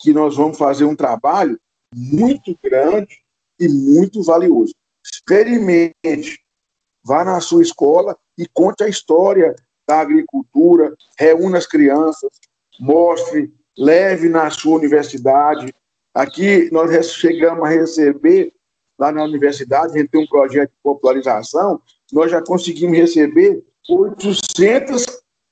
que 0.00 0.14
nós 0.14 0.36
vamos 0.36 0.56
fazer 0.56 0.86
um 0.86 0.96
trabalho 0.96 1.60
muito 1.94 2.58
grande 2.62 3.14
e 3.60 3.68
muito 3.68 4.22
valioso. 4.22 4.74
Experimente, 5.04 6.41
vá 7.04 7.24
na 7.24 7.40
sua 7.40 7.62
escola 7.62 8.16
e 8.38 8.46
conte 8.46 8.84
a 8.84 8.88
história 8.88 9.54
da 9.86 10.00
agricultura, 10.00 10.94
reúna 11.18 11.58
as 11.58 11.66
crianças, 11.66 12.30
mostre, 12.78 13.52
leve 13.76 14.28
na 14.28 14.50
sua 14.50 14.76
universidade. 14.76 15.74
Aqui 16.14 16.70
nós 16.72 17.12
chegamos 17.12 17.64
a 17.64 17.68
receber, 17.68 18.52
lá 18.98 19.10
na 19.10 19.24
universidade, 19.24 19.94
a 19.94 19.98
gente 19.98 20.10
tem 20.10 20.22
um 20.22 20.26
projeto 20.26 20.70
de 20.70 20.76
popularização, 20.82 21.80
nós 22.12 22.30
já 22.30 22.42
conseguimos 22.42 22.96
receber 22.96 23.64
800 23.88 25.06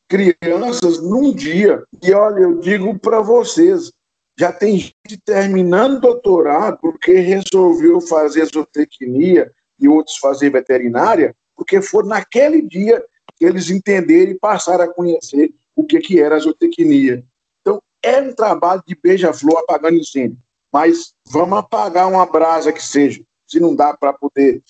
crianças 0.09 1.03
num 1.03 1.33
dia. 1.33 1.83
E 2.03 2.13
olha, 2.13 2.41
eu 2.41 2.59
digo 2.59 2.99
para 2.99 3.21
vocês, 3.21 3.93
já 4.39 4.53
tem 4.53 4.79
gente 4.79 5.21
terminando 5.25 6.01
doutorado 6.01 6.79
porque 6.81 7.13
resolveu 7.13 8.01
fazer 8.01 8.45
zootecnia 8.47 9.51
e 9.79 9.89
outros 9.89 10.17
fazer 10.19 10.51
veterinária, 10.51 11.35
porque 11.61 11.83
foi 11.83 12.05
naquele 12.07 12.63
dia 12.63 13.05
que 13.37 13.45
eles 13.45 13.69
entenderam 13.69 14.33
e 14.33 14.39
passaram 14.39 14.85
a 14.85 14.95
conhecer 14.95 15.53
o 15.77 15.85
que, 15.85 16.01
que 16.01 16.19
era 16.19 16.37
a 16.37 16.39
zootecnia. 16.39 17.23
Então, 17.61 17.83
é 18.03 18.19
um 18.19 18.35
trabalho 18.35 18.83
de 18.87 18.95
beija-flor 18.95 19.59
apagando 19.59 19.99
incêndio, 19.99 20.39
mas 20.73 21.13
vamos 21.29 21.59
apagar 21.59 22.09
uma 22.09 22.25
brasa 22.25 22.73
que 22.73 22.83
seja, 22.83 23.23
se 23.47 23.61
não 23.61 23.77
dá 23.77 23.95
para 23.95 24.15
poder 24.15 24.63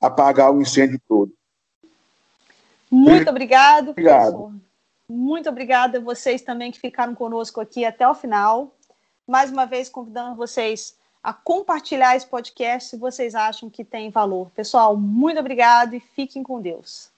apagar 0.00 0.50
o 0.54 0.62
incêndio 0.62 0.98
todo. 1.06 1.30
Muito 2.90 3.28
obrigado, 3.28 3.90
obrigado. 3.90 4.32
professor. 4.32 4.52
Muito 5.10 5.50
obrigada 5.50 5.98
a 5.98 6.00
vocês 6.00 6.40
também 6.40 6.72
que 6.72 6.80
ficaram 6.80 7.14
conosco 7.14 7.60
aqui 7.60 7.84
até 7.84 8.08
o 8.08 8.14
final. 8.14 8.74
Mais 9.28 9.52
uma 9.52 9.66
vez, 9.66 9.90
convidando 9.90 10.34
vocês 10.34 10.96
a 11.22 11.32
compartilhar 11.32 12.16
esse 12.16 12.26
podcast 12.26 12.90
se 12.90 12.96
vocês 12.96 13.34
acham 13.34 13.68
que 13.68 13.84
tem 13.84 14.10
valor. 14.10 14.50
Pessoal, 14.50 14.96
muito 14.96 15.40
obrigado 15.40 15.94
e 15.94 16.00
fiquem 16.00 16.42
com 16.42 16.60
Deus. 16.60 17.10